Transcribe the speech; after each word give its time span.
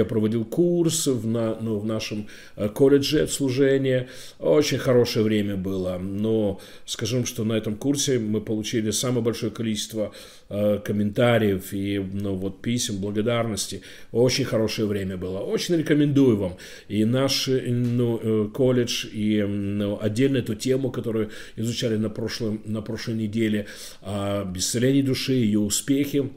я 0.00 0.04
проводил 0.04 0.44
курс 0.44 1.06
в, 1.06 1.26
на, 1.26 1.56
ну, 1.60 1.78
в 1.78 1.86
нашем 1.86 2.26
колледже 2.74 3.28
служения. 3.28 4.08
Очень 4.38 4.78
хорошее 4.78 5.24
время 5.24 5.56
было. 5.56 5.98
Но 5.98 6.60
скажем, 6.86 7.26
что 7.26 7.44
на 7.44 7.52
этом 7.52 7.76
курсе 7.76 8.18
мы 8.18 8.40
получили 8.40 8.90
самое 8.90 9.22
большое 9.22 9.52
количество 9.52 10.12
комментариев 10.48 11.72
и 11.72 11.98
ну, 11.98 12.34
вот, 12.34 12.62
писем 12.62 12.96
благодарности. 12.96 13.82
Очень 14.10 14.44
хорошее 14.44 14.88
время 14.88 15.16
было. 15.16 15.38
Очень 15.38 15.76
рекомендую 15.76 16.36
вам. 16.36 16.56
И 16.88 17.04
наш 17.04 17.48
ну, 17.48 18.50
колледж, 18.54 19.06
и 19.12 19.42
ну, 19.42 19.98
отдельно 20.00 20.38
эту 20.38 20.54
тему, 20.54 20.90
которую 20.90 21.30
изучали 21.56 21.96
на, 21.96 22.10
прошлом, 22.10 22.62
на 22.64 22.82
прошлой 22.82 23.14
неделе, 23.14 23.66
о 24.02 24.50
исцелении 24.54 25.02
души, 25.02 25.34
ее 25.34 25.60
успехи. 25.60 26.30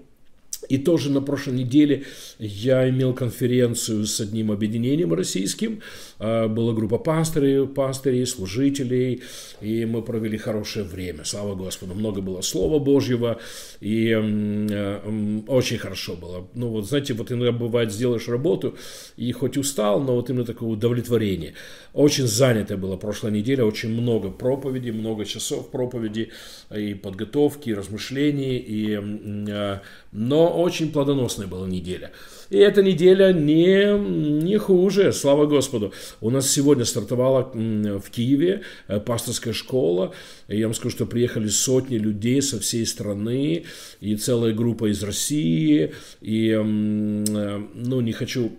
И 0.69 0.77
тоже 0.77 1.11
на 1.11 1.21
прошлой 1.21 1.53
неделе 1.53 2.03
я 2.39 2.89
имел 2.89 3.13
конференцию 3.13 4.05
с 4.05 4.19
одним 4.19 4.51
объединением 4.51 5.13
российским. 5.13 5.81
А, 6.23 6.47
была 6.47 6.73
группа 6.73 6.97
пастырей, 6.97 7.67
пастырей, 7.67 8.25
служителей, 8.25 9.21
и 9.59 9.83
мы 9.85 10.01
провели 10.01 10.37
хорошее 10.37 10.85
время. 10.85 11.25
Слава 11.25 11.53
Господу, 11.53 11.95
много 11.95 12.21
было 12.21 12.39
Слова 12.39 12.79
Божьего, 12.79 13.39
и 13.81 14.09
э, 14.09 15.41
очень 15.47 15.77
хорошо 15.77 16.15
было. 16.15 16.47
Ну 16.53 16.69
вот, 16.69 16.87
знаете, 16.87 17.13
вот 17.13 17.29
иногда 17.31 17.51
бывает, 17.51 17.91
сделаешь 17.91 18.29
работу, 18.29 18.77
и 19.17 19.29
хоть 19.33 19.57
устал, 19.57 19.99
но 19.99 20.15
вот 20.15 20.29
именно 20.29 20.45
такое 20.45 20.69
удовлетворение. 20.69 21.55
Очень 21.91 22.27
занятая 22.27 22.77
была 22.77 22.95
прошлая 22.95 23.33
неделя, 23.33 23.65
очень 23.65 23.89
много 23.89 24.31
проповедей, 24.31 24.91
много 24.91 25.25
часов 25.25 25.71
проповеди, 25.71 26.31
и 26.73 26.93
подготовки, 26.93 27.69
и 27.69 27.73
размышлений, 27.73 28.57
и, 28.59 28.97
э, 28.97 29.79
но 30.13 30.61
очень 30.61 30.93
плодоносная 30.93 31.47
была 31.47 31.67
неделя. 31.67 32.11
И 32.53 32.57
эта 32.57 32.83
неделя 32.83 33.33
не, 33.33 33.97
не 33.97 34.57
хуже, 34.59 35.11
слава 35.11 35.47
Господу. 35.47 35.91
У 36.21 36.29
нас 36.29 36.51
сегодня 36.51 36.85
стартовала 36.85 37.51
в 37.51 38.11
Киеве 38.11 38.61
э, 38.87 38.99
пасторская 38.99 39.53
школа. 39.53 40.13
И 40.47 40.59
я 40.59 40.67
вам 40.67 40.75
скажу, 40.75 40.95
что 40.95 41.07
приехали 41.07 41.47
сотни 41.47 41.97
людей 41.97 42.43
со 42.43 42.59
всей 42.59 42.85
страны, 42.85 43.65
и 44.01 44.15
целая 44.17 44.53
группа 44.53 44.91
из 44.91 45.01
России. 45.01 45.93
И, 46.21 46.49
э, 46.49 46.61
ну, 46.61 48.01
не 48.01 48.11
хочу 48.11 48.51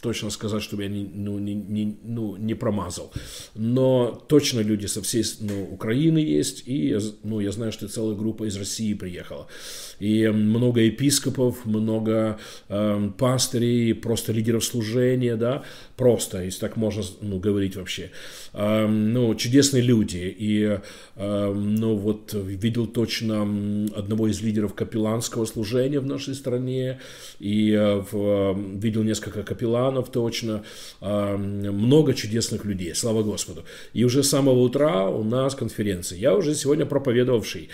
точно 0.00 0.30
сказать, 0.30 0.62
чтобы 0.62 0.84
я 0.84 0.88
не, 0.88 1.04
ну, 1.04 1.38
не, 1.38 1.54
не, 1.54 1.96
ну, 2.02 2.36
не 2.36 2.54
промазал. 2.54 3.12
Но 3.54 4.24
точно 4.28 4.60
люди 4.60 4.86
со 4.86 5.02
всей 5.02 5.24
ну, 5.40 5.64
Украины 5.72 6.18
есть, 6.18 6.62
и 6.66 6.98
ну, 7.22 7.40
я 7.40 7.52
знаю, 7.52 7.72
что 7.72 7.88
целая 7.88 8.16
группа 8.16 8.44
из 8.44 8.56
России 8.56 8.94
приехала. 8.94 9.46
И 9.98 10.28
много 10.28 10.80
епископов, 10.80 11.66
много 11.66 12.38
э, 12.68 13.10
пастырей, 13.18 13.94
просто 13.94 14.32
лидеров 14.32 14.64
служения, 14.64 15.36
да, 15.36 15.64
просто, 15.96 16.42
если 16.42 16.60
так 16.60 16.76
можно 16.76 17.02
ну, 17.20 17.38
говорить 17.38 17.76
вообще. 17.76 18.10
Э, 18.52 18.86
ну, 18.86 19.34
чудесные 19.34 19.82
люди. 19.82 20.34
И, 20.38 20.78
э, 21.16 21.52
ну, 21.54 21.96
вот 21.96 22.32
видел 22.34 22.86
точно 22.86 23.42
одного 23.94 24.28
из 24.28 24.40
лидеров 24.40 24.74
капелланского 24.74 25.44
служения 25.44 26.00
в 26.00 26.06
нашей 26.06 26.34
стране, 26.34 27.00
и 27.38 27.72
э, 27.72 28.02
в, 28.10 28.58
видел 28.78 29.02
несколько 29.02 29.42
капелланов, 29.42 29.89
ветеранов 29.90 30.10
точно, 30.10 30.64
а, 31.00 31.36
много 31.36 32.14
чудесных 32.14 32.64
людей, 32.64 32.94
слава 32.94 33.22
Господу. 33.22 33.64
И 33.92 34.04
уже 34.04 34.22
с 34.22 34.30
самого 34.30 34.60
утра 34.60 35.08
у 35.08 35.24
нас 35.24 35.54
конференция. 35.54 36.18
Я 36.18 36.34
уже 36.34 36.54
сегодня 36.54 36.86
проповедовавший. 36.86 37.68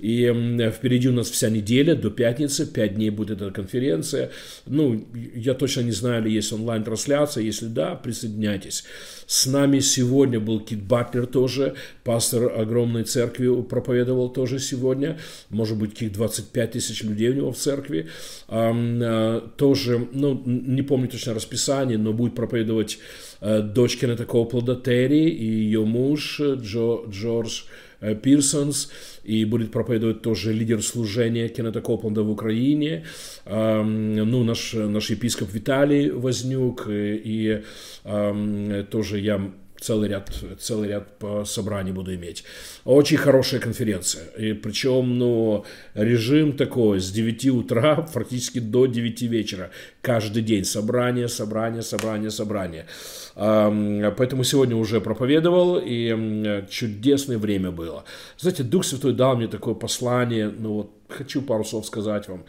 И 0.00 0.26
впереди 0.72 1.08
у 1.08 1.12
нас 1.12 1.30
вся 1.30 1.50
неделя 1.50 1.94
до 1.94 2.10
пятницы, 2.10 2.66
пять 2.66 2.94
дней 2.94 3.10
будет 3.10 3.42
эта 3.42 3.50
конференция. 3.50 4.30
Ну, 4.66 5.06
я 5.34 5.54
точно 5.54 5.82
не 5.82 5.92
знаю, 5.92 6.24
ли 6.24 6.32
есть 6.32 6.52
онлайн-трансляция. 6.52 7.44
Если 7.44 7.66
да, 7.66 7.94
присоединяйтесь. 7.94 8.84
С 9.26 9.46
нами 9.46 9.78
сегодня 9.78 10.40
был 10.40 10.58
Кит 10.60 10.82
Батлер 10.82 11.26
тоже, 11.26 11.74
пастор 12.02 12.52
огромной 12.60 13.04
церкви 13.04 13.62
проповедовал 13.62 14.30
тоже 14.30 14.58
сегодня. 14.58 15.18
Может 15.50 15.78
быть, 15.78 15.92
каких 15.92 16.12
25 16.12 16.70
тысяч 16.72 17.04
людей 17.04 17.30
у 17.30 17.34
него 17.34 17.52
в 17.52 17.56
церкви. 17.56 18.08
А, 18.48 19.48
тоже, 19.56 20.08
ну, 20.12 20.42
не 20.44 20.82
помню 20.82 21.08
точно 21.08 21.34
расписание, 21.34 21.98
но 21.98 22.12
будет 22.12 22.34
проповедовать 22.34 22.98
э, 23.40 23.60
дочь 23.60 23.98
Кеннета 23.98 24.24
Коплда 24.24 24.74
Терри 24.74 25.28
и 25.28 25.44
ее 25.44 25.84
муж 25.84 26.40
э, 26.40 26.54
Джо, 26.54 27.02
Джордж 27.08 27.62
Э, 27.62 27.89
Пирсонс, 28.22 28.90
и 29.24 29.44
будет 29.44 29.72
проповедовать 29.72 30.22
тоже 30.22 30.52
лидер 30.52 30.82
служения 30.82 31.48
Кеннета 31.48 31.80
Копланда 31.80 32.22
в 32.22 32.30
Украине, 32.30 33.04
ну, 33.46 34.44
наш, 34.44 34.72
наш 34.72 35.10
епископ 35.10 35.52
Виталий 35.52 36.10
Вознюк, 36.10 36.86
э, 36.88 37.20
и 37.22 37.62
тоже 38.90 39.20
я 39.20 39.50
целый 39.80 40.08
ряд, 40.08 40.30
целый 40.58 40.88
ряд 40.88 41.08
собраний 41.44 41.92
буду 41.92 42.14
иметь. 42.14 42.44
Очень 42.84 43.16
хорошая 43.16 43.60
конференция. 43.60 44.26
И 44.38 44.52
причем, 44.52 45.18
ну, 45.18 45.64
режим 45.94 46.52
такой 46.52 47.00
с 47.00 47.10
9 47.10 47.46
утра 47.46 47.96
практически 48.12 48.58
до 48.58 48.86
9 48.86 49.22
вечера. 49.22 49.70
Каждый 50.02 50.42
день 50.42 50.64
собрание, 50.64 51.28
собрание, 51.28 51.82
собрание, 51.82 52.30
собрание. 52.30 52.86
Поэтому 53.34 54.44
сегодня 54.44 54.76
уже 54.76 55.00
проповедовал, 55.00 55.78
и 55.82 56.64
чудесное 56.70 57.38
время 57.38 57.70
было. 57.70 58.04
Знаете, 58.38 58.62
Дух 58.62 58.84
Святой 58.84 59.12
дал 59.12 59.36
мне 59.36 59.46
такое 59.46 59.74
послание, 59.74 60.48
ну 60.48 60.74
вот 60.74 60.90
хочу 61.10 61.42
пару 61.42 61.64
слов 61.64 61.86
сказать 61.86 62.28
вам. 62.28 62.44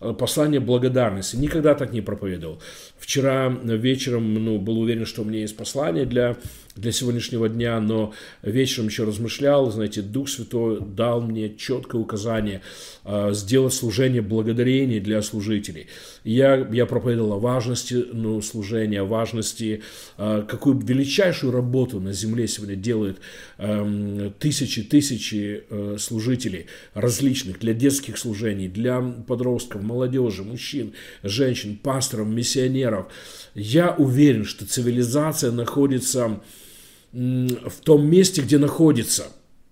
Э, 0.00 0.12
послание 0.18 0.60
благодарности. 0.60 1.36
Никогда 1.36 1.74
так 1.74 1.92
не 1.92 2.00
проповедовал. 2.00 2.60
Вчера 2.98 3.48
вечером 3.48 4.34
ну, 4.34 4.58
был 4.58 4.80
уверен, 4.80 5.06
что 5.06 5.22
у 5.22 5.24
меня 5.24 5.40
есть 5.40 5.56
послание 5.56 6.06
для, 6.06 6.36
для 6.74 6.92
сегодняшнего 6.92 7.48
дня, 7.48 7.78
но 7.80 8.12
вечером 8.42 8.86
еще 8.88 9.04
размышлял, 9.04 9.70
знаете, 9.70 10.02
Дух 10.02 10.28
Святой 10.28 10.80
дал 10.80 11.20
мне 11.20 11.54
четкое 11.54 12.00
указание 12.00 12.62
э, 13.04 13.30
сделать 13.32 13.74
служение 13.74 14.22
благодарения 14.22 15.00
для 15.00 15.22
служителей. 15.22 15.86
Я, 16.24 16.56
я 16.56 16.86
проповедовал 16.96 17.34
о 17.34 17.38
важности 17.38 18.06
ну, 18.10 18.40
служения, 18.40 19.02
важности, 19.02 19.82
э, 20.16 20.44
какую 20.48 20.78
величайшую 20.78 21.52
работу 21.52 22.00
на 22.00 22.14
земле 22.14 22.48
сегодня 22.48 22.74
делают 22.74 23.18
э, 23.58 24.30
тысячи, 24.38 24.82
тысячи 24.82 25.64
э, 25.68 25.96
служителей 25.98 26.68
различных 26.94 27.58
для 27.58 27.74
детских 27.74 28.16
служений, 28.16 28.66
для 28.68 29.02
подростков, 29.02 29.82
молодежи, 29.82 30.42
мужчин, 30.42 30.94
женщин, 31.22 31.76
пасторов, 31.76 32.28
миссионеров. 32.28 33.08
Я 33.54 33.90
уверен, 33.90 34.46
что 34.46 34.64
цивилизация 34.64 35.50
находится 35.50 36.40
в 37.12 37.80
том 37.84 38.06
месте, 38.08 38.40
где 38.40 38.56
находится, 38.56 39.26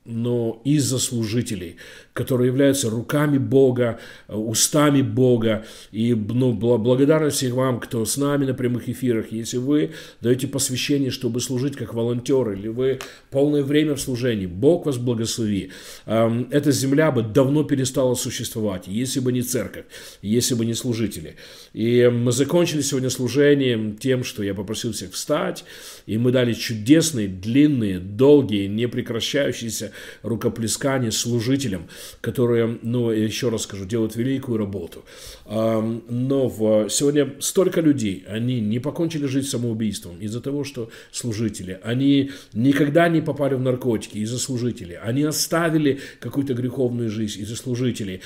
но 0.05 0.61
из-за 0.67 0.99
служителей, 0.99 1.77
которые 2.15 2.47
являются 2.47 2.89
руками 2.89 3.39
Бога, 3.39 3.99
э, 4.29 4.35
устами 4.35 5.03
Бога. 5.03 5.67
И 5.91 6.15
ну, 6.15 6.53
благодарность 6.53 7.37
всех 7.37 7.55
вам, 7.55 7.81
кто 7.81 8.05
с 8.05 8.17
нами 8.17 8.47
на 8.47 8.55
прямых 8.55 8.89
эфирах. 8.89 9.33
Если 9.33 9.59
вы 9.59 9.91
даете 10.21 10.47
посвящение, 10.47 11.11
чтобы 11.11 11.41
служить 11.41 11.75
как 11.75 11.93
волонтер, 11.93 12.53
или 12.53 12.69
вы 12.69 13.01
полное 13.31 13.65
время 13.65 13.97
в 13.97 14.01
служении, 14.01 14.47
Бог 14.47 14.87
вас 14.87 14.97
благослови. 14.97 15.73
Эм, 16.07 16.47
эта 16.53 16.71
земля 16.71 17.11
бы 17.11 17.23
давно 17.23 17.65
перестала 17.65 18.15
существовать, 18.15 18.85
если 18.87 19.19
бы 19.19 19.33
не 19.33 19.43
церковь, 19.43 19.87
если 20.23 20.55
бы 20.55 20.65
не 20.65 20.75
служители. 20.75 21.35
И 21.73 22.09
мы 22.13 22.31
закончили 22.31 22.83
сегодня 22.83 23.11
служение 23.11 23.97
тем, 23.99 24.23
что 24.23 24.45
я 24.45 24.55
попросил 24.55 24.93
всех 24.93 25.13
встать, 25.13 25.65
и 26.07 26.17
мы 26.17 26.31
дали 26.31 26.53
чудесные, 26.53 27.27
длинные, 27.27 27.99
долгие, 27.99 28.69
непрекращающиеся 28.69 29.91
рукоплескания 30.23 31.11
служителям, 31.11 31.89
которые, 32.21 32.79
ну, 32.83 33.11
еще 33.11 33.49
раз 33.49 33.63
скажу, 33.63 33.85
делают 33.85 34.17
великую 34.17 34.59
работу. 34.59 35.05
Но 35.47 36.89
сегодня 36.89 37.35
столько 37.41 37.81
людей, 37.81 38.25
они 38.29 38.61
не 38.61 38.79
покончили 38.79 39.27
жизнь 39.27 39.49
самоубийством 39.49 40.19
из-за 40.21 40.41
того, 40.41 40.65
что 40.65 40.91
служители, 41.13 41.81
они 41.83 42.31
никогда 42.53 43.09
не 43.09 43.21
попали 43.21 43.55
в 43.55 43.61
наркотики 43.61 44.19
из-за 44.19 44.39
служителей, 44.39 44.97
они 44.97 45.23
оставили 45.23 46.01
какую-то 46.21 46.55
греховную 46.55 47.11
жизнь 47.11 47.43
из-за 47.43 47.57
служителей. 47.57 48.21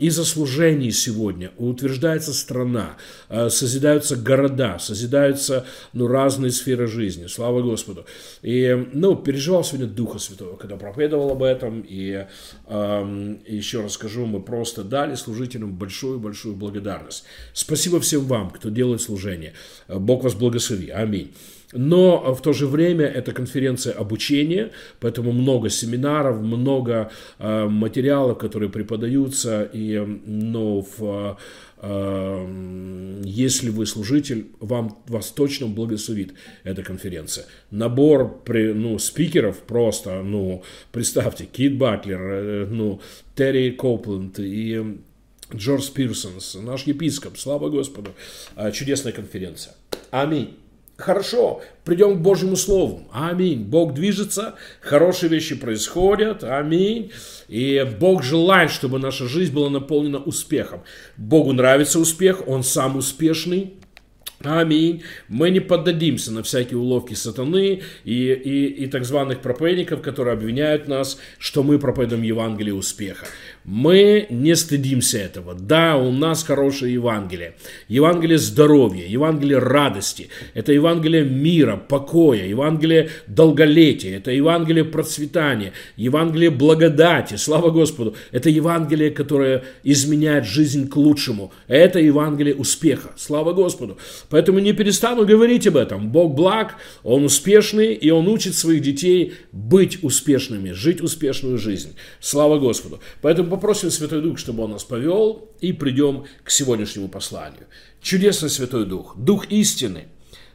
Из-за 0.00 0.24
служений 0.24 0.90
сегодня 0.90 1.52
утверждается 1.56 2.32
страна, 2.32 2.96
а, 3.28 3.48
созидаются 3.48 4.16
города, 4.16 4.78
созидаются 4.78 5.66
ну, 5.92 6.06
разные 6.06 6.50
сферы 6.50 6.86
жизни. 6.86 7.26
Слава 7.26 7.62
Господу. 7.62 8.06
И, 8.42 8.88
ну, 8.92 9.16
переживал 9.16 9.64
сегодня 9.64 9.86
Духа 9.86 10.18
Святого, 10.18 10.56
когда 10.56 10.76
проповедовал 10.76 11.32
об 11.32 11.42
этом, 11.42 11.84
и 11.86 12.26
еще 13.46 13.82
раз 13.82 13.92
скажу, 13.92 14.26
мы 14.26 14.40
просто 14.40 14.84
дали 14.84 15.14
служителям 15.14 15.72
большую-большую 15.72 16.54
благодарность. 16.54 17.24
Спасибо 17.52 18.00
всем 18.00 18.24
вам, 18.24 18.50
кто 18.50 18.70
делает 18.70 19.00
служение. 19.00 19.52
Бог 19.88 20.24
вас 20.24 20.34
благослови. 20.34 20.90
Аминь. 20.90 21.32
Но 21.72 22.34
в 22.34 22.40
то 22.40 22.52
же 22.52 22.66
время 22.66 23.06
это 23.06 23.32
конференция 23.32 23.92
обучения, 23.92 24.70
поэтому 24.98 25.32
много 25.32 25.68
семинаров, 25.68 26.40
много 26.40 27.10
э, 27.38 27.66
материалов, 27.66 28.38
которые 28.38 28.70
преподаются, 28.70 29.62
и 29.72 29.98
ну, 30.26 30.80
в, 30.80 31.02
э, 31.02 31.34
если 31.82 33.70
вы 33.70 33.86
служитель, 33.86 34.48
вам, 34.60 34.98
вас 35.06 35.30
точно 35.30 35.66
благословит 35.66 36.34
эта 36.62 36.82
конференция. 36.82 37.46
Набор 37.70 38.42
при, 38.44 38.72
ну, 38.72 38.98
спикеров 38.98 39.60
просто, 39.60 40.22
ну, 40.22 40.62
представьте, 40.92 41.46
Кит 41.46 41.78
Батлер, 41.78 42.20
э, 42.20 42.66
ну, 42.66 43.00
Терри 43.34 43.70
Копленд 43.70 44.38
и 44.38 44.98
Джордж 45.54 45.90
Пирсонс, 45.90 46.54
наш 46.54 46.84
епископ, 46.84 47.38
слава 47.38 47.70
Господу, 47.70 48.10
э, 48.56 48.70
чудесная 48.72 49.12
конференция. 49.12 49.74
Аминь. 50.10 50.56
Хорошо, 51.00 51.62
придем 51.84 52.18
к 52.18 52.20
Божьему 52.20 52.56
Слову. 52.56 53.08
Аминь. 53.10 53.64
Бог 53.64 53.94
движется, 53.94 54.54
хорошие 54.80 55.30
вещи 55.30 55.54
происходят. 55.54 56.44
Аминь. 56.44 57.10
И 57.48 57.84
Бог 57.98 58.22
желает, 58.22 58.70
чтобы 58.70 58.98
наша 58.98 59.26
жизнь 59.26 59.52
была 59.52 59.70
наполнена 59.70 60.18
успехом. 60.18 60.82
Богу 61.16 61.52
нравится 61.52 61.98
успех, 61.98 62.46
Он 62.46 62.62
сам 62.62 62.96
успешный. 62.96 63.74
Аминь. 64.42 65.02
Мы 65.28 65.50
не 65.50 65.60
поддадимся 65.60 66.32
на 66.32 66.42
всякие 66.42 66.78
уловки 66.78 67.12
сатаны 67.12 67.82
и, 68.04 68.32
и, 68.32 68.84
и 68.84 68.86
так 68.86 69.04
званых 69.04 69.40
проповедников, 69.40 70.00
которые 70.00 70.32
обвиняют 70.32 70.88
нас, 70.88 71.18
что 71.38 71.62
мы 71.62 71.78
проповедуем 71.78 72.22
Евангелие 72.22 72.72
успеха. 72.72 73.26
Мы 73.64 74.26
не 74.30 74.56
стыдимся 74.56 75.18
этого. 75.18 75.54
Да, 75.54 75.98
у 75.98 76.10
нас 76.10 76.42
хорошее 76.42 76.94
Евангелие. 76.94 77.52
Евангелие 77.88 78.38
здоровья, 78.38 79.06
Евангелие 79.06 79.58
радости. 79.58 80.30
Это 80.54 80.72
Евангелие 80.72 81.24
мира, 81.24 81.76
покоя, 81.76 82.46
Евангелие 82.46 83.10
долголетия. 83.26 84.16
Это 84.16 84.30
Евангелие 84.30 84.86
процветания, 84.86 85.74
Евангелие 85.96 86.48
благодати. 86.48 87.34
Слава 87.34 87.68
Господу. 87.68 88.16
Это 88.32 88.48
Евангелие, 88.48 89.10
которое 89.10 89.64
изменяет 89.84 90.46
жизнь 90.46 90.88
к 90.88 90.96
лучшему. 90.96 91.52
Это 91.68 91.98
Евангелие 91.98 92.54
успеха. 92.54 93.10
Слава 93.18 93.52
Господу. 93.52 93.98
Поэтому 94.30 94.60
не 94.60 94.72
перестану 94.72 95.26
говорить 95.26 95.66
об 95.66 95.76
этом. 95.76 96.10
Бог 96.10 96.34
благ, 96.34 96.76
Он 97.02 97.24
успешный, 97.24 97.94
и 97.94 98.10
Он 98.10 98.28
учит 98.28 98.54
своих 98.54 98.80
детей 98.80 99.34
быть 99.52 100.02
успешными, 100.02 100.70
жить 100.70 101.00
успешную 101.00 101.58
жизнь. 101.58 101.96
Слава 102.20 102.58
Господу. 102.58 103.00
Поэтому 103.20 103.50
попросим 103.50 103.90
Святой 103.90 104.22
Дух, 104.22 104.38
чтобы 104.38 104.62
Он 104.62 104.70
нас 104.70 104.84
повел, 104.84 105.50
и 105.60 105.72
придем 105.72 106.24
к 106.44 106.50
сегодняшнему 106.50 107.08
посланию. 107.08 107.66
Чудесный 108.00 108.48
Святой 108.48 108.86
Дух, 108.86 109.16
Дух 109.16 109.46
истины, 109.50 110.04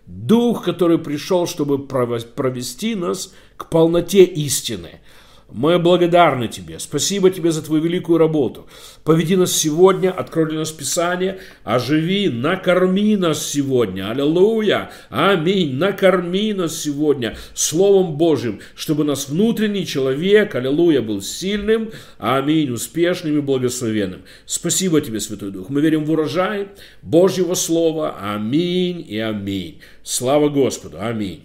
Дух, 0.07 0.63
который 0.63 0.97
пришел, 0.97 1.45
чтобы 1.45 1.85
провести 1.85 2.95
нас 2.95 3.33
к 3.57 3.69
полноте 3.69 4.23
истины– 4.23 5.01
мы 5.51 5.77
благодарны 5.77 6.47
Тебе. 6.47 6.79
Спасибо 6.79 7.29
Тебе 7.29 7.51
за 7.51 7.61
Твою 7.61 7.83
великую 7.83 8.17
работу. 8.17 8.67
Поведи 9.03 9.35
нас 9.35 9.51
сегодня, 9.51 10.11
открой 10.11 10.49
для 10.49 10.59
нас 10.59 10.71
Писание, 10.71 11.39
оживи, 11.63 12.29
накорми 12.29 13.15
нас 13.15 13.45
сегодня. 13.45 14.09
Аллилуйя. 14.09 14.89
Аминь. 15.09 15.75
Накорми 15.75 16.53
нас 16.53 16.77
сегодня 16.77 17.37
Словом 17.53 18.17
Божьим, 18.17 18.59
чтобы 18.75 19.03
нас 19.03 19.29
внутренний 19.29 19.85
человек, 19.85 20.55
аллилуйя, 20.55 21.01
был 21.01 21.21
сильным, 21.21 21.91
аминь, 22.17 22.71
успешным 22.71 23.37
и 23.37 23.41
благословенным. 23.41 24.23
Спасибо 24.47 24.99
Тебе, 24.99 25.19
Святой 25.19 25.51
Дух. 25.51 25.69
Мы 25.69 25.81
верим 25.81 26.05
в 26.05 26.11
урожай 26.11 26.69
Божьего 27.03 27.53
Слова. 27.53 28.17
Аминь 28.19 29.05
и 29.07 29.19
аминь. 29.19 29.79
Слава 30.03 30.49
Господу. 30.49 30.97
Аминь. 30.99 31.43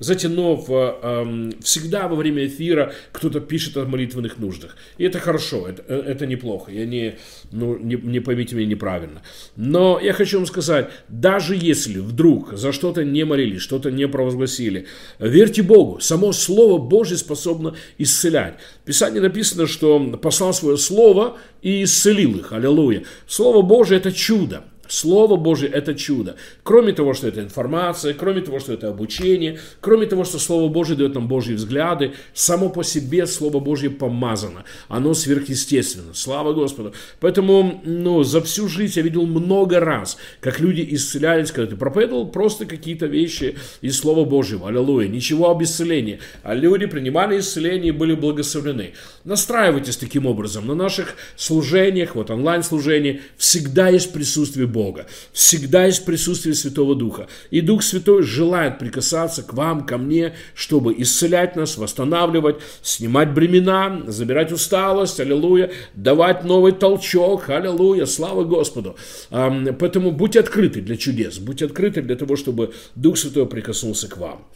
Знаете, 0.00 0.28
но 0.28 0.54
в, 0.54 0.70
э, 1.02 1.50
всегда 1.60 2.06
во 2.06 2.14
время 2.14 2.46
эфира 2.46 2.92
кто-то 3.10 3.40
пишет 3.40 3.76
о 3.76 3.84
молитвенных 3.84 4.38
нуждах. 4.38 4.76
И 4.96 5.04
это 5.04 5.18
хорошо, 5.18 5.66
это, 5.68 5.82
э, 5.88 6.02
это 6.06 6.26
неплохо. 6.26 6.70
Я 6.70 6.86
не, 6.86 7.18
ну, 7.50 7.76
не, 7.76 7.96
не 7.96 8.20
поймите 8.20 8.54
меня 8.54 8.68
неправильно. 8.68 9.22
Но 9.56 9.98
я 10.00 10.12
хочу 10.12 10.38
вам 10.38 10.46
сказать, 10.46 10.90
даже 11.08 11.56
если 11.56 11.98
вдруг 11.98 12.52
за 12.52 12.72
что-то 12.72 13.04
не 13.04 13.24
молились, 13.24 13.60
что-то 13.60 13.90
не 13.90 14.06
провозгласили, 14.06 14.86
верьте 15.18 15.62
Богу, 15.62 15.98
само 16.00 16.32
Слово 16.32 16.78
Божье 16.78 17.16
способно 17.16 17.74
исцелять. 17.98 18.54
В 18.82 18.86
Писании 18.86 19.18
написано, 19.18 19.66
что 19.66 19.98
послал 20.22 20.54
свое 20.54 20.76
Слово 20.76 21.38
и 21.60 21.82
исцелил 21.82 22.38
их. 22.38 22.52
Аллилуйя. 22.52 23.02
Слово 23.26 23.62
Божье– 23.62 23.96
это 23.98 24.12
чудо. 24.12 24.62
Слово 24.88 25.36
Божье– 25.36 25.68
это 25.72 25.94
чудо. 25.94 26.36
Кроме 26.62 26.92
того, 26.92 27.14
что 27.14 27.28
это 27.28 27.40
информация, 27.40 28.14
кроме 28.14 28.40
того, 28.40 28.58
что 28.58 28.72
это 28.72 28.88
обучение, 28.88 29.60
кроме 29.80 30.06
того, 30.06 30.24
что 30.24 30.38
Слово 30.38 30.68
Божье 30.70 30.96
дает 30.96 31.14
нам 31.14 31.28
Божьи 31.28 31.54
взгляды, 31.54 32.14
само 32.32 32.70
по 32.70 32.82
себе 32.82 33.26
Слово 33.26 33.60
Божье 33.60 33.90
помазано. 33.90 34.64
Оно 34.88 35.12
сверхъестественно. 35.12 36.14
Слава 36.14 36.54
Господу. 36.54 36.94
Поэтому 37.20 37.82
ну, 37.84 38.22
за 38.22 38.40
всю 38.40 38.66
жизнь 38.68 38.94
я 38.96 39.02
видел 39.02 39.26
много 39.26 39.78
раз, 39.78 40.16
как 40.40 40.58
люди 40.58 40.86
исцелялись, 40.90 41.52
когда 41.52 41.70
ты 41.70 41.76
проповедовал 41.76 42.26
просто 42.28 42.64
какие-то 42.64 43.06
вещи 43.06 43.56
из 43.82 43.98
Слова 43.98 44.24
Божьего. 44.24 44.68
Аллилуйя. 44.68 45.08
Ничего 45.08 45.50
об 45.50 45.62
исцелении. 45.62 46.20
А 46.42 46.54
люди 46.54 46.86
принимали 46.86 47.38
исцеление 47.38 47.88
и 47.88 47.92
были 47.92 48.14
благословлены. 48.14 48.94
Настраивайтесь 49.24 49.98
таким 49.98 50.24
образом. 50.24 50.66
На 50.66 50.74
наших 50.74 51.16
служениях, 51.36 52.14
вот 52.14 52.30
онлайн-служении, 52.30 53.20
всегда 53.36 53.88
есть 53.88 54.12
присутствие 54.12 54.66
Бога. 54.66 54.77
Бога. 54.78 55.06
Всегда 55.32 55.86
есть 55.86 56.04
присутствие 56.04 56.54
Святого 56.54 56.94
Духа. 56.94 57.26
И 57.50 57.60
Дух 57.60 57.82
Святой 57.82 58.22
желает 58.22 58.78
прикасаться 58.78 59.42
к 59.42 59.52
вам, 59.52 59.84
ко 59.84 59.98
мне, 59.98 60.34
чтобы 60.54 60.94
исцелять 61.02 61.56
нас, 61.56 61.76
восстанавливать, 61.78 62.56
снимать 62.82 63.34
бремена, 63.34 64.04
забирать 64.06 64.52
усталость, 64.52 65.18
аллилуйя, 65.18 65.72
давать 65.94 66.44
новый 66.44 66.72
толчок, 66.72 67.50
аллилуйя, 67.50 68.06
слава 68.06 68.44
Господу. 68.44 68.94
Поэтому 69.30 70.12
будьте 70.12 70.38
открыты 70.38 70.80
для 70.80 70.96
чудес, 70.96 71.38
будьте 71.38 71.64
открыты 71.64 72.00
для 72.02 72.14
того, 72.14 72.36
чтобы 72.36 72.72
Дух 72.94 73.18
Святой 73.18 73.46
прикоснулся 73.46 74.08
к 74.08 74.16
вам. 74.16 74.46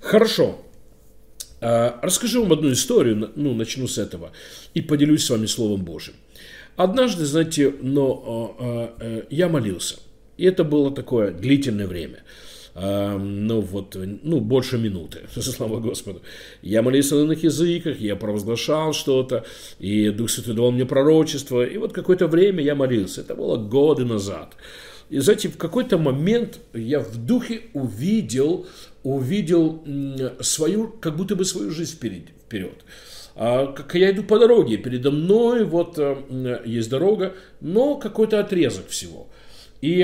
Хорошо. 0.00 0.58
А, 1.60 1.98
расскажу 2.02 2.42
вам 2.42 2.52
одну 2.52 2.72
историю, 2.72 3.30
ну, 3.36 3.54
начну 3.54 3.86
с 3.86 3.98
этого, 3.98 4.32
и 4.72 4.80
поделюсь 4.80 5.24
с 5.24 5.30
вами 5.30 5.46
Словом 5.46 5.84
Божьим. 5.84 6.14
Однажды, 6.76 7.24
знаете, 7.24 7.74
но 7.80 8.56
э, 8.58 8.88
э, 9.00 9.22
я 9.30 9.48
молился. 9.48 9.96
И 10.36 10.44
это 10.44 10.64
было 10.64 10.90
такое 10.90 11.32
длительное 11.32 11.86
время. 11.86 12.22
Э, 12.74 13.18
ну, 13.18 13.60
вот, 13.60 13.96
ну, 14.22 14.40
больше 14.40 14.78
минуты, 14.78 15.20
слава 15.40 15.80
Господу. 15.80 16.22
Я 16.62 16.82
молился 16.82 17.16
на 17.16 17.24
иных 17.24 17.44
языках, 17.44 18.00
я 18.00 18.16
провозглашал 18.16 18.92
что-то, 18.92 19.44
и 19.78 20.10
Дух 20.10 20.30
Святой 20.30 20.54
давал 20.54 20.72
мне 20.72 20.86
пророчество. 20.86 21.64
И 21.64 21.76
вот 21.76 21.92
какое-то 21.92 22.26
время 22.26 22.62
я 22.62 22.74
молился. 22.74 23.20
Это 23.20 23.34
было 23.34 23.56
годы 23.56 24.04
назад. 24.04 24.54
И, 25.10 25.18
знаете, 25.18 25.48
в 25.48 25.58
какой-то 25.58 25.98
момент 25.98 26.60
я 26.72 27.00
в 27.00 27.16
духе 27.16 27.62
увидел, 27.74 28.66
увидел 29.02 29.84
свою, 30.40 30.88
как 30.88 31.16
будто 31.16 31.34
бы 31.34 31.44
свою 31.44 31.70
жизнь 31.70 31.96
вперед. 31.96 32.28
вперед. 32.46 32.84
А, 33.34 33.72
как 33.72 33.94
я 33.96 34.10
иду 34.10 34.22
по 34.22 34.38
дороге, 34.38 34.76
передо 34.76 35.10
мной 35.10 35.64
вот 35.64 35.98
э, 35.98 36.62
есть 36.64 36.90
дорога, 36.90 37.34
но 37.60 37.96
какой-то 37.96 38.38
отрезок 38.38 38.88
всего. 38.88 39.28
И, 39.80 40.00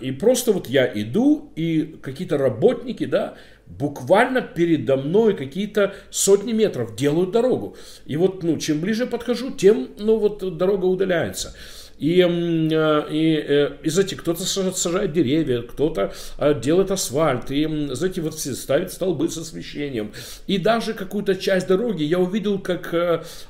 и 0.00 0.12
просто 0.12 0.52
вот 0.52 0.68
я 0.68 0.90
иду, 0.94 1.52
и 1.56 1.96
какие-то 2.00 2.38
работники, 2.38 3.04
да, 3.04 3.34
буквально 3.66 4.40
передо 4.40 4.96
мной 4.96 5.36
какие-то 5.36 5.94
сотни 6.10 6.52
метров 6.52 6.96
делают 6.96 7.32
дорогу. 7.32 7.76
И 8.06 8.16
вот, 8.16 8.42
ну, 8.42 8.56
чем 8.58 8.80
ближе 8.80 9.06
подхожу, 9.06 9.50
тем, 9.50 9.88
ну, 9.98 10.18
вот 10.18 10.56
дорога 10.56 10.86
удаляется. 10.86 11.54
И, 12.00 12.22
э, 12.22 13.12
и, 13.12 13.44
э, 13.46 13.72
и 13.82 13.90
знаете, 13.90 14.16
кто-то 14.16 14.42
сажает 14.42 15.12
деревья, 15.12 15.60
кто-то 15.60 16.14
э, 16.38 16.58
делает 16.58 16.90
асфальт, 16.90 17.50
и, 17.50 17.66
знаете, 17.92 18.22
вот 18.22 18.38
ставит 18.38 18.90
столбы 18.90 19.28
с 19.28 19.36
освещением. 19.36 20.12
И 20.46 20.56
даже 20.56 20.94
какую-то 20.94 21.36
часть 21.36 21.68
дороги 21.68 22.02
я 22.02 22.18
увидел, 22.18 22.58
как 22.58 22.94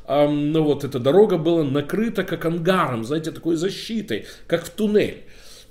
ну, 0.08 0.64
вот 0.64 0.82
эта 0.82 0.98
дорога 0.98 1.38
была 1.38 1.62
накрыта 1.62 2.24
как 2.24 2.44
ангаром, 2.44 3.04
знаете, 3.04 3.30
такой 3.30 3.54
защитой, 3.54 4.26
как 4.48 4.64
в 4.64 4.70
туннель. 4.70 5.22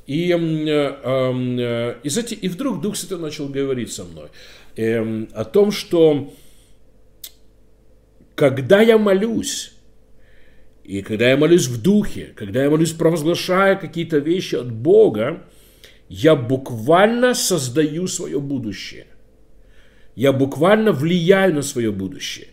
И, 0.08 0.30
и, 0.30 2.10
знаете, 2.10 2.36
и 2.36 2.48
вдруг 2.48 2.82
Дух 2.82 2.96
Святой 2.96 3.20
начал 3.20 3.50
говорить 3.50 3.92
со 3.92 4.06
мной 4.06 4.30
эм, 4.78 5.28
о 5.34 5.44
том, 5.44 5.72
что 5.72 6.34
когда 8.36 8.82
я 8.82 8.98
молюсь, 8.98 9.74
и 10.90 11.04
когда 11.04 11.30
я 11.30 11.38
молюсь 11.38 11.68
в 11.68 11.80
духе, 11.80 12.34
когда 12.36 12.64
я 12.64 12.70
молюсь, 12.72 12.94
провозглашая 12.94 13.76
какие-то 13.76 14.18
вещи 14.18 14.56
от 14.56 14.72
Бога, 14.72 15.44
я 16.10 16.36
буквально 16.36 17.36
создаю 17.36 18.08
свое 18.08 18.40
будущее. 18.40 19.06
Я 20.16 20.34
буквально 20.34 20.92
влияю 20.92 21.54
на 21.54 21.62
свое 21.62 21.92
будущее. 21.92 22.48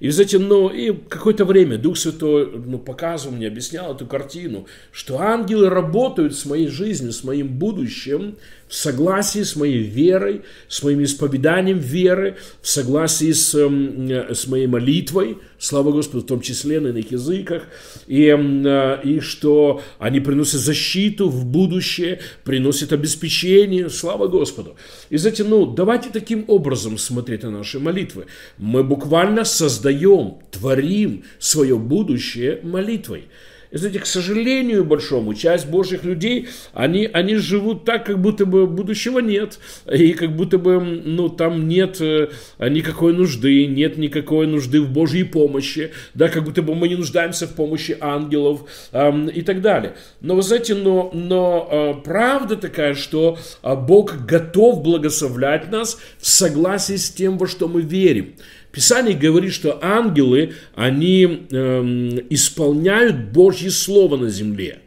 И, 0.00 0.08
знаете, 0.08 0.38
ну, 0.38 0.70
и 0.70 0.90
какое-то 0.92 1.44
время 1.44 1.76
Дух 1.76 1.98
Святой 1.98 2.50
ну, 2.50 2.78
показывал 2.78 3.36
мне, 3.36 3.46
объяснял 3.46 3.94
эту 3.94 4.06
картину, 4.06 4.66
что 4.90 5.20
ангелы 5.20 5.68
работают 5.68 6.34
с 6.34 6.46
моей 6.46 6.68
жизнью, 6.68 7.12
с 7.12 7.22
моим 7.22 7.46
будущим, 7.46 8.36
в 8.68 8.74
согласии 8.74 9.42
с 9.42 9.54
моей 9.54 9.82
верой, 9.82 10.42
с 10.66 10.82
моим 10.82 11.04
исповеданием 11.04 11.78
веры, 11.78 12.38
в 12.62 12.68
согласии 12.68 13.32
с, 13.32 13.54
эм, 13.54 14.10
с 14.10 14.46
моей 14.46 14.66
молитвой, 14.66 15.38
слава 15.62 15.92
Господу, 15.92 16.24
в 16.24 16.26
том 16.26 16.40
числе 16.40 16.80
на 16.80 16.88
иных 16.88 17.12
языках, 17.12 17.62
и, 18.08 18.26
э, 18.26 19.00
и 19.04 19.20
что 19.20 19.80
они 19.98 20.18
приносят 20.20 20.60
защиту 20.60 21.28
в 21.28 21.46
будущее, 21.46 22.20
приносят 22.42 22.92
обеспечение, 22.92 23.88
слава 23.88 24.26
Господу. 24.26 24.74
И 25.08 25.16
знаете, 25.16 25.44
ну, 25.44 25.66
давайте 25.66 26.10
таким 26.10 26.44
образом 26.48 26.98
смотреть 26.98 27.44
на 27.44 27.50
наши 27.50 27.78
молитвы. 27.78 28.26
Мы 28.58 28.82
буквально 28.82 29.44
создаем, 29.44 30.38
творим 30.50 31.22
свое 31.38 31.78
будущее 31.78 32.58
молитвой. 32.64 33.28
И 33.72 33.78
знаете, 33.78 34.00
к 34.00 34.06
сожалению 34.06 34.84
большому, 34.84 35.32
часть 35.32 35.66
Божьих 35.66 36.04
людей, 36.04 36.48
они, 36.74 37.08
они 37.10 37.36
живут 37.36 37.84
так, 37.84 38.04
как 38.04 38.20
будто 38.20 38.44
бы 38.44 38.66
будущего 38.66 39.18
нет. 39.18 39.58
И 39.90 40.12
как 40.12 40.36
будто 40.36 40.58
бы, 40.58 40.78
ну, 40.78 41.30
там 41.30 41.66
нет 41.68 41.96
э, 42.00 42.28
никакой 42.58 43.14
нужды, 43.14 43.66
нет 43.66 43.96
никакой 43.96 44.46
нужды 44.46 44.82
в 44.82 44.90
Божьей 44.90 45.24
помощи. 45.24 45.92
Да, 46.12 46.28
как 46.28 46.44
будто 46.44 46.60
бы 46.60 46.74
мы 46.74 46.86
не 46.88 46.96
нуждаемся 46.96 47.46
в 47.46 47.54
помощи 47.54 47.96
ангелов 47.98 48.60
эм, 48.92 49.28
и 49.28 49.40
так 49.40 49.62
далее. 49.62 49.94
Но 50.20 50.36
вы 50.36 50.42
знаете, 50.42 50.74
но, 50.74 51.10
но 51.14 51.68
э, 51.70 51.94
правда 52.04 52.56
такая, 52.56 52.94
что 52.94 53.38
э, 53.62 53.74
Бог 53.74 54.26
готов 54.26 54.82
благословлять 54.82 55.70
нас 55.70 55.98
в 56.18 56.26
согласии 56.26 56.96
с 56.96 57.10
тем, 57.10 57.38
во 57.38 57.46
что 57.46 57.68
мы 57.68 57.80
верим. 57.80 58.34
Писание 58.72 59.14
говорит, 59.14 59.52
что 59.52 59.78
ангелы, 59.82 60.54
они 60.74 61.46
эм, 61.50 62.18
исполняют 62.30 63.32
Божье 63.32 63.70
Слово 63.70 64.16
на 64.16 64.30
земле. 64.30 64.78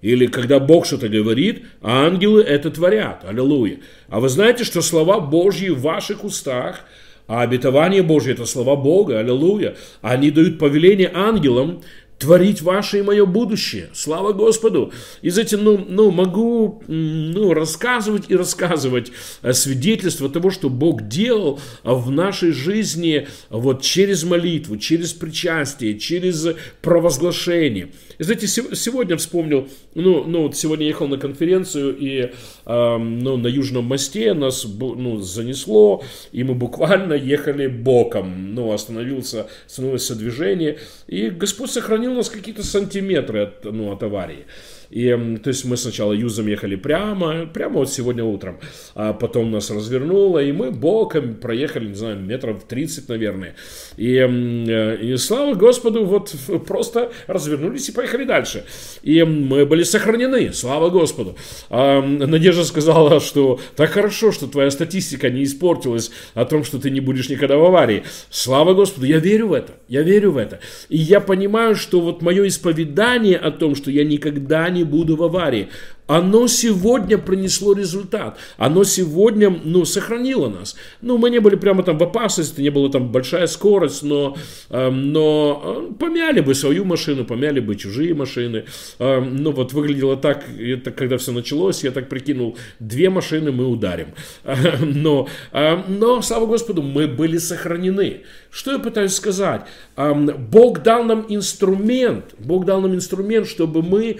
Или 0.00 0.26
когда 0.26 0.58
Бог 0.58 0.86
что-то 0.86 1.08
говорит, 1.08 1.64
ангелы 1.82 2.42
это 2.42 2.70
творят. 2.70 3.24
Аллилуйя. 3.24 3.78
А 4.08 4.18
вы 4.18 4.28
знаете, 4.30 4.64
что 4.64 4.80
слова 4.80 5.20
Божьи 5.20 5.68
в 5.68 5.82
ваших 5.82 6.24
устах, 6.24 6.86
а 7.28 7.42
обетование 7.42 8.02
Божье– 8.02 8.32
это 8.34 8.46
слова 8.46 8.76
Бога, 8.76 9.20
аллилуйя. 9.20 9.76
Они 10.00 10.30
дают 10.30 10.58
повеление 10.58 11.10
ангелам 11.14 11.82
творить 12.22 12.62
ваше 12.62 13.00
и 13.00 13.02
мое 13.02 13.26
будущее. 13.26 13.88
Слава 13.92 14.32
Господу! 14.32 14.92
И 15.22 15.30
знаете, 15.30 15.56
ну, 15.56 15.84
ну 15.88 16.12
могу 16.12 16.80
ну, 16.86 17.52
рассказывать 17.52 18.26
и 18.28 18.36
рассказывать 18.36 19.10
э, 19.42 19.52
свидетельство 19.52 20.28
того, 20.28 20.50
что 20.50 20.70
Бог 20.70 21.08
делал 21.08 21.58
в 21.82 22.12
нашей 22.12 22.52
жизни 22.52 23.26
вот 23.50 23.82
через 23.82 24.22
молитву, 24.22 24.76
через 24.76 25.12
причастие, 25.12 25.98
через 25.98 26.46
провозглашение. 26.80 27.88
И 28.18 28.22
знаете, 28.22 28.46
сегодня 28.46 29.16
вспомнил, 29.16 29.68
ну, 29.96 30.22
ну 30.24 30.42
вот 30.42 30.56
сегодня 30.56 30.86
ехал 30.86 31.08
на 31.08 31.18
конференцию, 31.18 31.96
и 31.98 32.30
э, 32.66 32.98
ну, 32.98 33.36
на 33.36 33.48
Южном 33.48 33.86
мосте 33.86 34.32
нас 34.32 34.64
ну, 34.64 35.18
занесло, 35.18 36.04
и 36.30 36.44
мы 36.44 36.54
буквально 36.54 37.14
ехали 37.14 37.66
боком. 37.66 38.54
Ну, 38.54 38.72
остановился, 38.72 39.48
остановилось 39.66 40.08
движение, 40.10 40.78
и 41.08 41.30
Господь 41.30 41.72
сохранил 41.72 42.11
у 42.12 42.16
нас 42.16 42.30
какие-то 42.30 42.62
сантиметры 42.62 43.42
от, 43.42 43.64
ну, 43.64 43.92
от 43.92 44.02
аварии. 44.02 44.46
И, 44.92 45.08
то 45.42 45.48
есть 45.48 45.64
мы 45.64 45.78
сначала 45.78 46.12
юзом 46.12 46.46
ехали 46.48 46.76
прямо, 46.76 47.46
прямо 47.46 47.78
вот 47.78 47.90
сегодня 47.90 48.24
утром, 48.24 48.58
а 48.94 49.14
потом 49.14 49.50
нас 49.50 49.70
развернуло, 49.70 50.38
и 50.38 50.52
мы 50.52 50.70
боком 50.70 51.36
проехали, 51.36 51.88
не 51.88 51.94
знаю, 51.94 52.20
метров 52.20 52.64
30, 52.64 53.08
наверное. 53.08 53.54
И, 53.96 54.16
э, 54.16 54.96
и 55.00 55.16
слава 55.16 55.54
Господу, 55.54 56.04
вот 56.04 56.34
просто 56.66 57.10
развернулись 57.26 57.88
и 57.88 57.92
поехали 57.92 58.24
дальше. 58.24 58.66
И 59.02 59.22
мы 59.22 59.64
были 59.64 59.82
сохранены, 59.82 60.52
слава 60.52 60.90
Господу. 60.90 61.36
А 61.70 62.02
Надежда 62.02 62.64
сказала, 62.64 63.18
что 63.20 63.60
так 63.76 63.90
хорошо, 63.90 64.30
что 64.30 64.46
твоя 64.46 64.70
статистика 64.70 65.30
не 65.30 65.44
испортилась 65.44 66.10
о 66.34 66.44
том, 66.44 66.64
что 66.64 66.78
ты 66.78 66.90
не 66.90 67.00
будешь 67.00 67.30
никогда 67.30 67.56
в 67.56 67.64
аварии. 67.64 68.04
Слава 68.28 68.74
Господу, 68.74 69.06
я 69.06 69.20
верю 69.20 69.48
в 69.48 69.52
это, 69.54 69.72
я 69.88 70.02
верю 70.02 70.32
в 70.32 70.36
это. 70.36 70.60
И 70.90 70.98
я 70.98 71.20
понимаю, 71.20 71.76
что 71.76 71.91
вот 72.00 72.22
мое 72.22 72.46
исповедание 72.46 73.36
о 73.36 73.50
том, 73.50 73.74
что 73.74 73.90
я 73.90 74.04
никогда 74.04 74.68
не 74.70 74.84
буду 74.84 75.16
в 75.16 75.22
аварии 75.22 75.68
оно 76.12 76.46
сегодня 76.46 77.16
принесло 77.16 77.72
результат. 77.72 78.36
Оно 78.58 78.84
сегодня, 78.84 79.50
ну, 79.64 79.86
сохранило 79.86 80.50
нас. 80.50 80.76
Ну, 81.00 81.16
мы 81.16 81.30
не 81.30 81.38
были 81.38 81.56
прямо 81.56 81.82
там 81.82 81.96
в 81.96 82.02
опасности, 82.02 82.60
не 82.60 82.68
была 82.68 82.90
там 82.90 83.10
большая 83.10 83.46
скорость, 83.46 84.02
но, 84.02 84.36
э, 84.68 84.90
но 84.90 85.62
э, 85.64 85.94
помяли 85.98 86.40
бы 86.40 86.54
свою 86.54 86.84
машину, 86.84 87.24
помяли 87.24 87.60
бы 87.60 87.76
чужие 87.76 88.12
машины. 88.14 88.64
Э, 88.98 89.20
ну, 89.20 89.52
вот 89.52 89.72
выглядело 89.72 90.18
так, 90.18 90.44
это 90.58 90.90
когда 90.90 91.16
все 91.16 91.32
началось, 91.32 91.82
я 91.82 91.90
так 91.90 92.10
прикинул, 92.10 92.58
две 92.78 93.08
машины 93.08 93.50
мы 93.50 93.66
ударим. 93.66 94.08
Но, 94.82 95.28
э, 95.52 95.76
но, 95.88 96.20
слава 96.20 96.44
Господу, 96.44 96.82
мы 96.82 97.06
были 97.06 97.38
сохранены. 97.38 98.20
Что 98.50 98.72
я 98.72 98.78
пытаюсь 98.78 99.14
сказать? 99.14 99.62
Бог 99.96 100.82
дал 100.82 101.04
нам 101.04 101.24
инструмент, 101.28 102.34
Бог 102.38 102.66
дал 102.66 102.82
нам 102.82 102.94
инструмент, 102.94 103.48
чтобы 103.48 103.82
мы 103.82 104.18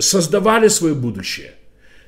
создавали 0.00 0.68
свое 0.72 0.94
будущее. 0.94 1.52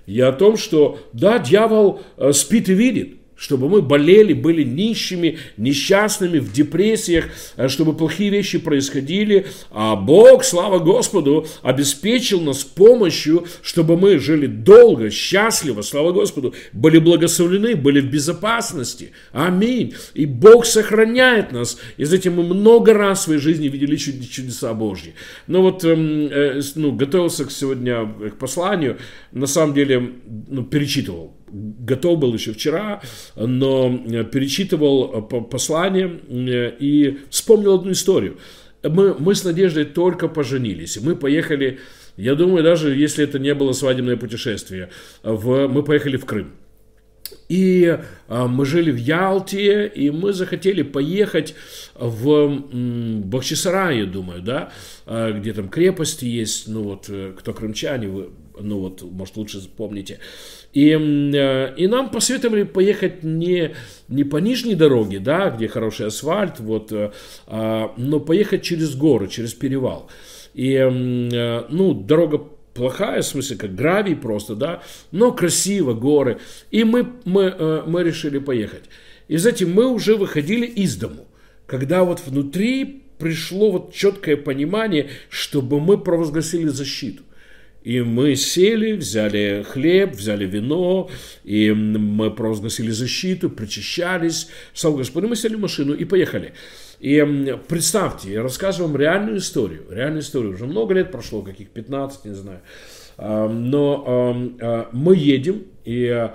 И 0.07 0.21
о 0.21 0.33
том, 0.33 0.57
что 0.57 0.99
да, 1.13 1.39
дьявол 1.39 2.03
э, 2.17 2.33
спит 2.33 2.69
и 2.69 2.75
видит, 2.75 3.19
чтобы 3.37 3.69
мы 3.69 3.83
болели, 3.83 4.33
были 4.33 4.63
нищими, 4.63 5.39
несчастными, 5.57 6.39
в 6.39 6.53
депрессиях, 6.53 7.27
э, 7.57 7.69
чтобы 7.69 7.95
плохие 7.95 8.31
вещи 8.31 8.59
происходили, 8.59 9.47
а 9.71 9.97
Бог, 9.97 10.45
слава 10.45 10.79
Господу, 10.79 11.47
обеспечил 11.63 12.41
нас 12.41 12.65
помощью, 12.65 13.47
чтобы 13.63 13.97
мы 13.97 14.19
жили 14.19 14.47
долго, 14.47 15.11
счастливо, 15.11 15.83
слава 15.83 16.13
Господу, 16.13 16.55
были 16.73 16.99
благословлены, 16.99 17.77
были 17.77 18.01
в 18.01 18.11
безопасности. 18.11 19.13
Аминь. 19.33 19.95
И 20.15 20.27
Бог 20.27 20.67
сохраняет 20.67 21.53
нас. 21.53 21.79
И 21.97 22.05
затем 22.05 22.35
мы 22.35 22.43
много 22.43 22.95
раз 22.95 23.21
в 23.21 23.23
своей 23.25 23.41
жизни 23.41 23.69
видели 23.69 23.97
чудеса 23.97 24.75
Божьи. 24.75 25.15
Но 25.47 25.63
вот 25.63 25.85
эм, 25.85 26.29
э, 26.31 26.61
ну, 26.77 26.93
готовился 26.93 27.49
сегодня 27.51 28.07
к 28.07 28.37
посланию, 28.39 28.99
на 29.33 29.47
самом 29.47 29.75
деле 29.75 30.13
ну, 30.49 30.65
перечитывал 30.65 31.35
готов 31.55 32.19
был 32.19 32.35
еще 32.35 32.53
вчера, 32.53 33.01
но 33.37 33.89
э, 33.89 34.25
перечитывал 34.25 35.29
э, 35.31 35.41
послание 35.43 36.21
э, 36.29 36.73
и 36.79 37.19
вспомнил 37.31 37.75
одну 37.75 37.93
историю. 37.93 38.39
Мы, 38.83 39.15
мы 39.19 39.35
с 39.35 39.45
Надеждой 39.45 39.85
только 39.85 40.29
поженились, 40.29 40.99
мы 41.01 41.17
поехали, 41.17 41.79
я 42.17 42.35
думаю, 42.35 42.63
даже 42.63 42.95
если 42.95 43.25
это 43.25 43.39
не 43.39 43.55
было 43.55 43.73
свадебное 43.73 44.17
путешествие, 44.17 44.91
в, 45.23 45.69
мы 45.69 45.83
поехали 45.83 46.17
в 46.17 46.27
Крым. 46.27 46.53
И 47.49 47.99
а, 48.29 48.47
мы 48.47 48.65
жили 48.67 48.91
в 48.91 48.97
Ялте, 48.97 49.87
и 49.87 50.11
мы 50.11 50.33
захотели 50.33 50.83
поехать 50.83 51.55
в 51.95 52.29
м, 52.29 53.31
я 53.31 54.07
думаю, 54.07 54.43
да, 54.43 54.73
а, 55.07 55.33
где 55.33 55.53
там 55.53 55.69
крепости 55.69 56.27
есть, 56.27 56.69
ну 56.69 56.83
вот, 56.83 57.11
кто 57.39 57.53
крымчане, 57.53 58.09
вы, 58.09 58.31
ну 58.61 58.81
вот, 58.81 59.03
может, 59.03 59.37
лучше 59.37 59.61
запомните. 59.61 60.21
И, 60.75 60.91
э, 60.91 61.75
и 61.77 61.87
нам 61.87 62.11
посоветовали 62.11 62.65
поехать 62.65 63.23
не, 63.23 63.75
не 64.09 64.25
по 64.25 64.39
нижней 64.39 64.75
дороге, 64.75 65.21
да, 65.21 65.51
где 65.51 65.69
хороший 65.69 66.09
асфальт, 66.09 66.59
вот, 66.59 66.91
э, 66.91 67.13
а, 67.47 67.95
но 67.97 68.19
поехать 68.19 68.63
через 68.63 68.97
горы, 68.97 69.29
через 69.29 69.55
перевал. 69.55 70.11
И, 70.53 70.73
э, 70.73 71.65
ну, 71.71 71.95
дорога 71.95 72.39
плохая, 72.75 73.23
в 73.23 73.27
смысле, 73.27 73.57
как 73.57 73.77
гравий 73.77 74.17
просто, 74.17 74.57
да, 74.57 74.83
но 75.13 75.31
красиво, 75.31 75.95
горы. 75.95 76.39
И 76.73 76.83
мы, 76.83 77.07
мы, 77.25 77.85
мы 77.87 78.03
решили 78.03 78.39
поехать. 78.39 78.85
И 79.29 79.37
затем 79.37 79.73
мы 79.73 79.87
уже 79.87 80.17
выходили 80.17 80.67
из 80.67 80.97
дому, 80.97 81.29
когда 81.67 82.03
вот 82.03 82.21
внутри 82.27 83.05
пришло 83.19 83.71
вот 83.71 83.95
четкое 83.95 84.37
понимание, 84.37 85.11
чтобы 85.29 85.79
мы 85.79 85.99
провозгласили 85.99 86.67
защиту. 86.67 87.23
И 87.85 88.01
мы 88.01 88.35
сели, 88.35 88.93
взяли 88.93 89.63
хлеб, 89.63 90.17
взяли 90.17 90.47
вино, 90.47 91.11
и 91.45 91.71
мы 91.71 92.31
провозгласили 92.31 92.91
защиту, 92.91 93.51
причащались. 93.51 94.49
Слава 94.73 94.97
Господу, 94.97 95.29
мы 95.29 95.37
сели 95.37 95.55
в 95.55 95.61
машину 95.61 95.93
и 95.93 96.07
поехали. 96.07 96.55
И 96.99 97.23
представьте, 97.69 98.33
я 98.33 98.43
рассказываю 98.43 98.91
вам 98.91 98.99
реальную 98.99 99.37
историю. 99.37 99.85
Реальную 99.91 100.23
историю. 100.23 100.55
Уже 100.55 100.65
много 100.65 100.95
лет 100.95 101.13
прошло, 101.13 101.43
каких 101.43 101.69
15, 101.69 102.25
не 102.25 102.35
знаю. 102.35 102.61
А, 103.19 103.51
но 103.51 104.57
а, 104.63 104.89
мы 104.93 105.15
едем, 105.15 105.65
и, 105.85 106.31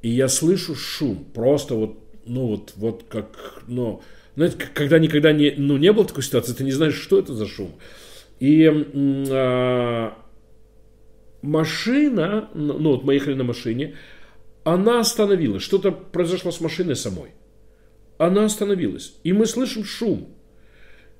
и 0.00 0.08
я 0.08 0.28
слышу 0.28 0.74
шум. 0.74 1.26
Просто 1.34 1.74
вот, 1.74 1.98
ну 2.24 2.46
вот, 2.46 2.72
вот 2.76 3.04
как, 3.10 3.62
ну, 3.68 4.00
знаете, 4.34 4.56
когда 4.72 4.98
никогда 4.98 5.32
не, 5.32 5.52
ну, 5.58 5.76
не 5.76 5.92
было 5.92 6.06
такой 6.06 6.22
ситуации, 6.22 6.54
ты 6.54 6.64
не 6.64 6.72
знаешь, 6.72 6.94
что 6.94 7.18
это 7.18 7.34
за 7.34 7.46
шум. 7.46 7.74
И 8.40 8.66
а, 9.30 10.14
машина, 11.46 12.50
ну, 12.54 12.78
ну 12.78 12.90
вот 12.90 13.04
мы 13.04 13.14
ехали 13.14 13.34
на 13.34 13.44
машине, 13.44 13.96
она 14.64 15.00
остановилась, 15.00 15.62
что-то 15.62 15.92
произошло 15.92 16.50
с 16.50 16.60
машиной 16.60 16.96
самой. 16.96 17.30
она 18.18 18.44
остановилась. 18.44 19.14
И 19.24 19.32
мы 19.32 19.46
слышим 19.46 19.84
шум. 19.84 20.28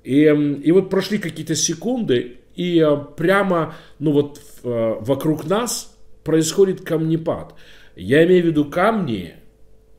И, 0.03 0.23
и 0.23 0.71
вот 0.71 0.89
прошли 0.89 1.17
какие-то 1.17 1.55
секунды, 1.55 2.37
и 2.55 2.79
э, 2.79 2.97
прямо, 3.15 3.75
ну 3.99 4.11
вот 4.11 4.41
э, 4.63 4.95
вокруг 4.99 5.45
нас 5.45 5.95
происходит 6.23 6.81
камнепад. 6.81 7.55
Я 7.95 8.25
имею 8.25 8.43
в 8.43 8.45
виду 8.47 8.65
камни 8.65 9.35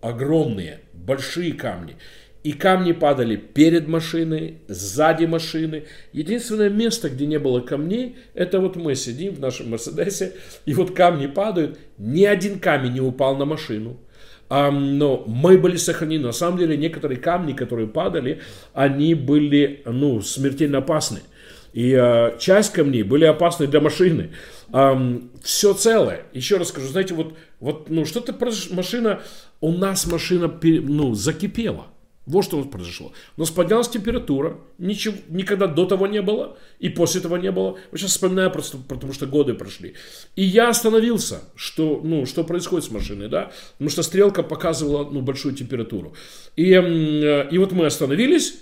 огромные, 0.00 0.80
большие 0.92 1.52
камни. 1.52 1.96
И 2.44 2.52
камни 2.52 2.92
падали 2.92 3.36
перед 3.36 3.88
машиной, 3.88 4.58
сзади 4.68 5.24
машины. 5.24 5.84
Единственное 6.12 6.70
место, 6.70 7.10
где 7.10 7.26
не 7.26 7.38
было 7.38 7.60
камней, 7.60 8.16
это 8.34 8.60
вот 8.60 8.76
мы 8.76 8.94
сидим 8.94 9.34
в 9.34 9.40
нашем 9.40 9.70
Мерседесе, 9.70 10.34
и 10.64 10.72
вот 10.72 10.94
камни 10.94 11.26
падают. 11.26 11.78
Ни 11.98 12.24
один 12.24 12.60
камень 12.60 12.92
не 12.92 13.00
упал 13.00 13.36
на 13.36 13.44
машину. 13.44 13.98
Но 14.50 15.24
мы 15.26 15.58
были 15.58 15.76
сохранены. 15.76 16.26
На 16.26 16.32
самом 16.32 16.58
деле, 16.58 16.76
некоторые 16.76 17.18
камни, 17.18 17.52
которые 17.52 17.86
падали, 17.86 18.40
они 18.72 19.14
были 19.14 19.82
ну, 19.84 20.22
смертельно 20.22 20.78
опасны. 20.78 21.20
И 21.74 21.92
а, 21.94 22.36
часть 22.38 22.72
камней 22.72 23.02
были 23.02 23.24
опасны 23.24 23.66
для 23.66 23.80
машины. 23.80 24.30
А, 24.72 24.98
все 25.42 25.74
целое. 25.74 26.22
Еще 26.32 26.56
раз 26.56 26.68
скажу, 26.68 26.88
знаете, 26.88 27.14
вот, 27.14 27.34
вот 27.60 27.90
ну, 27.90 28.06
что-то 28.06 28.34
машина, 28.70 29.20
у 29.60 29.72
нас 29.72 30.06
машина 30.06 30.50
ну, 30.62 31.14
закипела. 31.14 31.86
Вот 32.28 32.44
что 32.44 32.58
у 32.58 32.60
нас 32.60 32.68
произошло. 32.68 33.12
У 33.38 33.40
нас 33.40 33.50
поднялась 33.50 33.88
температура, 33.88 34.58
ничего, 34.76 35.16
никогда 35.28 35.66
до 35.66 35.86
того 35.86 36.06
не 36.06 36.20
было, 36.20 36.58
и 36.78 36.90
после 36.90 37.20
этого 37.20 37.36
не 37.36 37.50
было. 37.50 37.78
Я 37.90 37.98
сейчас 37.98 38.10
вспоминаю 38.10 38.50
просто, 38.50 38.76
потому 38.76 39.14
что 39.14 39.26
годы 39.26 39.54
прошли. 39.54 39.94
И 40.36 40.44
я 40.44 40.68
остановился, 40.68 41.40
что, 41.56 42.02
ну, 42.04 42.26
что 42.26 42.44
происходит 42.44 42.84
с 42.84 42.90
машиной, 42.90 43.28
да, 43.28 43.50
потому 43.72 43.88
что 43.88 44.02
стрелка 44.02 44.42
показывала 44.42 45.08
ну, 45.10 45.22
большую 45.22 45.54
температуру. 45.54 46.14
И, 46.54 46.70
э, 46.70 47.48
и 47.50 47.56
вот 47.56 47.72
мы 47.72 47.86
остановились, 47.86 48.58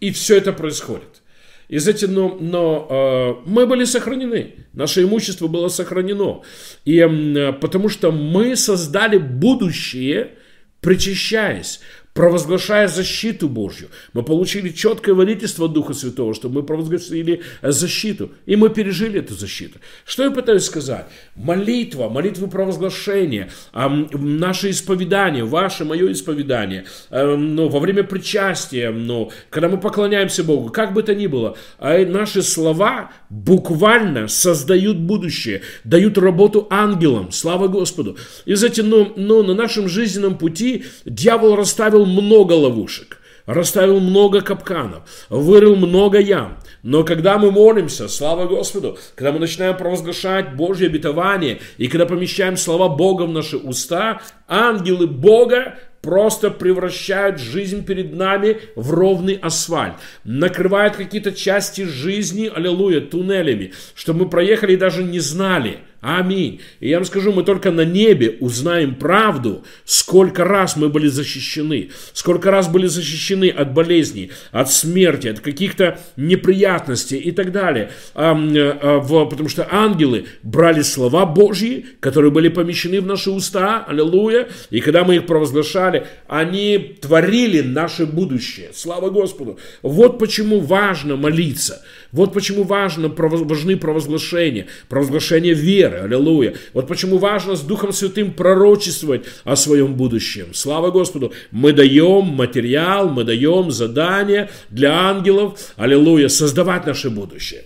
и 0.00 0.10
все 0.10 0.36
это 0.36 0.52
происходит. 0.52 1.22
Из 1.68 1.86
этих, 1.86 2.08
но, 2.08 2.36
но 2.40 2.88
э, 2.90 3.48
мы 3.48 3.68
были 3.68 3.84
сохранены, 3.84 4.54
наше 4.72 5.04
имущество 5.04 5.46
было 5.46 5.68
сохранено. 5.68 6.42
И, 6.84 6.98
э, 6.98 7.52
потому 7.52 7.88
что 7.88 8.10
мы 8.10 8.56
создали 8.56 9.18
будущее, 9.18 10.32
причащаясь 10.80 11.80
провозглашая 12.14 12.86
защиту 12.86 13.48
Божью. 13.48 13.88
Мы 14.12 14.22
получили 14.22 14.70
четкое 14.70 15.14
водительство 15.16 15.68
Духа 15.68 15.94
Святого, 15.94 16.32
что 16.32 16.48
мы 16.48 16.62
провозгласили 16.62 17.42
защиту, 17.60 18.30
и 18.46 18.54
мы 18.54 18.70
пережили 18.70 19.18
эту 19.18 19.34
защиту. 19.34 19.80
Что 20.06 20.22
я 20.22 20.30
пытаюсь 20.30 20.64
сказать? 20.64 21.06
Молитва, 21.34 22.08
молитвы 22.08 22.46
провозглашения, 22.46 23.50
наше 23.74 24.70
исповедание, 24.70 25.44
ваше, 25.44 25.84
мое 25.84 26.12
исповедание, 26.12 26.84
но 27.10 27.68
во 27.68 27.80
время 27.80 28.04
причастия, 28.04 28.90
но 28.90 29.30
когда 29.50 29.68
мы 29.68 29.78
поклоняемся 29.78 30.44
Богу, 30.44 30.70
как 30.70 30.94
бы 30.94 31.02
то 31.02 31.14
ни 31.14 31.26
было, 31.26 31.56
а 31.78 32.06
наши 32.06 32.42
слова 32.42 33.10
буквально 33.28 34.28
создают 34.28 34.98
будущее, 34.98 35.62
дают 35.82 36.16
работу 36.16 36.68
ангелам, 36.70 37.32
слава 37.32 37.66
Господу. 37.66 38.16
И, 38.44 38.54
знаете, 38.54 38.84
но, 38.84 39.12
но 39.16 39.42
на 39.42 39.54
нашем 39.54 39.88
жизненном 39.88 40.38
пути 40.38 40.84
дьявол 41.04 41.56
расставил 41.56 42.03
расставил 42.04 42.06
много 42.06 42.52
ловушек, 42.52 43.18
расставил 43.46 44.00
много 44.00 44.40
капканов, 44.40 45.02
вырыл 45.28 45.76
много 45.76 46.18
ям. 46.18 46.58
Но 46.82 47.04
когда 47.04 47.38
мы 47.38 47.50
молимся, 47.50 48.08
слава 48.08 48.46
Господу, 48.46 48.98
когда 49.14 49.32
мы 49.32 49.38
начинаем 49.38 49.76
провозглашать 49.76 50.54
Божье 50.54 50.88
обетование, 50.88 51.60
и 51.78 51.88
когда 51.88 52.06
помещаем 52.06 52.56
слова 52.56 52.88
Бога 52.88 53.22
в 53.22 53.32
наши 53.32 53.56
уста, 53.56 54.20
ангелы 54.48 55.06
Бога 55.06 55.78
просто 56.02 56.50
превращают 56.50 57.40
жизнь 57.40 57.84
перед 57.84 58.14
нами 58.14 58.58
в 58.76 58.92
ровный 58.92 59.34
асфальт, 59.34 59.94
накрывают 60.24 60.96
какие-то 60.96 61.32
части 61.32 61.82
жизни, 61.82 62.50
аллилуйя, 62.54 63.00
туннелями, 63.00 63.72
что 63.94 64.12
мы 64.12 64.28
проехали 64.28 64.74
и 64.74 64.76
даже 64.76 65.02
не 65.02 65.20
знали– 65.20 65.78
Аминь. 66.04 66.60
И 66.80 66.90
я 66.90 66.98
вам 66.98 67.06
скажу, 67.06 67.32
мы 67.32 67.44
только 67.44 67.70
на 67.70 67.82
небе 67.86 68.36
узнаем 68.40 68.94
правду, 68.94 69.64
сколько 69.86 70.44
раз 70.44 70.76
мы 70.76 70.90
были 70.90 71.06
защищены, 71.06 71.92
сколько 72.12 72.50
раз 72.50 72.68
были 72.68 72.86
защищены 72.88 73.48
от 73.48 73.72
болезней, 73.72 74.30
от 74.52 74.70
смерти, 74.70 75.28
от 75.28 75.40
каких-то 75.40 75.98
неприятностей 76.16 77.16
и 77.16 77.30
так 77.32 77.52
далее. 77.52 77.90
А, 78.14 78.36
а, 78.36 79.00
потому 79.00 79.48
что 79.48 79.66
ангелы 79.70 80.26
брали 80.42 80.82
слова 80.82 81.24
Божьи, 81.24 81.86
которые 82.00 82.30
были 82.30 82.48
помещены 82.48 83.00
в 83.00 83.06
наши 83.06 83.30
уста, 83.30 83.82
аллилуйя, 83.88 84.48
и 84.68 84.80
когда 84.80 85.04
мы 85.04 85.16
их 85.16 85.24
провозглашали, 85.24 86.06
они 86.28 86.98
творили 87.00 87.62
наше 87.62 88.04
будущее. 88.04 88.72
Слава 88.74 89.08
Господу. 89.08 89.58
Вот 89.80 90.18
почему 90.18 90.60
важно 90.60 91.16
молиться. 91.16 91.82
Вот 92.14 92.32
почему 92.32 92.62
важно, 92.62 93.08
важны 93.08 93.76
провозглашения, 93.76 94.68
провозглашение 94.88 95.52
веры, 95.52 95.98
аллилуйя. 95.98 96.54
Вот 96.72 96.86
почему 96.86 97.18
важно 97.18 97.56
с 97.56 97.60
Духом 97.60 97.92
Святым 97.92 98.32
пророчествовать 98.32 99.24
о 99.42 99.56
своем 99.56 99.94
будущем. 99.94 100.54
Слава 100.54 100.92
Господу. 100.92 101.32
Мы 101.50 101.72
даем 101.72 102.26
материал, 102.26 103.08
мы 103.08 103.24
даем 103.24 103.72
задание 103.72 104.48
для 104.70 104.92
ангелов, 104.92 105.58
аллилуйя, 105.76 106.28
создавать 106.28 106.86
наше 106.86 107.10
будущее. 107.10 107.64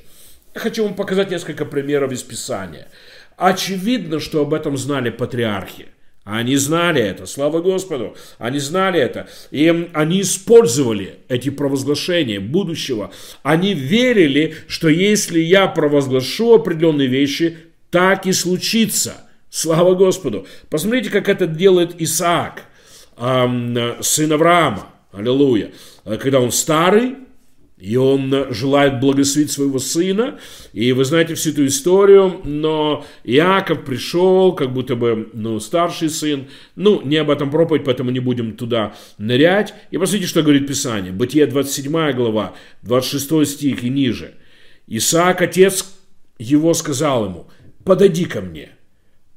Я 0.54 0.60
хочу 0.60 0.82
вам 0.82 0.94
показать 0.94 1.30
несколько 1.30 1.66
примеров 1.66 2.10
из 2.10 2.22
Писания. 2.22 2.88
Очевидно, 3.36 4.18
что 4.18 4.40
об 4.40 4.54
этом 4.54 4.78
знали 4.78 5.10
патриархи. 5.10 5.88
Они 6.30 6.56
знали 6.56 7.00
это, 7.00 7.24
слава 7.24 7.62
Господу, 7.62 8.14
они 8.36 8.58
знали 8.58 9.00
это. 9.00 9.28
И 9.50 9.88
они 9.94 10.20
использовали 10.20 11.20
эти 11.28 11.48
провозглашения 11.48 12.38
будущего. 12.38 13.10
Они 13.42 13.72
верили, 13.72 14.54
что 14.66 14.90
если 14.90 15.40
я 15.40 15.68
провозглашу 15.68 16.56
определенные 16.56 17.08
вещи, 17.08 17.56
так 17.90 18.26
и 18.26 18.32
случится. 18.32 19.26
Слава 19.48 19.94
Господу. 19.94 20.46
Посмотрите, 20.68 21.08
как 21.08 21.30
это 21.30 21.46
делает 21.46 21.98
Исаак, 21.98 22.64
сын 23.16 24.30
Авраама. 24.30 24.88
Аллилуйя. 25.12 25.72
Когда 26.04 26.40
он 26.40 26.52
старый, 26.52 27.16
и 27.78 27.96
он 27.96 28.46
желает 28.50 28.98
благословить 28.98 29.52
своего 29.52 29.78
сына. 29.78 30.38
И 30.72 30.92
вы 30.92 31.04
знаете 31.04 31.34
всю 31.34 31.50
эту 31.50 31.64
историю, 31.66 32.40
но 32.44 33.04
Иаков 33.22 33.84
пришел, 33.84 34.52
как 34.52 34.72
будто 34.72 34.96
бы, 34.96 35.30
ну, 35.32 35.60
старший 35.60 36.10
сын. 36.10 36.48
Ну, 36.74 37.00
не 37.02 37.16
об 37.16 37.30
этом 37.30 37.50
проповедь, 37.50 37.84
поэтому 37.84 38.10
не 38.10 38.18
будем 38.18 38.56
туда 38.56 38.96
нырять. 39.16 39.74
И 39.92 39.98
посмотрите, 39.98 40.28
что 40.28 40.42
говорит 40.42 40.66
Писание. 40.66 41.12
Бытие 41.12 41.46
27 41.46 42.12
глава, 42.12 42.54
26 42.82 43.46
стих 43.46 43.84
и 43.84 43.90
ниже. 43.90 44.34
Исаак, 44.88 45.42
отец 45.42 45.84
его, 46.38 46.74
сказал 46.74 47.26
ему, 47.26 47.46
подойди 47.84 48.24
ко 48.24 48.40
мне, 48.40 48.70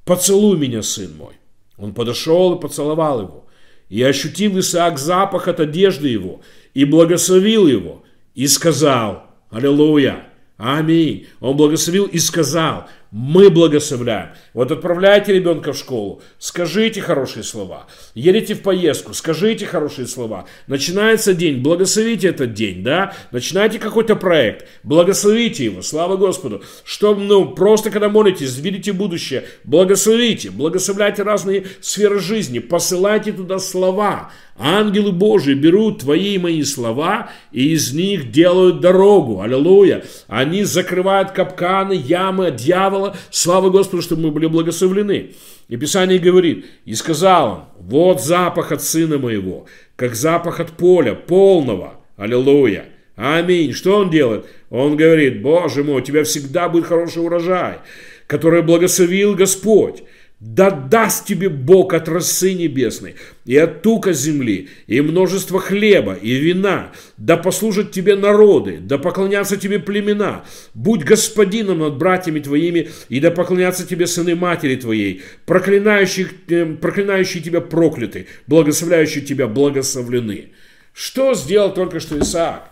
поцелуй 0.03 0.57
меня, 0.57 0.81
сын 0.81 1.15
мой. 1.15 1.33
Он 1.77 1.93
подошел 1.93 2.55
и 2.55 2.61
поцеловал 2.61 3.21
его. 3.21 3.47
И 3.89 4.01
ощутил 4.01 4.57
Исаак 4.57 4.97
запах 4.97 5.47
от 5.47 5.59
одежды 5.59 6.07
его, 6.07 6.41
и 6.73 6.85
благословил 6.85 7.67
его– 7.67 8.00
и 8.33 8.47
сказал, 8.47 9.27
аллилуйя, 9.49 10.27
аминь. 10.57 11.27
Он 11.39 11.57
благословил 11.57 12.05
и 12.05 12.19
сказал, 12.19 12.87
мы 13.11 13.49
благословляем. 13.49 14.29
Вот 14.53 14.71
отправляйте 14.71 15.33
ребенка 15.33 15.73
в 15.73 15.77
школу, 15.77 16.21
скажите 16.39 17.01
хорошие 17.01 17.43
слова. 17.43 17.87
Едете 18.15 18.55
в 18.55 18.61
поездку, 18.61 19.13
скажите 19.13 19.65
хорошие 19.65 20.07
слова. 20.07 20.45
Начинается 20.67 21.33
день, 21.33 21.61
благословите 21.61 22.29
этот 22.29 22.53
день, 22.53 22.83
да? 22.83 23.13
Начинайте 23.31 23.79
какой-то 23.79 24.15
проект, 24.15 24.65
благословите 24.83 25.65
его, 25.65 25.81
слава 25.81 26.15
Господу. 26.15 26.63
Что, 26.85 27.13
ну, 27.13 27.49
просто 27.49 27.91
когда 27.91 28.07
молитесь, 28.07 28.57
видите 28.57 28.93
будущее, 28.93 29.43
благословите, 29.65 30.49
благословляйте 30.49 31.23
разные 31.23 31.65
сферы 31.81 32.19
жизни, 32.19 32.59
посылайте 32.59 33.33
туда 33.33 33.59
слова. 33.59 34.31
Ангелы 34.63 35.11
Божии 35.11 35.55
берут 35.55 36.01
твои 36.01 36.35
и 36.35 36.37
мои 36.37 36.63
слова 36.63 37.31
и 37.51 37.73
из 37.73 37.93
них 37.93 38.31
делают 38.31 38.79
дорогу. 38.79 39.41
Аллилуйя. 39.41 40.05
Они 40.27 40.63
закрывают 40.63 41.31
капканы, 41.31 41.93
ямы 41.93 42.51
дьявола, 42.51 43.00
дьявола. 43.01 43.15
Слава 43.29 43.69
Господу, 43.69 44.01
чтобы 44.01 44.23
мы 44.23 44.31
были 44.31 44.45
благословлены. 44.47 45.31
И 45.67 45.77
Писание 45.77 46.19
говорит, 46.19 46.65
и 46.85 46.93
сказал 46.95 47.51
он, 47.51 47.63
вот 47.79 48.21
запах 48.21 48.71
от 48.71 48.83
сына 48.83 49.17
моего, 49.17 49.65
как 49.95 50.15
запах 50.15 50.59
от 50.59 50.71
поля 50.71 51.13
полного. 51.15 51.95
Аллилуйя. 52.17 52.85
Аминь. 53.15 53.73
Что 53.73 53.97
он 53.97 54.09
делает? 54.09 54.45
Он 54.69 54.95
говорит, 54.95 55.41
Боже 55.41 55.83
мой, 55.83 56.01
у 56.01 56.05
тебя 56.05 56.23
всегда 56.23 56.69
будет 56.69 56.85
хороший 56.85 57.23
урожай, 57.23 57.79
который 58.27 58.61
благословил 58.61 59.35
Господь. 59.35 60.03
Да 60.41 60.71
даст 60.71 61.27
тебе 61.27 61.49
Бог 61.49 61.93
от 61.93 62.09
росы 62.09 62.53
небесной, 62.55 63.13
и 63.45 63.55
от 63.57 63.83
тука 63.83 64.11
земли, 64.11 64.69
и 64.87 64.99
множество 64.99 65.59
хлеба, 65.59 66.15
и 66.15 66.33
вина, 66.33 66.93
да 67.17 67.37
послужат 67.37 67.91
тебе 67.91 68.15
народы, 68.15 68.79
да 68.81 68.97
поклонятся 68.97 69.55
тебе 69.55 69.77
племена, 69.77 70.43
будь 70.73 71.03
господином 71.03 71.77
над 71.77 71.99
братьями 71.99 72.39
твоими, 72.39 72.89
и 73.07 73.19
да 73.19 73.29
поклонятся 73.29 73.85
тебе 73.85 74.07
сыны 74.07 74.35
матери 74.35 74.77
твоей, 74.77 75.21
проклинающие, 75.45 76.27
э, 76.47 76.65
проклинающие 76.73 77.43
тебя 77.43 77.61
прокляты, 77.61 78.25
благословляющие 78.47 79.23
тебя 79.23 79.45
благословлены. 79.45 80.53
Что 80.91 81.35
сделал 81.35 81.71
только 81.71 81.99
что 81.99 82.17
Исаак? 82.17 82.71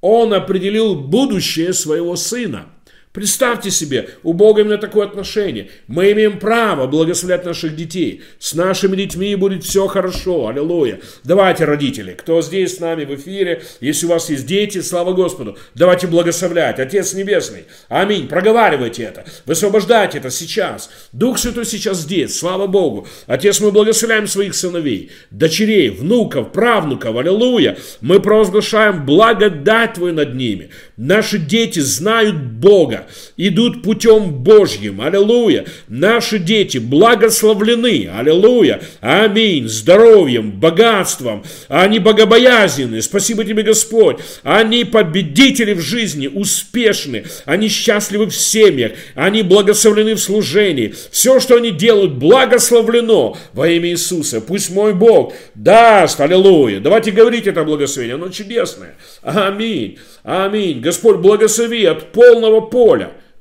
Он 0.00 0.34
определил 0.34 0.96
будущее 0.96 1.74
своего 1.74 2.16
сына– 2.16 2.70
Представьте 3.14 3.70
себе, 3.70 4.08
у 4.24 4.32
Бога 4.32 4.62
именно 4.62 4.76
такое 4.76 5.06
отношение. 5.06 5.70
Мы 5.86 6.10
имеем 6.10 6.40
право 6.40 6.88
благословлять 6.88 7.44
наших 7.44 7.76
детей. 7.76 8.24
С 8.40 8.54
нашими 8.54 8.96
детьми 8.96 9.36
будет 9.36 9.62
все 9.62 9.86
хорошо. 9.86 10.48
Аллилуйя. 10.48 10.98
Давайте, 11.22 11.64
родители, 11.64 12.14
кто 12.14 12.42
здесь 12.42 12.74
с 12.74 12.80
нами 12.80 13.04
в 13.04 13.14
эфире, 13.14 13.62
если 13.80 14.06
у 14.06 14.08
вас 14.08 14.30
есть 14.30 14.46
дети, 14.46 14.80
слава 14.80 15.12
Господу, 15.12 15.56
давайте 15.76 16.08
благословлять. 16.08 16.80
Отец 16.80 17.14
Небесный. 17.14 17.66
Аминь. 17.88 18.26
Проговаривайте 18.26 19.04
это. 19.04 19.24
Высвобождайте 19.46 20.18
это 20.18 20.30
сейчас. 20.30 20.90
Дух 21.12 21.38
Святой 21.38 21.66
сейчас 21.66 21.98
здесь. 21.98 22.36
Слава 22.36 22.66
Богу. 22.66 23.06
Отец, 23.28 23.60
мы 23.60 23.70
благословляем 23.70 24.26
своих 24.26 24.56
сыновей, 24.56 25.12
дочерей, 25.30 25.90
внуков, 25.90 26.50
правнуков. 26.50 27.16
Аллилуйя. 27.16 27.78
Мы 28.00 28.18
провозглашаем 28.18 29.06
благодать 29.06 29.94
Твою 29.94 30.14
над 30.14 30.34
ними. 30.34 30.70
Наши 30.96 31.38
дети 31.38 31.78
знают 31.78 32.34
Бога 32.34 33.03
идут 33.36 33.82
путем 33.82 34.30
Божьим. 34.30 35.00
Аллилуйя. 35.00 35.64
Наши 35.88 36.38
дети 36.38 36.78
благословлены. 36.78 38.10
Аллилуйя. 38.14 38.80
Аминь. 39.00 39.68
Здоровьем, 39.68 40.52
богатством. 40.52 41.44
Они 41.68 41.98
богобоязненны. 41.98 43.02
Спасибо 43.02 43.44
тебе, 43.44 43.62
Господь. 43.62 44.18
Они 44.42 44.84
победители 44.84 45.72
в 45.74 45.80
жизни, 45.80 46.26
успешны. 46.26 47.24
Они 47.44 47.68
счастливы 47.68 48.26
в 48.26 48.36
семьях. 48.36 48.92
Они 49.14 49.42
благословлены 49.42 50.14
в 50.14 50.20
служении. 50.20 50.94
Все, 51.10 51.40
что 51.40 51.56
они 51.56 51.70
делают, 51.70 52.12
благословлено 52.12 53.36
во 53.52 53.68
имя 53.68 53.90
Иисуса. 53.90 54.40
Пусть 54.40 54.70
мой 54.70 54.94
Бог 54.94 55.34
даст. 55.54 56.20
Аллилуйя. 56.20 56.80
Давайте 56.80 57.10
говорить 57.10 57.46
это 57.46 57.64
благословение. 57.64 58.14
Оно 58.16 58.28
чудесное. 58.28 58.96
Аминь. 59.22 59.98
Аминь. 60.22 60.80
Господь, 60.80 61.18
благослови 61.18 61.84
от 61.84 62.12
полного 62.12 62.60
поля. 62.60 62.93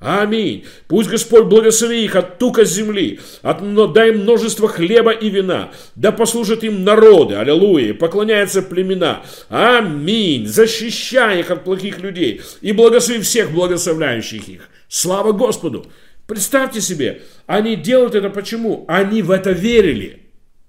Аминь. 0.04 0.66
Пусть 0.90 1.10
Господь 1.10 1.46
благослови 1.46 2.04
их 2.04 2.18
от 2.18 2.38
тука 2.38 2.66
земли, 2.66 3.22
от, 3.42 3.62
но 3.62 3.88
дай 3.88 4.10
им 4.10 4.24
множество 4.24 4.68
хлеба 4.68 5.12
и 5.12 5.30
вина, 5.30 5.72
да 5.96 6.12
послужат 6.12 6.66
им 6.66 6.84
народы, 6.84 7.36
аллилуйя, 7.36 7.94
поклоняются 7.94 8.62
племена. 8.62 9.22
Аминь. 9.48 10.46
Защищай 10.46 11.40
их 11.40 11.52
от 11.52 11.64
плохих 11.64 12.00
людей 12.00 12.42
и 12.60 12.74
благослови 12.74 13.22
всех 13.22 13.52
благословляющих 13.52 14.50
их. 14.50 14.70
Слава 14.90 15.32
Господу. 15.32 15.86
Представьте 16.28 16.82
себе, 16.82 17.22
они 17.48 17.78
делают 17.78 18.16
это 18.16 18.30
почему? 18.30 18.84
Они 18.90 19.22
в 19.22 19.32
это 19.32 19.52
верили. 19.52 20.24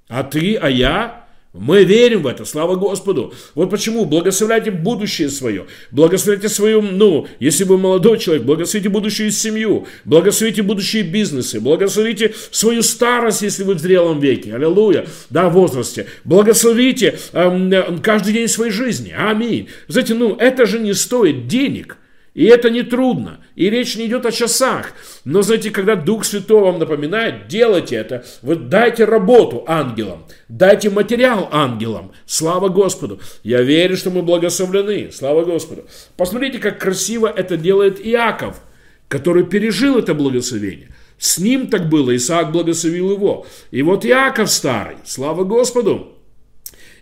А 0.08 0.22
ты, 0.22 0.54
а 0.56 0.70
я 0.70 1.23
мы 1.54 1.84
верим 1.84 2.22
в 2.22 2.26
это, 2.26 2.44
слава 2.44 2.74
Господу. 2.74 3.32
Вот 3.54 3.70
почему 3.70 4.06
благословляйте 4.06 4.72
будущее 4.72 5.28
свое, 5.28 5.66
благословляйте 5.92 6.48
свою, 6.48 6.82
ну, 6.82 7.28
если 7.38 7.62
вы 7.62 7.78
молодой 7.78 8.18
человек, 8.18 8.42
благословите 8.42 8.88
будущую 8.88 9.30
семью, 9.30 9.86
благословите 10.04 10.62
будущие 10.62 11.04
бизнесы, 11.04 11.60
благословите 11.60 12.34
свою 12.50 12.82
старость, 12.82 13.42
если 13.42 13.62
вы 13.62 13.74
в 13.74 13.78
зрелом 13.78 14.18
веке, 14.18 14.52
аллилуйя, 14.52 15.06
да, 15.30 15.48
в 15.48 15.52
возрасте. 15.52 16.08
Благословите 16.24 17.16
э, 17.32 17.98
каждый 18.02 18.32
день 18.32 18.48
своей 18.48 18.72
жизни, 18.72 19.14
аминь. 19.16 19.68
Знаете, 19.86 20.14
ну, 20.14 20.34
это 20.34 20.66
же 20.66 20.80
не 20.80 20.92
стоит 20.92 21.46
денег– 21.46 21.98
и 22.34 22.46
это 22.46 22.68
не 22.68 22.82
трудно. 22.82 23.38
И 23.54 23.70
речь 23.70 23.96
не 23.96 24.06
идет 24.06 24.26
о 24.26 24.32
часах. 24.32 24.92
Но 25.24 25.42
знаете, 25.42 25.70
когда 25.70 25.94
Дух 25.94 26.24
Святой 26.24 26.62
вам 26.62 26.80
напоминает, 26.80 27.46
делайте 27.46 27.94
это. 27.94 28.24
Вы 28.42 28.56
дайте 28.56 29.04
работу 29.04 29.64
ангелам. 29.68 30.26
Дайте 30.48 30.90
материал 30.90 31.48
ангелам. 31.52 32.10
Слава 32.26 32.68
Господу. 32.68 33.20
Я 33.44 33.62
верю, 33.62 33.96
что 33.96 34.10
мы 34.10 34.22
благословлены. 34.22 35.12
Слава 35.12 35.44
Господу. 35.44 35.86
Посмотрите, 36.16 36.58
как 36.58 36.80
красиво 36.80 37.28
это 37.28 37.56
делает 37.56 38.04
Иаков, 38.04 38.60
который 39.06 39.44
пережил 39.44 39.98
это 39.98 40.12
благословение. 40.12 40.88
С 41.18 41.38
ним 41.38 41.68
так 41.68 41.88
было, 41.88 42.14
Исаак 42.16 42.50
благословил 42.50 43.12
его. 43.12 43.46
И 43.70 43.82
вот 43.82 44.04
Иаков 44.04 44.50
старый, 44.50 44.96
слава 45.04 45.44
Господу, 45.44 46.13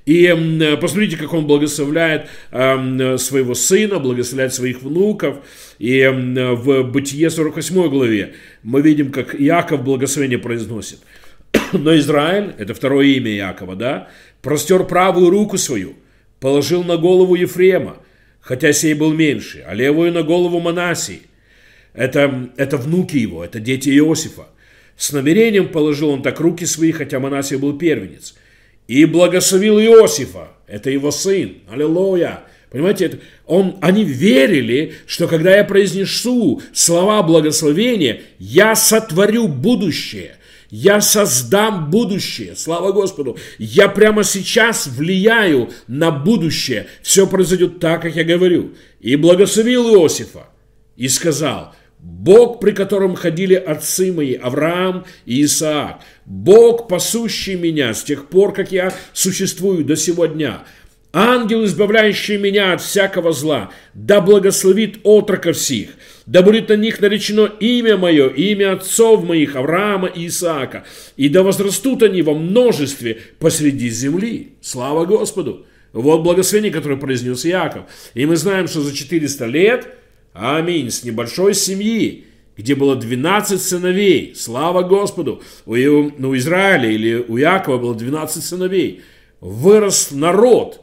и 0.05 0.25
э, 0.25 0.77
посмотрите, 0.79 1.17
как 1.17 1.33
он 1.33 1.47
благословляет 1.47 2.27
эм, 2.51 3.19
своего 3.19 3.55
сына, 3.55 4.01
благословляет 4.01 4.53
своих 4.53 4.83
внуков. 4.83 5.37
И 5.79 6.01
эм, 6.01 6.35
в 6.57 6.83
Бытие 6.83 7.31
48 7.31 7.89
главе 7.89 8.35
мы 8.63 8.83
видим, 8.83 9.13
как 9.13 9.41
Иаков 9.41 9.85
благословение 9.85 10.39
произносит. 10.39 10.99
Но 11.73 11.97
Израиль, 11.97 12.55
это 12.59 12.75
второе 12.75 13.07
имя 13.07 13.31
Иакова, 13.37 13.77
да, 13.77 14.09
простер 14.41 14.85
правую 14.85 15.31
руку 15.31 15.57
свою, 15.57 15.95
положил 16.41 16.83
на 16.83 16.97
голову 16.97 17.37
Ефрема, 17.37 17.99
хотя 18.41 18.73
сей 18.73 18.95
был 18.95 19.13
меньше, 19.13 19.65
а 19.67 19.75
левую 19.75 20.13
на 20.13 20.23
голову 20.23 20.59
Манасии. 20.59 21.23
Это, 21.95 22.51
это 22.57 22.77
внуки 22.77 23.19
его, 23.19 23.45
это 23.45 23.61
дети 23.61 23.91
Иосифа. 23.91 24.49
С 24.97 25.13
намерением 25.13 25.69
положил 25.69 26.11
он 26.11 26.23
так 26.23 26.41
руки 26.41 26.65
свои, 26.65 26.91
хотя 26.91 27.21
Манасия 27.21 27.59
был 27.59 27.79
первенец– 27.79 28.35
и 28.89 29.05
благословил 29.05 29.79
Иосифа. 29.79 30.49
Это 30.67 30.91
его 30.91 31.11
сын. 31.11 31.59
Аллилуйя. 31.71 32.45
Понимаете, 32.71 33.05
это, 33.05 33.19
он, 33.47 33.77
они 33.83 34.03
верили, 34.03 34.95
что 35.07 35.29
когда 35.29 35.57
я 35.57 35.65
произнесу 35.65 36.63
слова 36.73 37.23
благословения, 37.23 38.23
я 38.39 38.75
сотворю 38.75 39.49
будущее. 39.49 40.37
Я 40.71 41.03
создам 41.03 41.91
будущее. 41.91 42.57
Слава 42.57 42.93
Господу. 42.93 43.37
Я 43.59 43.89
прямо 43.89 44.25
сейчас 44.25 44.87
влияю 44.87 45.71
на 45.87 46.11
будущее. 46.11 46.87
Все 47.03 47.27
произойдет 47.27 47.79
так, 47.79 48.01
как 48.01 48.17
я 48.17 48.25
говорю. 48.25 48.73
И 48.99 49.17
благословил 49.17 49.95
Иосифа. 49.95 50.47
И 50.97 51.09
сказал, 51.09 51.75
Бог, 52.03 52.59
при 52.59 52.73
котором 52.73 53.15
ходили 53.15 53.55
отцы 53.55 54.13
мои, 54.13 54.35
Авраам 54.35 55.05
и 55.25 55.45
Исаак, 55.45 56.01
Бог, 56.27 56.89
пасущий 56.89 57.55
меня 57.55 57.95
с 57.95 58.03
тех 58.03 58.27
пор, 58.27 58.53
как 58.53 58.73
я 58.73 58.93
существую 59.13 59.85
до 59.85 59.95
сего 59.95 60.27
дня, 60.27 60.65
ангел, 61.13 61.65
избавляющий 61.65 62.39
меня 62.39 62.73
от 62.73 62.81
всякого 62.81 63.33
зла, 63.33 63.71
да 63.95 64.21
благословит 64.21 64.99
отроков 65.05 65.57
сих, 65.57 65.91
да 66.27 66.43
будет 66.43 66.71
на 66.71 66.73
них 66.77 67.01
наречено 67.01 67.49
имя 67.61 67.97
мое, 67.97 68.31
имя 68.31 68.73
отцов 68.73 69.23
моих, 69.23 69.55
Авраама 69.55 70.09
и 70.09 70.27
Исаака, 70.27 70.85
и 71.17 71.29
да 71.29 71.45
возрастут 71.45 72.03
они 72.03 72.23
во 72.23 72.35
множестве 72.35 73.21
посреди 73.39 73.89
земли. 73.89 74.55
Слава 74.61 75.05
Господу! 75.05 75.67
Вот 75.93 76.23
благословение, 76.23 76.73
которое 76.73 76.97
произнес 76.97 77.47
Иаков. 77.47 77.85
И 78.15 78.27
мы 78.27 78.35
знаем, 78.35 78.67
что 78.67 78.81
за 78.81 78.93
400 78.93 79.47
лет– 79.47 79.87
Аминь. 80.33 80.91
С 80.91 81.05
небольшой 81.05 81.55
семьи, 81.55 82.27
где 82.57 82.75
было 82.75 82.97
12 82.97 83.61
сыновей. 83.61 84.35
Слава 84.35 84.83
Господу. 84.83 85.43
У, 85.67 85.75
ну, 85.75 86.31
у 86.31 86.37
Израиля 86.37 86.91
или 86.91 87.15
у 87.17 87.37
Якова 87.37 87.79
было 87.79 87.95
12 87.95 88.43
сыновей. 88.43 89.03
Вырос 89.41 90.11
народ. 90.11 90.81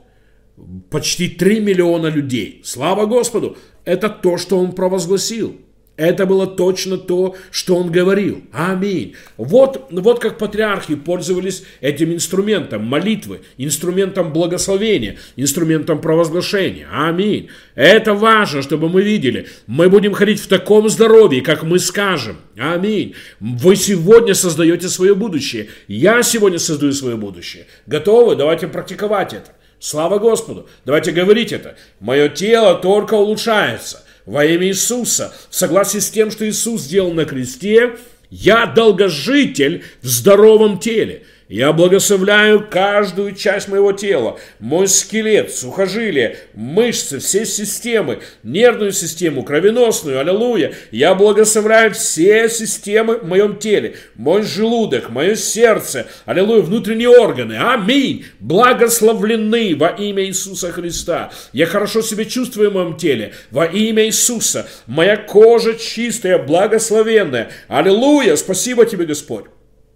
Почти 0.89 1.29
3 1.29 1.61
миллиона 1.61 2.07
людей. 2.07 2.61
Слава 2.63 3.05
Господу. 3.05 3.57
Это 3.85 4.09
то, 4.09 4.37
что 4.37 4.59
он 4.59 4.73
провозгласил. 4.73 5.55
Это 5.99 6.25
было 6.25 6.47
точно 6.47 6.97
то, 6.97 7.35
что 7.51 7.75
он 7.75 7.91
говорил. 7.91 8.41
Аминь. 8.53 9.15
Вот, 9.35 9.89
вот 9.91 10.19
как 10.19 10.37
патриархи 10.37 10.95
пользовались 10.95 11.63
этим 11.81 12.13
инструментом 12.13 12.85
молитвы, 12.85 13.41
инструментом 13.57 14.31
благословения, 14.31 15.17
инструментом 15.35 15.99
провозглашения. 15.99 16.87
Аминь. 16.89 17.49
Это 17.75 18.13
важно, 18.13 18.61
чтобы 18.61 18.87
мы 18.87 19.01
видели. 19.01 19.49
Мы 19.67 19.89
будем 19.89 20.13
ходить 20.13 20.39
в 20.39 20.47
таком 20.47 20.87
здоровье, 20.87 21.41
как 21.41 21.63
мы 21.63 21.79
скажем. 21.79 22.37
Аминь. 22.57 23.15
Вы 23.41 23.75
сегодня 23.75 24.33
создаете 24.35 24.87
свое 24.87 25.15
будущее. 25.15 25.67
Я 25.89 26.23
сегодня 26.23 26.59
создаю 26.59 26.93
свое 26.93 27.17
будущее. 27.17 27.65
Готовы? 27.87 28.37
Давайте 28.37 28.69
практиковать 28.69 29.33
это. 29.33 29.51
Слава 29.81 30.17
Господу. 30.17 30.69
Давайте 30.85 31.11
говорить 31.11 31.51
это. 31.51 31.75
Мое 31.99 32.29
тело 32.29 32.75
только 32.75 33.15
улучшается 33.15 34.05
во 34.29 34.45
имя 34.45 34.67
Иисуса, 34.67 35.33
в 35.49 35.55
согласии 35.55 35.97
с 35.97 36.11
тем, 36.11 36.29
что 36.29 36.47
Иисус 36.47 36.81
сделал 36.81 37.11
на 37.11 37.25
кресте, 37.25 37.97
я 38.29 38.67
долгожитель 38.67 39.83
в 40.01 40.07
здоровом 40.07 40.79
теле– 40.79 41.23
я 41.49 41.73
благословляю 41.73 42.67
каждую 42.69 43.33
часть 43.33 43.69
моего 43.69 43.91
тела, 43.91 44.39
мой 44.59 44.87
скелет, 44.87 45.51
сухожилие, 45.51 46.37
мышцы, 46.53 47.17
все 47.17 47.43
системы, 47.43 48.19
нервную 48.43 48.91
систему, 48.91 49.41
кровеносную, 49.41 50.19
аллилуйя. 50.19 50.73
Я 50.91 51.15
благословляю 51.15 51.91
все 51.91 52.47
системы 52.49 53.17
в 53.17 53.25
моем 53.25 53.57
теле, 53.57 53.95
мой 54.13 54.43
желудок, 54.43 55.09
мое 55.09 55.33
сердце, 55.33 56.05
аллилуйя, 56.25 56.61
внутренние 56.61 57.09
органы. 57.09 57.57
Аминь. 57.59 58.25
Благословлены 58.39 59.75
во 59.75 59.87
имя 59.87 60.25
Иисуса 60.25 60.71
Христа. 60.71 61.31
Я 61.51 61.65
хорошо 61.65 62.03
себя 62.03 62.25
чувствую 62.25 62.69
в 62.69 62.75
моем 62.75 62.95
теле 62.95 63.33
во 63.49 63.65
имя 63.65 64.05
Иисуса. 64.05 64.67
Моя 64.85 65.17
кожа 65.17 65.73
чистая, 65.73 66.37
благословенная. 66.37 67.49
Аллилуйя. 67.67 68.35
Спасибо 68.35 68.85
тебе, 68.85 69.07
Господь. 69.07 69.45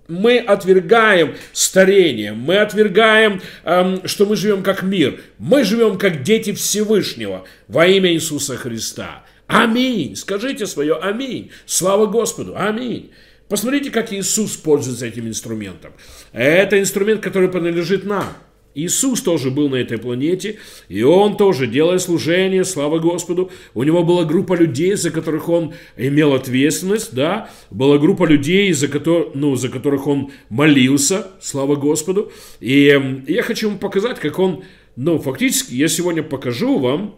Мы 0.08 0.38
отвергаем 0.38 1.36
старение, 1.54 2.34
мы 2.34 2.58
отвергаем, 2.58 3.42
эм, 3.64 4.08
что 4.08 4.26
мы 4.26 4.36
живем 4.36 4.64
как 4.64 4.84
мир. 4.84 5.22
Мы 5.38 5.64
живем 5.64 5.98
как 5.98 6.24
дети 6.24 6.52
Всевышнего 6.54 7.46
во 7.68 7.88
имя 7.88 8.12
Иисуса 8.12 8.58
Христа. 8.58 9.24
Аминь. 9.48 10.16
Скажите 10.16 10.66
свое 10.66 10.96
аминь. 10.96 11.52
Слава 11.66 12.06
Господу. 12.06 12.56
Аминь. 12.58 13.12
Посмотрите, 13.50 13.92
как 13.92 14.12
Иисус 14.12 14.56
пользуется 14.56 15.06
этим 15.06 15.28
инструментом. 15.28 15.94
Это 16.32 16.80
инструмент, 16.80 17.22
который 17.22 17.50
принадлежит 17.50 18.04
нам. 18.04 18.34
Иисус 18.76 19.22
тоже 19.22 19.52
был 19.52 19.70
на 19.70 19.76
этой 19.76 19.98
планете, 19.98 20.58
и 20.88 21.04
Он 21.04 21.38
тоже, 21.38 21.68
делая 21.68 22.00
служение, 22.00 22.64
слава 22.64 23.00
Господу, 23.00 23.52
у 23.74 23.84
Него 23.84 24.04
была 24.04 24.26
группа 24.26 24.54
людей, 24.54 24.96
за 24.96 25.12
которых 25.12 25.50
Он 25.50 25.74
имел 25.96 26.34
ответственность, 26.34 27.14
да, 27.14 27.50
была 27.70 27.98
группа 27.98 28.26
людей, 28.26 28.74
за, 28.74 28.88
котор, 28.88 29.32
ну, 29.36 29.56
за 29.56 29.70
которых 29.70 30.08
Он 30.08 30.32
молился, 30.50 31.28
слава 31.40 31.76
Господу. 31.76 32.32
И 32.60 33.24
я 33.28 33.44
хочу 33.44 33.70
вам 33.70 33.78
показать, 33.78 34.20
как 34.20 34.40
Он, 34.40 34.64
ну, 34.96 35.20
фактически, 35.20 35.76
я 35.76 35.88
сегодня 35.88 36.24
покажу 36.24 36.80
вам, 36.80 37.16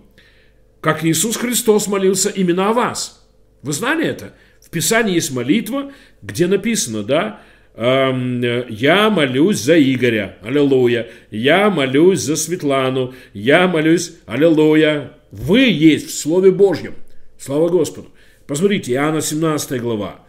как 0.82 1.04
Иисус 1.04 1.38
Христос 1.38 1.88
молился 1.88 2.30
именно 2.30 2.70
о 2.70 2.74
вас. 2.74 3.28
Вы 3.62 3.74
знали 3.74 4.06
это? 4.06 4.36
В 4.62 4.70
Писании 4.70 5.16
есть 5.16 5.32
молитва, 5.32 5.92
где 6.22 6.48
написано, 6.48 7.02
да, 7.04 7.42
я 7.78 9.10
молюсь 9.10 9.60
за 9.60 9.78
Игоря, 9.78 10.38
аллилуйя, 10.42 11.08
я 11.30 11.70
молюсь 11.70 12.22
за 12.22 12.36
Светлану, 12.36 13.14
я 13.34 13.68
молюсь, 13.68 14.14
аллилуйя. 14.26 15.12
Вы 15.32 15.62
есть 15.62 16.10
в 16.10 16.14
Слове 16.18 16.52
Божьем. 16.52 16.96
Слава 17.38 17.68
Господу. 17.68 18.08
Посмотрите, 18.48 18.94
Иоанна 18.94 19.22
17 19.22 19.82
глава. 19.82 20.22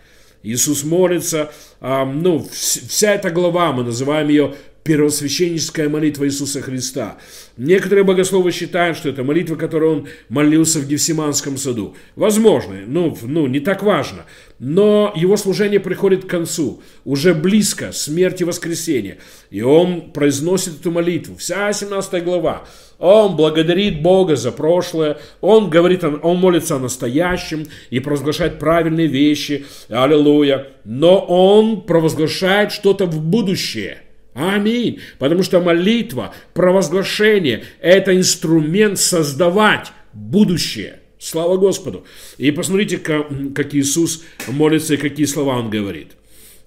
Иисус 0.42 0.84
молится, 0.84 1.52
ну, 1.80 2.46
вся 2.50 3.14
эта 3.14 3.30
глава, 3.30 3.72
мы 3.72 3.84
называем 3.84 4.28
ее 4.28 4.54
первосвященническая 4.86 5.88
молитва 5.88 6.26
Иисуса 6.26 6.62
Христа. 6.62 7.18
Некоторые 7.56 8.04
богословы 8.04 8.52
считают, 8.52 8.96
что 8.96 9.08
это 9.08 9.24
молитва, 9.24 9.56
которую 9.56 9.92
он 9.92 10.08
молился 10.28 10.78
в 10.78 10.86
Гефсиманском 10.86 11.56
саду. 11.56 11.96
Возможно, 12.14 12.76
ну, 12.86 13.16
ну 13.22 13.48
не 13.48 13.58
так 13.58 13.82
важно. 13.82 14.26
Но 14.60 15.12
его 15.16 15.36
служение 15.36 15.80
приходит 15.80 16.24
к 16.24 16.30
концу, 16.30 16.82
уже 17.04 17.34
близко, 17.34 17.90
смерти 17.90 18.44
воскресения. 18.44 19.18
И 19.50 19.60
он 19.60 20.12
произносит 20.12 20.80
эту 20.80 20.92
молитву. 20.92 21.36
Вся 21.36 21.72
17 21.72 22.22
глава. 22.22 22.64
Он 22.98 23.36
благодарит 23.36 24.00
Бога 24.00 24.36
за 24.36 24.52
прошлое, 24.52 25.18
он 25.42 25.68
говорит, 25.68 26.02
он 26.04 26.38
молится 26.38 26.76
о 26.76 26.78
настоящем 26.78 27.66
и 27.90 28.00
провозглашает 28.00 28.58
правильные 28.58 29.08
вещи, 29.08 29.66
аллилуйя. 29.90 30.68
Но 30.84 31.18
он 31.18 31.82
провозглашает 31.82 32.70
что-то 32.70 33.06
в 33.06 33.20
будущее– 33.20 34.02
Аминь. 34.36 35.00
Потому 35.18 35.42
что 35.42 35.60
молитва, 35.60 36.34
провозглашение– 36.52 37.64
это 37.80 38.14
инструмент 38.14 38.98
создавать 38.98 39.92
будущее. 40.12 41.00
Слава 41.18 41.56
Господу. 41.56 42.04
И 42.36 42.50
посмотрите, 42.50 42.98
как, 42.98 43.74
Иисус 43.74 44.24
молится 44.46 44.94
и 44.94 44.98
какие 44.98 45.24
слова 45.24 45.56
Он 45.56 45.70
говорит. 45.70 46.12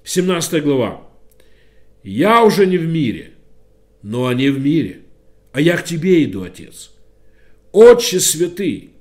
17 0.03 0.63
глава. 0.63 1.07
«Я 2.01 2.43
уже 2.43 2.65
не 2.65 2.79
в 2.79 2.87
мире, 2.87 3.33
но 4.01 4.25
они 4.25 4.49
в 4.49 4.59
мире, 4.59 5.01
а 5.51 5.61
я 5.61 5.77
к 5.77 5.85
Тебе 5.85 6.23
иду, 6.23 6.41
Отец. 6.41 6.91
Отче 7.71 8.19
святый, 8.19 8.91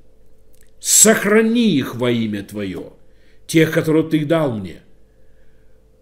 сохрани 0.78 1.70
их 1.70 1.94
во 1.94 2.10
имя 2.10 2.42
Твое, 2.42 2.92
тех, 3.46 3.72
которые 3.72 4.06
Ты 4.06 4.26
дал 4.26 4.54
мне». 4.58 4.82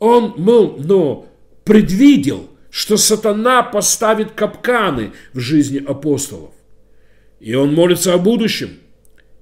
Он, 0.00 0.34
мол, 0.36 0.78
но 0.80 1.28
предвидел– 1.64 2.50
что 2.76 2.98
сатана 2.98 3.62
поставит 3.62 4.32
капканы 4.32 5.12
в 5.32 5.40
жизни 5.40 5.78
апостолов. 5.78 6.50
И 7.40 7.54
он 7.54 7.72
молится 7.72 8.12
о 8.12 8.18
будущем. 8.18 8.68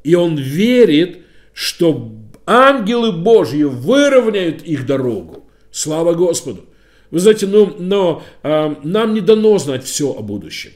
И 0.05 0.15
он 0.15 0.37
верит, 0.37 1.23
что 1.53 2.13
ангелы 2.47 3.11
Божьи 3.11 3.65
выровняют 3.65 4.63
их 4.63 4.87
дорогу. 4.87 5.51
Слава 5.73 6.15
Господу. 6.15 6.67
Вы 7.11 7.19
знаете, 7.19 7.49
но, 7.49 7.75
но 7.77 8.23
э, 8.45 8.77
нам 8.85 9.15
не 9.15 9.21
дано 9.21 9.59
знать 9.59 9.83
все 9.83 10.13
о 10.13 10.23
будущем. 10.23 10.71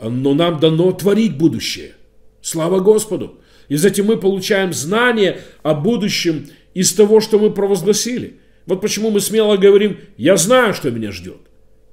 Но 0.00 0.32
нам 0.32 0.60
дано 0.60 0.92
творить 0.92 1.36
будущее. 1.36 1.92
Слава 2.40 2.80
Господу. 2.80 3.38
И 3.68 3.76
затем 3.76 4.06
мы 4.06 4.16
получаем 4.16 4.72
знание 4.72 5.42
о 5.62 5.74
будущем 5.74 6.48
из 6.72 6.94
того, 6.94 7.20
что 7.20 7.38
мы 7.38 7.50
провозгласили. 7.50 8.40
Вот 8.64 8.80
почему 8.80 9.10
мы 9.10 9.20
смело 9.20 9.58
говорим, 9.58 9.98
я 10.16 10.38
знаю, 10.38 10.72
что 10.72 10.90
меня 10.90 11.12
ждет. 11.12 11.49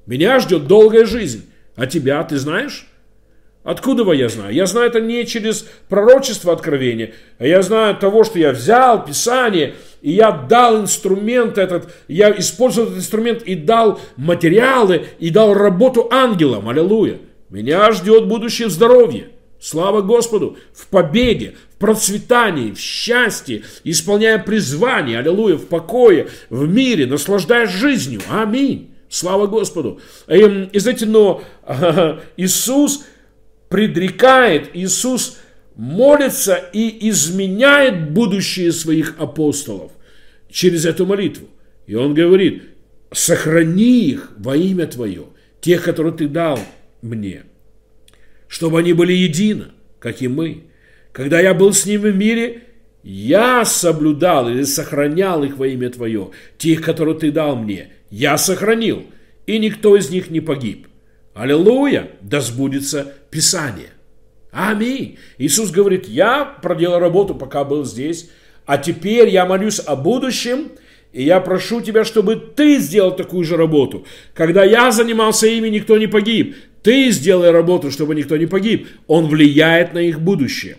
Меня 0.07 0.39
ждет 0.39 0.65
долгая 0.67 1.05
жизнь. 1.05 1.45
А 1.75 1.85
тебя 1.85 2.23
ты 2.23 2.37
знаешь? 2.37 2.87
Откуда 3.63 4.09
я 4.13 4.29
знаю? 4.29 4.53
Я 4.53 4.65
знаю 4.65 4.87
это 4.87 5.01
не 5.01 5.25
через 5.25 5.67
пророчество 5.89 6.53
откровения, 6.53 7.13
а 7.37 7.45
я 7.45 7.61
знаю 7.61 7.91
от 7.91 7.99
того, 7.99 8.23
что 8.23 8.39
я 8.39 8.53
взял 8.53 9.03
Писание, 9.03 9.75
и 10.01 10.13
я 10.13 10.31
дал 10.31 10.81
инструмент 10.81 11.57
этот, 11.57 11.93
я 12.07 12.31
использовал 12.31 12.87
этот 12.87 12.99
инструмент 12.99 13.41
и 13.43 13.55
дал 13.55 13.99
материалы, 14.15 15.07
и 15.19 15.29
дал 15.29 15.53
работу 15.53 16.07
ангелам. 16.09 16.69
Аллилуйя. 16.69 17.17
Меня 17.49 17.91
ждет 17.91 18.27
будущее 18.27 18.69
здоровье. 18.69 19.29
Слава 19.59 20.01
Господу! 20.01 20.57
В 20.73 20.87
победе, 20.87 21.55
в 21.75 21.79
процветании, 21.79 22.71
в 22.71 22.79
счастье, 22.79 23.63
исполняя 23.83 24.37
призвание, 24.37 25.19
аллилуйя, 25.19 25.55
в 25.55 25.65
покое, 25.65 26.27
в 26.49 26.67
мире, 26.69 27.05
наслаждаясь 27.05 27.71
жизнью. 27.71 28.21
Аминь. 28.29 28.93
Слава 29.09 29.47
Господу. 29.47 29.99
И, 30.27 30.79
знаете, 30.79 31.05
но 31.05 31.43
Иисус 32.35 33.05
предрекает, 33.69 34.71
Иисус 34.73 35.37
молится 35.75 36.55
и 36.55 37.09
изменяет 37.09 38.11
будущее 38.11 38.71
своих 38.71 39.15
апостолов 39.19 39.91
через 40.49 40.85
эту 40.85 41.05
молитву. 41.05 41.47
И 41.85 41.95
он 41.95 42.13
говорит, 42.13 42.63
сохрани 43.11 44.09
их 44.09 44.31
во 44.37 44.57
имя 44.57 44.87
Твое, 44.87 45.27
тех, 45.61 45.83
которые 45.83 46.13
Ты 46.13 46.27
дал 46.27 46.59
мне, 47.01 47.43
чтобы 48.47 48.79
они 48.79 48.93
были 48.93 49.13
едины, 49.13 49.67
как 49.99 50.21
и 50.21 50.27
мы. 50.27 50.63
Когда 51.13 51.39
я 51.39 51.53
был 51.53 51.73
с 51.73 51.85
ними 51.85 52.09
в 52.09 52.15
мире, 52.15 52.63
я 53.09 53.65
соблюдал 53.65 54.49
или 54.49 54.63
сохранял 54.63 55.43
их 55.43 55.57
во 55.57 55.67
имя 55.67 55.89
Твое, 55.89 56.31
тех, 56.57 56.81
которые 56.81 57.17
Ты 57.17 57.31
дал 57.31 57.55
мне– 57.55 57.89
я 58.09 58.37
сохранил, 58.37 59.05
и 59.45 59.59
никто 59.59 59.95
из 59.95 60.09
них 60.09 60.29
не 60.29 60.39
погиб. 60.39 60.87
Аллилуйя, 61.33 62.11
да 62.21 62.41
сбудется 62.41 63.13
Писание. 63.29 63.89
Аминь. 64.51 65.19
Иисус 65.37 65.71
говорит, 65.71 66.07
я 66.07 66.45
проделал 66.45 66.99
работу, 66.99 67.35
пока 67.35 67.63
был 67.63 67.85
здесь, 67.85 68.29
а 68.65 68.77
теперь 68.77 69.29
я 69.29 69.45
молюсь 69.45 69.79
о 69.79 69.95
будущем, 69.95 70.71
и 71.13 71.23
я 71.23 71.39
прошу 71.39 71.81
тебя, 71.81 72.05
чтобы 72.05 72.35
ты 72.35 72.79
сделал 72.79 73.15
такую 73.15 73.43
же 73.43 73.57
работу. 73.57 74.05
Когда 74.33 74.63
я 74.63 74.91
занимался 74.91 75.47
ими, 75.47 75.67
никто 75.67 75.97
не 75.97 76.07
погиб. 76.07 76.55
Ты 76.81 77.11
сделай 77.11 77.51
работу, 77.51 77.91
чтобы 77.91 78.15
никто 78.15 78.37
не 78.37 78.45
погиб. 78.45 78.87
Он 79.07 79.27
влияет 79.27 79.93
на 79.93 79.99
их 79.99 80.21
будущее. 80.21 80.77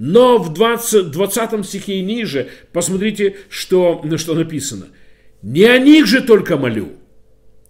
Но 0.00 0.38
в 0.38 0.54
20, 0.54 1.10
20 1.10 1.66
стихе 1.66 1.94
и 1.94 2.02
ниже, 2.02 2.48
посмотрите, 2.72 3.36
что, 3.48 4.04
что 4.16 4.34
написано. 4.34 4.86
Не 5.42 5.64
о 5.64 5.78
них 5.78 6.06
же 6.06 6.20
только 6.20 6.56
молю. 6.56 6.92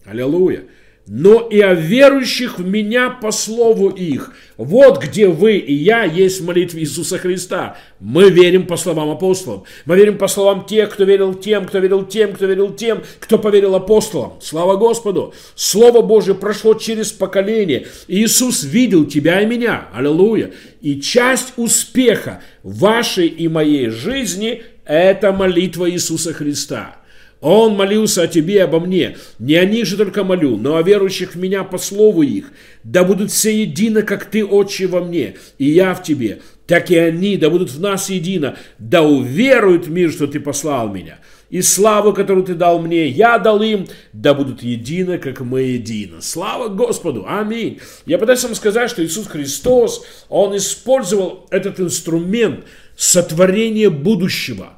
Аллилуйя. 0.05 0.65
Но 1.11 1.41
и 1.41 1.59
о 1.61 1.73
верующих 1.73 2.59
в 2.59 2.67
меня 2.67 3.09
по 3.09 3.31
слову 3.31 3.89
их. 3.89 4.35
Вот 4.59 5.03
где 5.03 5.27
вы 5.29 5.57
и 5.57 5.73
я 5.73 6.05
есть 6.05 6.43
в 6.43 6.45
молитве 6.45 6.83
Иисуса 6.83 7.17
Христа. 7.17 7.79
Мы 7.99 8.29
верим 8.29 8.67
по 8.67 8.77
словам 8.77 9.11
апостолов. 9.11 9.67
Мы 9.87 9.97
верим 9.97 10.19
по 10.19 10.29
словам 10.29 10.67
тех, 10.67 10.91
кто 10.91 11.05
верил 11.05 11.33
тем, 11.33 11.65
кто 11.65 11.79
верил 11.79 12.05
тем, 12.05 12.35
кто 12.35 12.45
верил 12.45 12.75
тем, 12.75 13.03
кто 13.21 13.39
поверил 13.39 13.75
апостолам. 13.75 14.35
Слава 14.43 14.77
Господу. 14.77 15.33
Слово 15.55 16.03
Божье 16.03 16.35
прошло 16.35 16.75
через 16.75 17.11
поколение. 17.11 17.87
Иисус 18.07 18.63
видел 18.63 19.07
тебя 19.07 19.41
и 19.41 19.47
меня. 19.47 19.89
Аллилуйя. 19.95 20.53
И 20.83 21.01
часть 21.01 21.55
успеха 21.57 22.43
вашей 22.63 23.29
и 23.29 23.49
моей 23.49 23.89
жизни– 23.89 24.63
это 24.85 25.33
молитва 25.33 25.91
Иисуса 25.91 26.35
Христа. 26.35 26.98
Он 27.41 27.77
молился 27.77 28.23
о 28.23 28.27
тебе 28.27 28.55
и 28.55 28.59
обо 28.59 28.81
мне. 28.81 29.17
Не 29.39 29.55
о 29.55 29.65
них 29.65 29.87
же 29.87 29.97
только 29.97 30.25
молю, 30.25 30.57
но 30.57 30.77
о 30.77 30.83
верующих 30.83 31.35
в 31.35 31.39
меня 31.39 31.63
по 31.63 31.79
слову 31.79 32.23
их. 32.23 32.53
Да 32.83 33.05
будут 33.05 33.31
все 33.31 33.63
едины, 33.63 34.03
как 34.03 34.25
ты, 34.25 34.45
Отче, 34.45 34.89
во 34.89 35.01
мне, 35.01 35.37
и 35.57 35.71
я 35.71 35.95
в 35.95 36.03
тебе. 36.03 36.41
Так 36.67 36.91
и 36.91 36.97
они, 36.97 37.37
да 37.37 37.49
будут 37.49 37.71
в 37.71 37.81
нас 37.81 38.11
едино. 38.11 38.57
Да 38.79 39.03
уверуют 39.03 39.87
в 39.87 39.91
мир, 39.91 40.11
что 40.11 40.27
ты 40.27 40.41
послал 40.41 40.89
меня. 40.93 41.19
И 41.49 41.63
славу, 41.63 42.13
которую 42.13 42.45
ты 42.45 42.55
дал 42.55 42.79
мне, 42.79 43.09
я 43.09 43.39
дал 43.39 43.63
им, 43.63 43.87
да 44.13 44.35
будут 44.35 44.63
едины, 44.63 45.17
как 45.17 45.41
мы 45.41 45.63
едины. 45.63 46.21
Слава 46.21 46.69
Господу! 46.69 47.25
Аминь! 47.27 47.81
Я 48.05 48.19
пытаюсь 48.19 48.43
вам 48.43 48.55
сказать, 48.55 48.91
что 48.91 49.03
Иисус 49.03 49.29
Христос, 49.29 50.05
Он 50.29 50.55
использовал 50.57 51.47
этот 51.51 51.81
инструмент 51.81 52.65
сотворения 52.97 53.89
будущего 53.89 54.75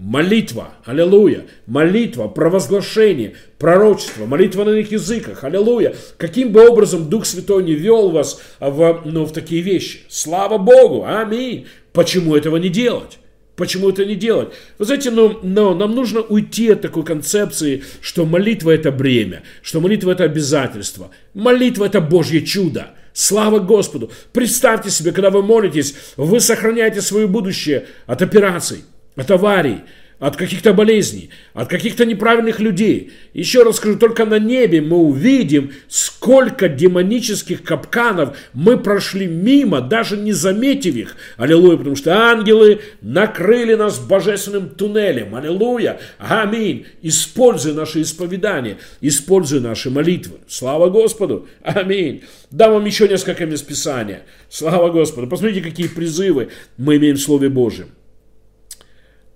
молитва, 0.00 0.70
аллилуйя, 0.86 1.46
молитва, 1.66 2.26
провозглашение, 2.26 3.34
пророчество, 3.58 4.24
молитва 4.24 4.64
на 4.64 4.70
иных 4.70 4.90
языках, 4.90 5.44
аллилуйя. 5.44 5.94
Каким 6.16 6.52
бы 6.52 6.66
образом 6.66 7.10
Дух 7.10 7.26
Святой 7.26 7.62
не 7.62 7.74
вел 7.74 8.08
вас 8.08 8.40
в, 8.60 9.02
ну, 9.04 9.26
в 9.26 9.32
такие 9.32 9.60
вещи? 9.60 10.00
Слава 10.08 10.56
Богу, 10.56 11.04
аминь. 11.06 11.66
Почему 11.92 12.34
этого 12.34 12.56
не 12.56 12.70
делать? 12.70 13.18
Почему 13.56 13.90
это 13.90 14.06
не 14.06 14.14
делать? 14.14 14.48
Вы 14.78 14.86
знаете, 14.86 15.10
ну, 15.10 15.38
но 15.42 15.74
нам 15.74 15.94
нужно 15.94 16.22
уйти 16.22 16.70
от 16.70 16.80
такой 16.80 17.04
концепции, 17.04 17.84
что 18.00 18.24
молитва 18.24 18.70
это 18.70 18.90
бремя, 18.90 19.42
что 19.60 19.80
молитва 19.80 20.12
это 20.12 20.24
обязательство. 20.24 21.10
Молитва 21.34 21.84
это 21.84 22.00
Божье 22.00 22.40
чудо. 22.40 22.94
Слава 23.12 23.58
Господу! 23.58 24.10
Представьте 24.32 24.88
себе, 24.88 25.12
когда 25.12 25.28
вы 25.28 25.42
молитесь, 25.42 25.94
вы 26.16 26.40
сохраняете 26.40 27.02
свое 27.02 27.26
будущее 27.26 27.86
от 28.06 28.22
операций, 28.22 28.84
от 29.16 29.30
аварий, 29.30 29.80
от 30.20 30.36
каких-то 30.36 30.74
болезней, 30.74 31.30
от 31.54 31.68
каких-то 31.68 32.04
неправильных 32.04 32.60
людей. 32.60 33.12
Еще 33.32 33.62
раз 33.62 33.76
скажу, 33.76 33.98
только 33.98 34.26
на 34.26 34.38
небе 34.38 34.82
мы 34.82 34.98
увидим, 34.98 35.72
сколько 35.88 36.68
демонических 36.68 37.62
капканов 37.62 38.36
мы 38.52 38.76
прошли 38.76 39.26
мимо, 39.26 39.80
даже 39.80 40.18
не 40.18 40.32
заметив 40.32 40.94
их. 40.94 41.16
Аллилуйя, 41.38 41.78
потому 41.78 41.96
что 41.96 42.14
ангелы 42.14 42.80
накрыли 43.00 43.74
нас 43.74 43.98
божественным 43.98 44.68
туннелем. 44.68 45.34
Аллилуйя, 45.34 45.98
аминь. 46.18 46.86
Используй 47.00 47.72
наше 47.72 48.02
исповедание, 48.02 48.76
используй 49.00 49.60
наши 49.60 49.88
молитвы. 49.88 50.36
Слава 50.46 50.90
Господу, 50.90 51.48
аминь. 51.62 52.24
Дам 52.50 52.74
вам 52.74 52.84
еще 52.84 53.08
несколько 53.08 53.46
мест 53.46 53.66
Писания. 53.66 54.22
Слава 54.50 54.90
Господу. 54.90 55.28
Посмотрите, 55.28 55.62
какие 55.62 55.88
призывы 55.88 56.50
мы 56.76 56.96
имеем 56.96 57.16
в 57.16 57.20
Слове 57.20 57.48
Божьем 57.48 57.88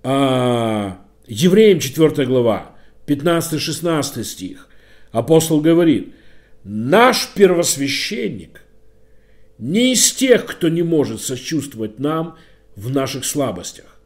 а, 0.05 0.99
Евреям 1.27 1.81
4 1.81 2.27
глава, 2.27 2.77
15-16 3.07 4.23
стих, 4.23 4.69
апостол 5.11 5.61
говорит, 5.61 6.15
наш 6.63 7.31
первосвященник 7.35 8.61
не 9.59 9.95
из 9.95 10.13
тех, 10.13 10.45
кто 10.45 10.69
не 10.69 10.83
может 10.83 11.23
сочувствовать 11.23 11.99
нам 11.99 12.37
в 12.77 12.91
наших 12.91 13.25
слабостях. 13.25 13.99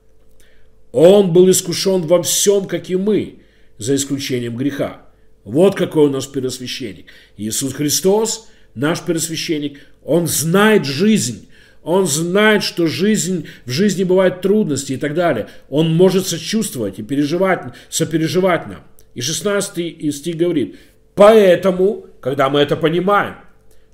Он 0.93 1.33
был 1.33 1.51
искушен 1.51 2.03
во 2.03 2.23
всем, 2.23 2.67
как 2.67 2.91
и 2.91 2.97
мы, 2.97 3.41
за 3.77 3.97
исключением 3.97 4.57
греха. 4.57 5.03
Вот 5.45 5.75
какой 5.75 6.07
у 6.07 6.11
нас 6.11 6.27
первосвященник. 6.27 7.07
Иисус 7.37 7.73
Христос, 7.73 8.49
наш 8.75 9.03
первосвященник, 9.03 9.81
Он 10.05 10.27
знает 10.27 10.85
жизнь, 10.85 11.48
он 11.89 12.07
знает, 12.07 12.63
что 12.63 12.87
жизнь, 12.87 13.47
в 13.65 13.71
жизни 13.71 14.05
бывают 14.05 14.43
трудности 14.43 14.93
и 14.93 14.97
так 14.99 15.15
далее. 15.15 15.49
Он 15.71 15.95
может 15.95 16.27
сочувствовать 16.27 16.99
и 16.99 17.03
переживать, 17.03 17.73
сопереживать 17.89 18.67
нам. 18.67 18.81
И 19.15 19.23
16 19.23 20.15
стих 20.15 20.37
говорит, 20.37 20.77
поэтому, 21.15 22.05
когда 22.21 22.51
мы 22.51 22.61
это 22.61 22.77
понимаем, 22.77 23.37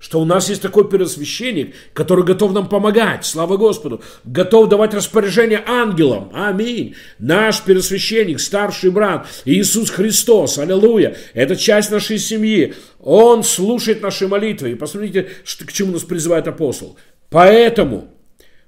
что 0.00 0.20
у 0.20 0.24
нас 0.24 0.48
есть 0.48 0.60
такой 0.60 0.90
первосвященник, 0.90 1.74
который 1.92 2.24
готов 2.24 2.52
нам 2.52 2.68
помогать, 2.68 3.24
слава 3.24 3.56
Господу, 3.56 4.02
готов 4.24 4.68
давать 4.68 4.92
распоряжение 4.92 5.62
ангелам, 5.64 6.30
аминь. 6.34 6.96
Наш 7.20 7.62
первосвященник, 7.62 8.40
старший 8.40 8.90
брат, 8.90 9.28
Иисус 9.44 9.88
Христос, 9.90 10.58
аллилуйя, 10.58 11.16
это 11.32 11.54
часть 11.54 11.92
нашей 11.92 12.18
семьи, 12.18 12.74
Он 12.98 13.44
слушает 13.44 14.02
наши 14.02 14.26
молитвы. 14.26 14.72
И 14.72 14.74
посмотрите, 14.74 15.28
к 15.44 15.72
чему 15.72 15.92
нас 15.92 16.02
призывает 16.02 16.48
апостол. 16.48 16.98
Поэтому 17.34 18.04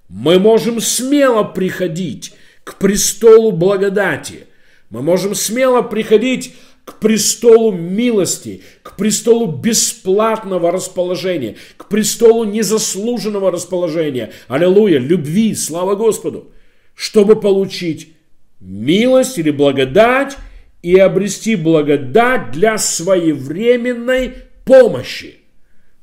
мы 0.08 0.40
можем 0.40 0.80
смело 0.80 1.44
приходить 1.44 2.32
к 2.64 2.78
престолу 2.78 3.52
благодати. 3.52 4.48
Мы 4.90 5.02
можем 5.02 5.36
смело 5.36 5.82
приходить 5.82 6.56
к 6.84 6.98
престолу 6.98 7.70
милости, 7.70 8.64
к 8.82 8.96
престолу 8.96 9.46
бесплатного 9.46 10.72
расположения, 10.72 11.54
к 11.76 11.86
престолу 11.86 12.42
незаслуженного 12.42 13.52
расположения. 13.52 14.32
Аллилуйя, 14.48 14.98
любви, 14.98 15.54
слава 15.54 15.94
Господу, 15.94 16.50
чтобы 16.96 17.40
получить 17.40 18.14
милость 18.58 19.38
или 19.38 19.52
благодать 19.52 20.36
и 20.82 20.98
обрести 20.98 21.54
благодать 21.54 22.50
для 22.50 22.78
своевременной 22.78 24.34
помощи. 24.64 25.36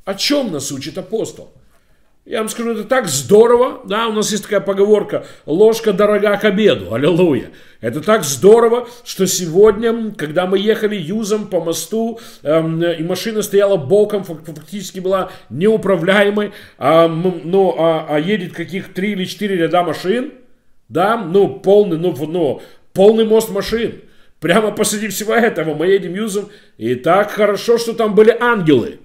О 0.05 0.13
чем 0.13 0.53
нас 0.53 0.71
учит 0.71 0.97
апостол? 0.97 1.51
Я 2.25 2.39
вам 2.39 2.47
скажу, 2.47 2.71
это 2.71 2.85
так 2.85 3.07
здорово, 3.07 3.81
да, 3.83 4.07
у 4.07 4.13
нас 4.13 4.31
есть 4.31 4.43
такая 4.43 4.61
поговорка, 4.61 5.25
ложка 5.45 5.91
дорога 5.91 6.37
к 6.37 6.45
обеду, 6.45 6.93
аллилуйя. 6.93 7.51
Это 7.81 7.99
так 7.99 8.23
здорово, 8.23 8.87
что 9.03 9.27
сегодня, 9.27 10.13
когда 10.13 10.45
мы 10.45 10.57
ехали 10.57 10.95
юзом 10.95 11.47
по 11.47 11.59
мосту, 11.59 12.21
эм, 12.43 12.81
и 12.81 13.03
машина 13.03 13.41
стояла 13.41 13.75
боком, 13.75 14.23
фактически 14.23 15.01
была 15.01 15.31
неуправляемой, 15.49 16.53
а, 16.77 17.09
ну, 17.09 17.75
а, 17.77 18.07
а 18.09 18.19
едет 18.21 18.53
каких 18.53 18.93
три 18.93 19.11
или 19.11 19.25
четыре 19.25 19.57
ряда 19.57 19.83
машин, 19.83 20.31
да, 20.87 21.17
ну, 21.17 21.59
полный, 21.59 21.97
ну, 21.97 22.15
ну, 22.25 22.61
полный 22.93 23.25
мост 23.25 23.49
машин. 23.49 23.99
Прямо 24.39 24.71
посреди 24.71 25.09
всего 25.09 25.33
этого 25.33 25.73
мы 25.73 25.87
едем 25.87 26.15
юзом, 26.15 26.47
и 26.77 26.95
так 26.95 27.31
хорошо, 27.31 27.77
что 27.77 27.91
там 27.91 28.15
были 28.15 28.33
ангелы. 28.39 28.99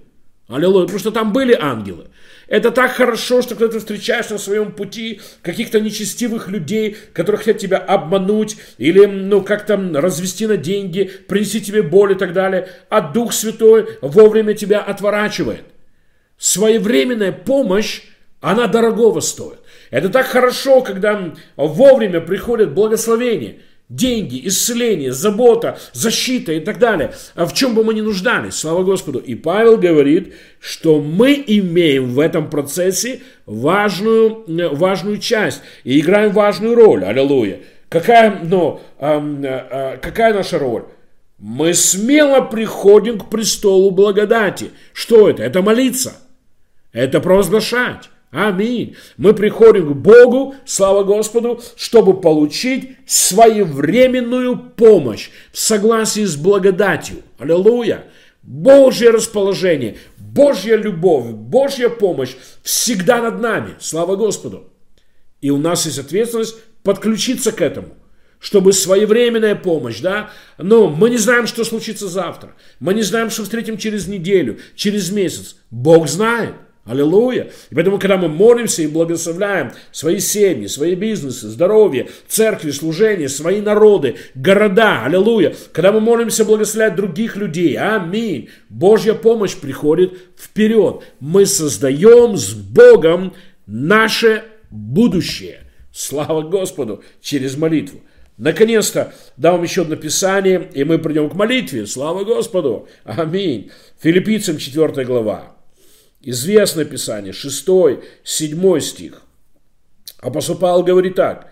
Аллилуйя, 0.47 0.85
потому 0.85 0.99
что 0.99 1.11
там 1.11 1.33
были 1.33 1.53
ангелы. 1.53 2.07
Это 2.49 2.71
так 2.71 2.93
хорошо, 2.93 3.43
что 3.43 3.55
когда 3.55 3.73
ты 3.73 3.79
встречаешь 3.79 4.29
на 4.29 4.39
своем 4.39 4.71
пути 4.71 5.21
каких-то 5.43 5.79
нечестивых 5.79 6.47
людей, 6.47 6.97
которые 7.13 7.37
хотят 7.37 7.59
тебя 7.59 7.77
обмануть 7.77 8.57
или, 8.79 9.05
ну, 9.05 9.43
как-то 9.43 9.77
развести 9.93 10.47
на 10.47 10.57
деньги, 10.57 11.11
принести 11.27 11.61
тебе 11.61 11.83
боль 11.83 12.13
и 12.13 12.15
так 12.15 12.33
далее, 12.33 12.67
а 12.89 13.01
Дух 13.01 13.33
Святой 13.33 13.99
вовремя 14.01 14.55
тебя 14.55 14.81
отворачивает. 14.81 15.63
Своевременная 16.39 17.31
помощь, 17.31 18.01
она 18.41 18.65
дорогого 18.65 19.19
стоит. 19.19 19.59
Это 19.91 20.09
так 20.09 20.25
хорошо, 20.25 20.81
когда 20.81 21.33
вовремя 21.55 22.19
приходит 22.19 22.73
благословение– 22.73 23.59
деньги, 23.89 24.47
исцеление, 24.47 25.11
забота, 25.11 25.79
защита 25.93 26.53
и 26.53 26.59
так 26.59 26.77
далее. 26.79 27.13
А 27.35 27.45
в 27.45 27.53
чем 27.53 27.73
бы 27.73 27.83
мы 27.83 27.93
ни 27.95 28.01
нуждались, 28.01 28.53
слава 28.53 28.83
Господу. 28.83 29.19
И 29.19 29.35
Павел 29.35 29.77
говорит, 29.77 30.35
что 30.59 31.01
мы 31.01 31.43
имеем 31.45 32.13
в 32.13 32.19
этом 32.19 32.49
процессе 32.49 33.21
важную, 33.45 34.45
важную 34.75 35.17
часть 35.17 35.61
и 35.83 35.99
играем 35.99 36.31
важную 36.31 36.75
роль. 36.75 37.03
Аллилуйя. 37.03 37.61
Какая, 37.89 38.39
ну, 38.43 38.79
какая 38.99 40.33
наша 40.33 40.59
роль? 40.59 40.83
Мы 41.39 41.73
смело 41.73 42.41
приходим 42.41 43.17
к 43.17 43.29
престолу 43.29 43.89
благодати. 43.91 44.69
Что 44.93 45.29
это? 45.29 45.41
Это 45.41 45.61
молиться. 45.63 46.13
Это 46.91 47.19
провозглашать. 47.21 48.09
Аминь. 48.31 48.95
Мы 49.17 49.33
приходим 49.33 49.93
к 49.93 49.95
Богу, 49.95 50.55
слава 50.65 51.03
Господу, 51.03 51.61
чтобы 51.75 52.21
получить 52.21 52.97
своевременную 53.07 54.55
помощь 54.57 55.29
в 55.51 55.57
согласии 55.57 56.25
с 56.25 56.35
благодатью. 56.35 57.23
Аллилуйя. 57.39 58.05
Божье 58.43 59.09
расположение, 59.09 59.97
Божья 60.17 60.75
любовь, 60.75 61.25
Божья 61.31 61.89
помощь 61.89 62.35
всегда 62.63 63.21
над 63.21 63.41
нами. 63.41 63.75
Слава 63.79 64.15
Господу. 64.15 64.71
И 65.41 65.49
у 65.49 65.57
нас 65.57 65.85
есть 65.85 65.99
ответственность 65.99 66.55
подключиться 66.83 67.51
к 67.51 67.61
этому 67.61 67.95
чтобы 68.41 68.71
своевременная 68.71 69.53
помощь, 69.55 69.99
да, 69.99 70.31
но 70.57 70.87
мы 70.87 71.09
не 71.09 71.17
знаем, 71.17 71.45
что 71.45 71.65
случится 71.65 72.07
завтра, 72.07 72.55
мы 72.79 72.93
не 72.93 73.01
знаем, 73.01 73.29
что 73.29 73.43
встретим 73.43 73.77
через 73.77 74.07
неделю, 74.07 74.59
через 74.75 75.11
месяц, 75.11 75.57
Бог 75.69 76.07
знает. 76.07 76.55
Аллилуйя. 76.89 77.51
И 77.69 77.75
поэтому, 77.75 77.99
когда 77.99 78.17
мы 78.17 78.29
молимся 78.29 78.81
и 78.81 78.87
благословляем 78.87 79.73
свои 79.91 80.19
семьи, 80.19 80.65
свои 80.65 80.95
бизнесы, 80.95 81.47
здоровье, 81.47 82.09
церкви, 82.27 82.71
служение, 82.71 83.29
свои 83.29 83.61
народы, 83.61 84.15
города, 84.33 85.05
аллилуйя, 85.05 85.53
когда 85.71 85.91
мы 85.91 85.99
молимся 85.99 86.45
благословлять 86.45 86.95
других 86.95 87.35
людей, 87.35 87.77
аминь, 87.77 88.49
Божья 88.69 89.13
помощь 89.13 89.55
приходит 89.55 90.17
вперед. 90.35 91.03
Мы 91.19 91.45
создаем 91.45 92.35
с 92.35 92.53
Богом 92.53 93.35
наше 93.67 94.45
будущее. 94.71 95.59
Слава 95.91 96.41
Господу 96.41 97.03
через 97.21 97.55
молитву. 97.55 98.01
Наконец-то 98.37 99.13
дам 99.37 99.57
вам 99.57 99.63
еще 99.63 99.83
одно 99.83 99.95
писание, 99.95 100.67
и 100.73 100.83
мы 100.83 100.97
придем 100.97 101.29
к 101.29 101.35
молитве. 101.35 101.85
Слава 101.85 102.23
Господу. 102.23 102.87
Аминь. 103.03 103.69
Филиппийцам 104.01 104.57
4 104.57 105.05
глава. 105.05 105.58
Известное 106.21 106.85
Писание, 106.85 107.33
6, 107.33 107.67
7 108.23 108.79
стих. 108.79 109.21
Апостол 110.19 110.55
Павел 110.57 110.83
говорит 110.83 111.15
так. 111.15 111.51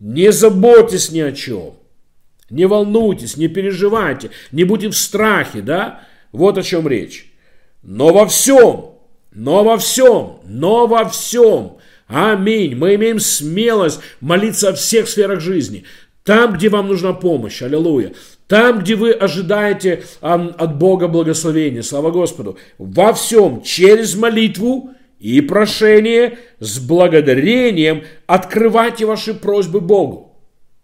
Не 0.00 0.32
заботьтесь 0.32 1.10
ни 1.10 1.20
о 1.20 1.32
чем. 1.32 1.74
Не 2.48 2.66
волнуйтесь, 2.66 3.36
не 3.36 3.48
переживайте, 3.48 4.30
не 4.52 4.64
будьте 4.64 4.88
в 4.88 4.96
страхе, 4.96 5.62
да? 5.62 6.06
Вот 6.32 6.56
о 6.58 6.62
чем 6.62 6.86
речь. 6.86 7.32
Но 7.82 8.12
во 8.12 8.26
всем, 8.26 8.94
но 9.32 9.64
во 9.64 9.78
всем, 9.78 10.40
но 10.44 10.86
во 10.86 11.08
всем. 11.08 11.78
Аминь. 12.06 12.76
Мы 12.76 12.94
имеем 12.94 13.18
смелость 13.18 14.00
молиться 14.20 14.68
о 14.68 14.74
всех 14.74 15.08
сферах 15.08 15.40
жизни. 15.40 15.84
там, 16.22 16.54
где 16.54 16.68
вам 16.68 16.88
нужна 16.88 17.12
помощь, 17.12 17.62
аллилуйя, 17.62 18.12
там, 18.46 18.80
где 18.80 18.94
вы 18.94 19.12
ожидаете 19.12 20.04
от 20.20 20.78
Бога 20.78 21.08
благословения, 21.08 21.82
слава 21.82 22.10
Господу, 22.10 22.58
во 22.78 23.12
всем 23.12 23.62
через 23.62 24.14
молитву 24.14 24.90
и 25.18 25.40
прошение 25.40 26.38
с 26.60 26.78
благодарением 26.78 28.04
открывайте 28.26 29.06
ваши 29.06 29.34
просьбы 29.34 29.80
Богу. 29.80 30.32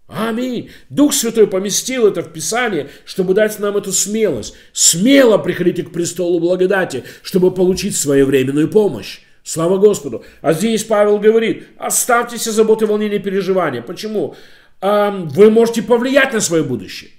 Аминь. 0.08 0.70
Дух 0.90 1.14
Святой 1.14 1.46
поместил 1.46 2.06
это 2.06 2.22
в 2.22 2.32
Писание, 2.32 2.90
чтобы 3.06 3.32
дать 3.32 3.58
нам 3.58 3.76
эту 3.78 3.92
смелость. 3.92 4.54
Смело 4.72 5.38
приходите 5.38 5.84
к 5.84 5.92
престолу 5.92 6.38
благодати, 6.38 7.04
чтобы 7.22 7.50
получить 7.50 7.96
своевременную 7.96 8.68
помощь. 8.68 9.20
Слава 9.42 9.78
Господу. 9.78 10.22
А 10.42 10.52
здесь 10.52 10.84
Павел 10.84 11.18
говорит, 11.18 11.66
оставьте 11.78 12.36
все 12.36 12.50
заботы, 12.50 12.86
волнения, 12.86 13.20
переживания. 13.20 13.80
Почему? 13.80 14.34
Вы 14.80 15.50
можете 15.50 15.82
повлиять 15.82 16.32
на 16.34 16.40
свое 16.40 16.62
будущее. 16.62 17.10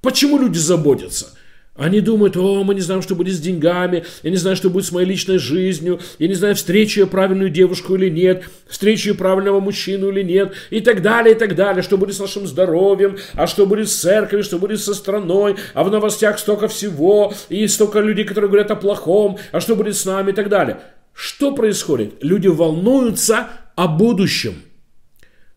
Почему 0.00 0.38
люди 0.38 0.58
заботятся? 0.58 1.34
Они 1.76 2.00
думают, 2.00 2.36
о, 2.36 2.62
мы 2.62 2.74
не 2.74 2.80
знаем, 2.80 3.00
что 3.00 3.14
будет 3.14 3.34
с 3.34 3.40
деньгами, 3.40 4.04
я 4.22 4.30
не 4.30 4.36
знаю, 4.36 4.54
что 4.54 4.68
будет 4.68 4.84
с 4.84 4.92
моей 4.92 5.06
личной 5.06 5.38
жизнью, 5.38 6.00
я 6.18 6.28
не 6.28 6.34
знаю, 6.34 6.54
встречу 6.54 7.00
я 7.00 7.06
правильную 7.06 7.48
девушку 7.48 7.94
или 7.94 8.10
нет, 8.10 8.44
встречу 8.68 9.10
я 9.10 9.14
правильного 9.14 9.60
мужчину 9.60 10.10
или 10.10 10.22
нет, 10.22 10.52
и 10.68 10.80
так 10.80 11.00
далее, 11.00 11.34
и 11.34 11.38
так 11.38 11.54
далее, 11.54 11.82
что 11.82 11.96
будет 11.96 12.16
с 12.16 12.18
нашим 12.18 12.46
здоровьем, 12.46 13.16
а 13.34 13.46
что 13.46 13.64
будет 13.64 13.88
с 13.88 13.94
церковью, 13.94 14.44
что 14.44 14.58
будет 14.58 14.80
со 14.80 14.92
страной, 14.92 15.56
а 15.72 15.84
в 15.84 15.90
новостях 15.90 16.38
столько 16.38 16.68
всего, 16.68 17.32
и 17.48 17.66
столько 17.66 18.00
людей, 18.00 18.24
которые 18.24 18.50
говорят 18.50 18.70
о 18.72 18.76
плохом, 18.76 19.38
а 19.52 19.60
что 19.60 19.74
будет 19.74 19.96
с 19.96 20.04
нами 20.04 20.32
и 20.32 20.34
так 20.34 20.50
далее. 20.50 20.80
Что 21.14 21.54
происходит? 21.54 22.14
Люди 22.20 22.48
волнуются 22.48 23.48
о 23.76 23.88
будущем. 23.88 24.56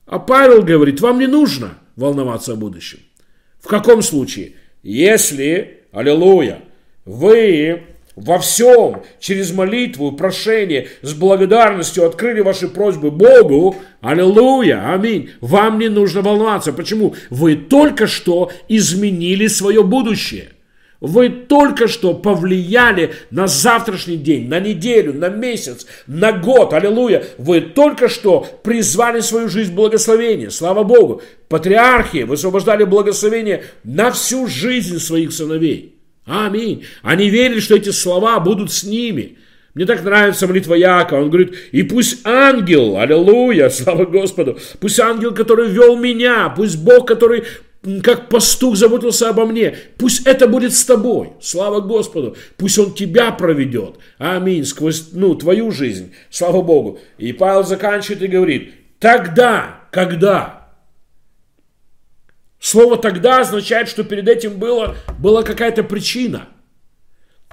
А 0.06 0.20
Павел 0.20 0.62
говорит, 0.62 1.02
вам 1.02 1.20
не 1.20 1.28
нужно 1.28 1.72
волноваться 1.96 2.54
о 2.54 2.56
будущем. 2.56 3.00
В 3.64 3.68
каком 3.70 4.02
случае? 4.02 4.52
Если, 4.84 5.80
аллилуйя, 5.94 6.60
вы 7.06 7.84
во 8.18 8.38
всем 8.38 9.04
через 9.20 9.54
молитву 9.54 10.12
прошение 10.12 10.90
с 11.02 11.14
благодарностью 11.14 12.06
открыли 12.06 12.42
ваши 12.42 12.68
просьбы 12.68 13.10
Богу, 13.10 13.78
аллилуйя, 14.02 14.94
аминь, 14.94 15.32
вам 15.40 15.80
не 15.80 15.88
нужно 15.88 16.22
волноваться. 16.22 16.74
Почему? 16.74 17.16
Вы 17.30 17.56
только 17.56 18.06
что 18.06 18.52
изменили 18.68 19.48
свое 19.48 19.82
будущее. 19.82 20.50
Вы 21.04 21.28
только 21.30 21.90
что 21.90 22.14
повлияли 22.14 23.14
на 23.30 23.46
завтрашний 23.46 24.16
день, 24.16 24.48
на 24.48 24.62
неделю, 24.62 25.14
на 25.14 25.28
месяц, 25.28 25.86
на 26.08 26.32
год. 26.32 26.72
Аллилуйя. 26.72 27.26
Вы 27.38 27.60
только 27.60 28.08
что 28.08 28.48
призвали 28.64 29.20
свою 29.20 29.50
жизнь 29.50 29.74
благословения. 29.74 30.50
Слава 30.50 30.84
Богу. 30.84 31.22
Патриархи 31.50 32.24
высвобождали 32.24 32.86
благословение 32.86 33.66
на 33.84 34.12
всю 34.12 34.48
жизнь 34.48 34.98
своих 34.98 35.34
сыновей. 35.34 35.98
Аминь. 36.26 36.86
Они 37.02 37.30
верили, 37.30 37.60
что 37.60 37.76
эти 37.76 37.90
слова 37.90 38.40
будут 38.40 38.72
с 38.72 38.86
ними. 38.86 39.38
Мне 39.74 39.86
так 39.86 40.06
нравится 40.06 40.48
молитва 40.48 40.76
Якова. 40.76 41.20
Он 41.20 41.30
говорит, 41.30 41.54
и 41.74 41.84
пусть 41.84 42.26
ангел, 42.26 42.98
аллилуйя, 42.98 43.70
слава 43.70 44.06
Господу, 44.06 44.58
пусть 44.80 45.02
ангел, 45.02 45.34
который 45.34 45.68
вел 45.68 45.98
меня, 45.98 46.48
пусть 46.48 46.82
Бог, 46.82 47.06
который 47.10 47.44
как 48.02 48.30
пастух 48.30 48.76
заботился 48.78 49.30
обо 49.30 49.46
мне. 49.46 49.76
Пусть 49.98 50.26
это 50.26 50.48
будет 50.48 50.74
с 50.74 50.86
тобой. 50.86 51.34
Слава 51.42 51.82
Господу. 51.82 52.36
Пусть 52.58 52.80
Он 52.80 52.94
тебя 52.94 53.32
проведет. 53.32 53.98
Аминь. 54.18 54.66
Сквозь 54.66 55.10
ну, 55.12 55.36
твою 55.36 55.72
жизнь. 55.72 56.14
Слава 56.30 56.62
Богу. 56.62 57.00
И 57.18 57.34
Павел 57.34 57.64
заканчивает 57.64 58.22
и 58.22 58.28
говорит, 58.28 58.74
тогда, 59.00 59.82
когда? 59.92 60.64
Слово 62.60 62.96
«тогда» 62.96 63.42
означает, 63.42 63.90
что 63.90 64.06
перед 64.06 64.30
этим 64.30 64.58
было, 64.58 64.96
была 65.20 65.44
какая-то 65.44 65.84
причина. 65.84 66.48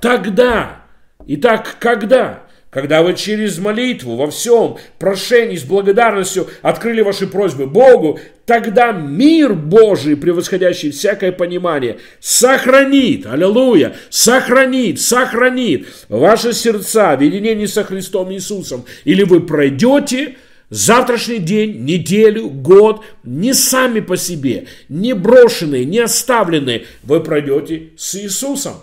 Тогда. 0.01 0.83
Итак, 1.26 1.76
когда? 1.81 2.45
Когда 2.71 3.03
вы 3.03 3.14
через 3.14 3.59
молитву 3.59 4.14
во 4.14 4.31
всем 4.31 4.79
прошении 5.01 5.57
с 5.57 5.64
благодарностью 5.64 6.47
открыли 6.62 7.01
ваши 7.01 7.27
просьбы 7.27 7.66
Богу, 7.66 8.21
тогда 8.47 8.93
мир 8.93 9.55
Божий, 9.55 10.16
превосходящий 10.16 10.93
всякое 10.93 11.33
понимание, 11.33 11.99
сохранит, 12.21 13.27
аллилуйя, 13.27 13.97
сохранит, 14.09 15.01
сохранит 15.01 15.89
ваши 16.09 16.53
сердца 16.53 17.16
в 17.16 17.21
единении 17.21 17.66
со 17.66 17.83
Христом 17.83 18.33
Иисусом. 18.33 18.85
Или 19.03 19.25
вы 19.25 19.41
пройдете 19.41 20.37
завтрашний 20.68 21.39
день, 21.39 21.85
неделю, 21.85 22.49
год, 22.49 23.03
не 23.25 23.53
сами 23.53 23.99
по 23.99 24.16
себе, 24.16 24.68
не 24.89 25.12
брошенные, 25.14 25.85
не 25.85 25.99
оставленные, 25.99 26.87
вы 27.03 27.18
пройдете 27.18 27.91
с 27.97 28.14
Иисусом. 28.14 28.75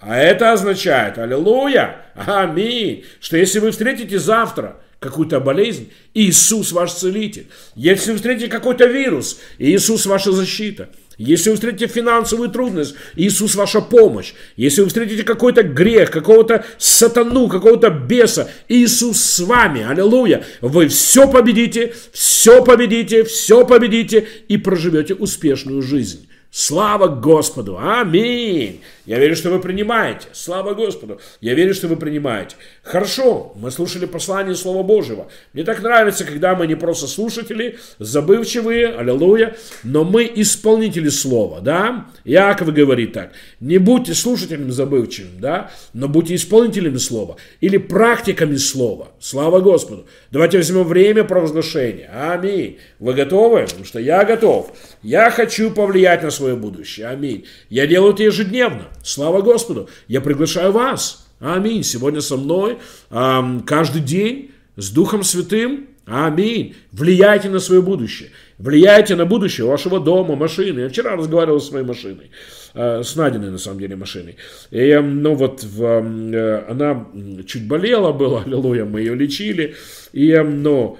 А 0.00 0.16
это 0.16 0.52
означает, 0.52 1.18
аллилуйя, 1.18 2.04
аминь, 2.14 3.04
что 3.20 3.36
если 3.36 3.58
вы 3.58 3.72
встретите 3.72 4.18
завтра 4.18 4.76
какую-то 5.00 5.40
болезнь, 5.40 5.90
Иисус 6.14 6.72
ваш 6.72 6.92
целитель. 6.92 7.48
Если 7.74 8.12
вы 8.12 8.16
встретите 8.16 8.48
какой-то 8.48 8.86
вирус, 8.86 9.38
Иисус 9.58 10.06
ваша 10.06 10.32
защита. 10.32 10.88
Если 11.18 11.50
вы 11.50 11.56
встретите 11.56 11.88
финансовую 11.88 12.48
трудность, 12.48 12.94
Иисус 13.16 13.56
ваша 13.56 13.80
помощь. 13.80 14.34
Если 14.56 14.82
вы 14.82 14.86
встретите 14.86 15.24
какой-то 15.24 15.64
грех, 15.64 16.12
какого-то 16.12 16.64
сатану, 16.78 17.48
какого-то 17.48 17.90
беса, 17.90 18.48
Иисус 18.68 19.18
с 19.18 19.40
вами, 19.40 19.84
аллилуйя. 19.84 20.44
Вы 20.60 20.86
все 20.86 21.28
победите, 21.28 21.92
все 22.12 22.64
победите, 22.64 23.24
все 23.24 23.66
победите 23.66 24.28
и 24.46 24.56
проживете 24.58 25.14
успешную 25.14 25.82
жизнь. 25.82 26.28
Слава 26.50 27.08
Господу! 27.08 27.78
Аминь! 27.78 28.80
Я 29.08 29.18
верю, 29.18 29.36
что 29.36 29.48
вы 29.48 29.58
принимаете. 29.58 30.28
Слава 30.32 30.74
Господу! 30.74 31.18
Я 31.40 31.54
верю, 31.54 31.72
что 31.72 31.88
вы 31.88 31.96
принимаете. 31.96 32.56
Хорошо, 32.82 33.54
мы 33.56 33.70
слушали 33.70 34.04
послание 34.04 34.54
Слова 34.54 34.82
Божьего. 34.82 35.28
Мне 35.54 35.64
так 35.64 35.82
нравится, 35.82 36.26
когда 36.26 36.54
мы 36.54 36.66
не 36.66 36.74
просто 36.74 37.06
слушатели, 37.06 37.78
забывчивые, 37.98 38.88
аллилуйя, 38.88 39.56
но 39.82 40.04
мы 40.04 40.30
исполнители 40.34 41.08
Слова, 41.08 41.62
да? 41.62 42.08
Яков 42.26 42.74
говорит 42.74 43.14
так, 43.14 43.32
не 43.60 43.78
будьте 43.78 44.12
слушателями 44.12 44.68
забывчивыми, 44.68 45.40
да, 45.40 45.70
но 45.94 46.06
будьте 46.06 46.34
исполнителями 46.34 46.98
Слова 46.98 47.36
или 47.62 47.78
практиками 47.78 48.56
Слова. 48.56 49.08
Слава 49.20 49.60
Господу! 49.60 50.04
Давайте 50.30 50.58
возьмем 50.58 50.84
время 50.84 51.24
провозглашения. 51.24 52.10
Аминь. 52.12 52.76
Вы 52.98 53.14
готовы? 53.14 53.62
Потому 53.62 53.86
что 53.86 54.00
я 54.00 54.26
готов. 54.26 54.70
Я 55.02 55.30
хочу 55.30 55.70
повлиять 55.70 56.22
на 56.22 56.30
свое 56.30 56.56
будущее. 56.56 57.06
Аминь. 57.06 57.46
Я 57.70 57.86
делаю 57.86 58.12
это 58.12 58.24
ежедневно. 58.24 58.88
Слава 59.08 59.40
Господу. 59.40 59.88
Я 60.06 60.20
приглашаю 60.20 60.70
вас. 60.72 61.26
Аминь. 61.40 61.82
Сегодня 61.82 62.20
со 62.20 62.36
мной 62.36 62.78
каждый 63.08 64.02
день 64.02 64.50
с 64.76 64.90
Духом 64.90 65.22
Святым. 65.22 65.86
Аминь. 66.04 66.74
Влияйте 66.92 67.48
на 67.48 67.58
свое 67.58 67.80
будущее. 67.80 68.30
Влияйте 68.58 69.14
на 69.16 69.24
будущее 69.24 69.66
вашего 69.66 69.98
дома, 69.98 70.36
машины. 70.36 70.80
Я 70.80 70.88
вчера 70.90 71.16
разговаривал 71.16 71.60
с 71.60 71.70
моей 71.70 71.84
машиной. 71.86 72.30
Э, 72.74 73.02
с 73.02 73.14
Надиной, 73.14 73.50
на 73.50 73.58
самом 73.58 73.78
деле, 73.78 73.96
машиной. 73.96 74.36
И, 74.70 74.94
ну 75.02 75.34
вот, 75.34 75.62
в, 75.62 75.82
э, 75.84 76.64
она 76.68 77.06
чуть 77.46 77.68
болела 77.68 78.12
была, 78.12 78.42
аллилуйя, 78.46 78.84
мы 78.84 79.00
ее 79.00 79.14
лечили. 79.14 79.74
И, 80.12 80.34
ну, 80.36 80.98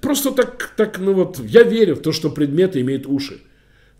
просто 0.00 0.30
так, 0.32 0.72
так, 0.76 0.98
ну 0.98 1.14
вот, 1.14 1.38
я 1.40 1.62
верю 1.62 1.96
в 1.96 2.00
то, 2.00 2.12
что 2.12 2.30
предметы 2.30 2.80
имеют 2.80 3.06
уши. 3.06 3.40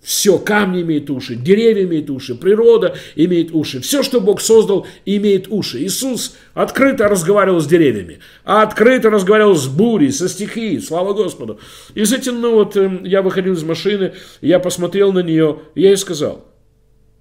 Все, 0.00 0.38
камни 0.38 0.82
имеют 0.82 1.10
уши, 1.10 1.34
деревья 1.34 1.82
имеют 1.82 2.08
уши, 2.08 2.36
природа 2.36 2.96
имеет 3.16 3.52
уши. 3.52 3.80
Все, 3.80 4.02
что 4.02 4.20
Бог 4.20 4.40
создал, 4.40 4.86
имеет 5.04 5.48
уши. 5.48 5.82
Иисус 5.82 6.36
открыто 6.54 7.08
разговаривал 7.08 7.60
с 7.60 7.66
деревьями, 7.66 8.20
а 8.44 8.62
открыто 8.62 9.10
разговаривал 9.10 9.56
с 9.56 9.66
бурей, 9.66 10.12
со 10.12 10.28
стихией, 10.28 10.80
слава 10.80 11.14
Господу. 11.14 11.58
И 11.94 12.04
с 12.04 12.12
этим, 12.12 12.40
ну 12.40 12.54
вот, 12.54 12.76
эм, 12.76 13.02
я 13.02 13.22
выходил 13.22 13.54
из 13.54 13.64
машины, 13.64 14.14
я 14.40 14.60
посмотрел 14.60 15.12
на 15.12 15.18
нее, 15.18 15.62
я 15.74 15.88
ей 15.88 15.96
сказал, 15.96 16.46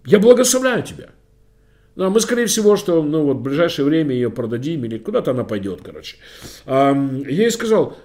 я 0.06 0.20
благословляю 0.20 0.84
тебя. 0.84 1.10
Ну, 1.96 2.06
а 2.06 2.10
мы, 2.12 2.20
скорее 2.20 2.46
всего, 2.46 2.78
что, 2.78 3.02
ну, 3.02 3.24
вот, 3.24 3.38
в 3.38 3.42
ближайшее 3.42 3.86
время 3.86 4.14
ее 4.14 4.30
продадим, 4.30 4.86
или 4.86 5.00
куда-то 5.00 5.32
она 5.32 5.44
пойдет, 5.44 5.80
короче. 5.84 6.18
Я 6.68 6.94
ей 7.26 7.50
сказал, 7.50 7.98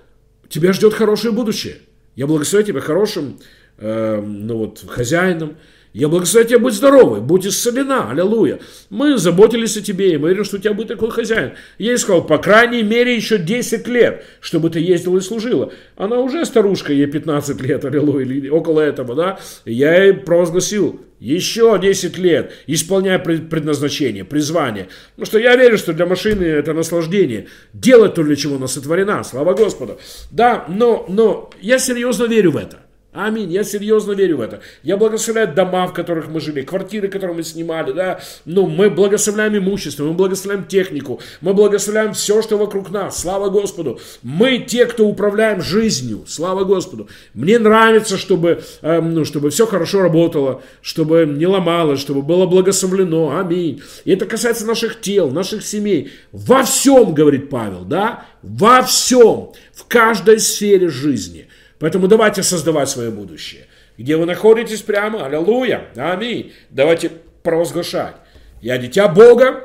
тебя 0.49 0.73
ждет 0.73 0.95
хорошее 0.95 1.35
будущее. 1.35 1.77
Я 2.17 2.27
благословляю 2.27 2.67
тебя 2.67 2.81
хорошим 2.81 3.39
э, 3.79 4.21
ну 4.21 4.59
вот, 4.59 4.85
хозяином. 4.87 5.57
Я 5.93 6.09
благословляю 6.09 6.49
тебя 6.49 6.59
быть 6.59 6.75
здоровой, 6.75 7.21
будь 7.21 7.47
исцелена, 7.47 8.11
аллилуйя. 8.11 8.61
Мы 8.89 9.19
заботились 9.19 9.77
о 9.77 9.83
тебе, 9.83 10.15
и 10.15 10.17
мы 10.17 10.31
верим, 10.31 10.45
что 10.45 10.57
у 10.57 10.59
тебя 10.59 10.73
будет 10.73 10.89
такой 10.89 11.11
хозяин. 11.11 11.53
Я 11.77 11.91
ей 11.91 11.99
сказал, 11.99 12.25
по 12.25 12.39
крайней 12.39 12.83
мере, 12.83 13.15
еще 13.15 13.37
10 13.37 13.87
лет, 13.89 14.25
чтобы 14.41 14.71
ты 14.71 14.81
ездила 14.81 15.19
и 15.19 15.21
служила. 15.21 15.71
Она 15.97 16.21
уже 16.21 16.47
старушка, 16.47 16.95
ей 16.95 17.07
15 17.07 17.61
лет, 17.61 17.85
аллилуйя, 17.85 18.25
или 18.25 18.49
около 18.49 18.81
этого, 18.81 19.15
да. 19.15 19.39
Я 19.67 20.05
ей 20.05 20.15
провозгласил, 20.15 20.99
еще 21.21 21.79
10 21.79 22.17
лет, 22.17 22.53
исполняя 22.67 23.19
предназначение, 23.19 24.25
призвание. 24.25 24.89
Потому 25.15 25.27
что 25.27 25.39
я 25.39 25.57
верю, 25.57 25.77
что 25.77 25.93
для 25.93 26.07
машины 26.07 26.45
это 26.45 26.73
наслаждение. 26.73 27.49
Делать 27.75 28.15
то, 28.15 28.23
для 28.23 28.37
чего 28.37 28.57
она 28.57 28.67
сотворена, 28.67 29.23
слава 29.25 29.53
Господу. 29.53 29.99
Да, 30.31 30.65
но, 30.69 31.05
но 31.07 31.51
я 31.61 31.79
серьезно 31.79 32.25
верю 32.25 32.53
в 32.53 32.57
это. 32.57 32.79
Аминь. 33.13 33.53
Я 33.53 33.63
серьезно 33.63 34.13
верю 34.13 34.39
в 34.39 34.41
это. 34.41 34.61
Я 34.83 34.97
благословляю 34.97 35.55
дома, 35.55 35.87
в 35.87 35.93
которых 35.93 36.29
мы 36.29 36.41
жили, 36.41 36.63
квартиры, 36.63 37.09
которые 37.09 37.37
мы 37.37 37.43
снимали, 37.43 37.93
да. 37.93 38.21
Ну, 38.47 38.67
мы 38.67 38.89
благословляем 38.89 39.55
имущество, 39.59 40.05
мы 40.05 40.15
благословляем 40.15 40.67
технику, 40.67 41.21
мы 41.43 41.53
благословляем 41.53 42.15
все, 42.15 42.41
что 42.41 42.57
вокруг 42.57 42.91
нас. 42.91 43.21
Слава 43.21 43.51
Господу. 43.51 44.01
Мы 44.23 44.61
те, 44.61 44.87
кто 44.87 45.07
управляем 45.07 45.61
жизнью. 45.61 46.25
Слава 46.27 46.65
Господу. 46.65 47.07
Мне 47.35 47.59
нравится, 47.59 48.17
чтобы, 48.17 48.63
э, 48.81 49.01
ну, 49.03 49.27
чтобы 49.27 49.51
все 49.51 49.67
хорошо 49.67 50.01
работало, 50.01 50.63
чтобы 50.81 51.27
не 51.27 51.47
ломалось, 51.47 52.01
чтобы 52.01 52.23
было 52.23 52.47
благословлено. 52.47 53.39
Аминь. 53.39 53.83
И 54.07 54.13
это 54.13 54.25
касается 54.25 54.65
наших 54.65 55.03
тел, 55.03 55.31
наших 55.31 55.67
семей. 55.67 56.13
Во 56.33 56.63
всем, 56.63 57.13
говорит 57.13 57.51
Павел, 57.51 57.85
да, 57.85 58.25
во 58.43 58.81
всем, 58.83 59.53
в 59.75 59.85
каждой 59.87 60.41
сфере 60.41 60.89
жизни. 60.89 61.49
Поэтому 61.83 62.07
давайте 62.07 62.45
создавать 62.45 62.89
свое 62.89 63.11
будущее. 63.11 63.67
Где 63.99 64.17
вы 64.17 64.25
находитесь 64.25 64.83
прямо, 64.83 65.27
аллилуйя, 65.27 65.89
аминь. 65.97 66.53
Давайте 66.71 67.11
провозглашать. 67.43 68.15
Я 68.61 68.79
дитя 68.79 69.09
Бога, 69.09 69.65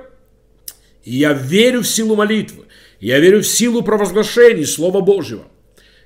и 1.03 1.15
я 1.15 1.33
верю 1.33 1.81
в 1.81 1.87
силу 1.87 2.15
молитвы. 2.15 2.65
Я 2.99 3.19
верю 3.19 3.43
в 3.43 3.47
силу 3.47 3.83
провозглашений 3.83 4.65
Слова 4.65 5.01
Божьего. 5.01 5.43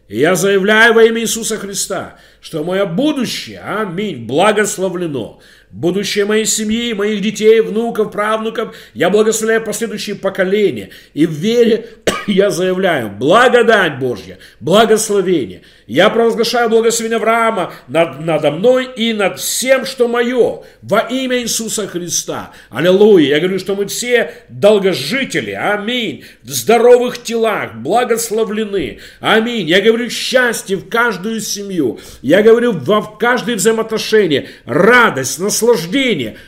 И 0.09 0.19
я 0.19 0.35
заявляю 0.35 0.95
во 0.95 1.03
имя 1.05 1.21
Иисуса 1.21 1.55
Христа, 1.55 2.19
что 2.41 2.65
мое 2.65 2.85
будущее, 2.85 3.61
аминь, 3.61 4.27
благословлено. 4.27 5.39
Будущее 5.71 6.25
моей 6.25 6.45
семьи, 6.45 6.91
моих 6.91 7.21
детей, 7.21 7.61
внуков, 7.61 8.11
правнуков, 8.11 8.75
я 8.93 9.09
благословляю 9.09 9.63
последующие 9.63 10.17
поколения. 10.17 10.89
И 11.13 11.25
в 11.25 11.31
вере 11.31 11.85
я 12.27 12.49
заявляю, 12.49 13.09
благодать 13.09 13.97
Божья, 13.97 14.37
благословение. 14.59 15.61
Я 15.87 16.09
провозглашаю 16.09 16.69
благословение 16.69 17.17
Авраама 17.17 17.73
над, 17.87 18.21
надо 18.21 18.51
мной 18.51 18.89
и 18.95 19.13
над 19.13 19.39
всем, 19.39 19.85
что 19.85 20.07
мое, 20.07 20.63
во 20.81 20.99
имя 20.99 21.41
Иисуса 21.41 21.87
Христа. 21.87 22.51
Аллилуйя. 22.69 23.35
Я 23.35 23.39
говорю, 23.39 23.59
что 23.59 23.75
мы 23.75 23.85
все 23.87 24.33
долгожители, 24.49 25.51
аминь, 25.51 26.23
в 26.43 26.49
здоровых 26.49 27.21
телах, 27.23 27.75
благословлены, 27.75 28.99
аминь. 29.19 29.67
Я 29.67 29.81
говорю 29.81 30.09
счастье 30.09 30.77
в 30.77 30.87
каждую 30.87 31.41
семью. 31.41 31.99
Я 32.21 32.41
говорю 32.41 32.71
во 32.71 33.01
в 33.01 33.17
каждое 33.17 33.55
взаимоотношение, 33.55 34.49
радость, 34.65 35.39
наслаждение, 35.39 35.60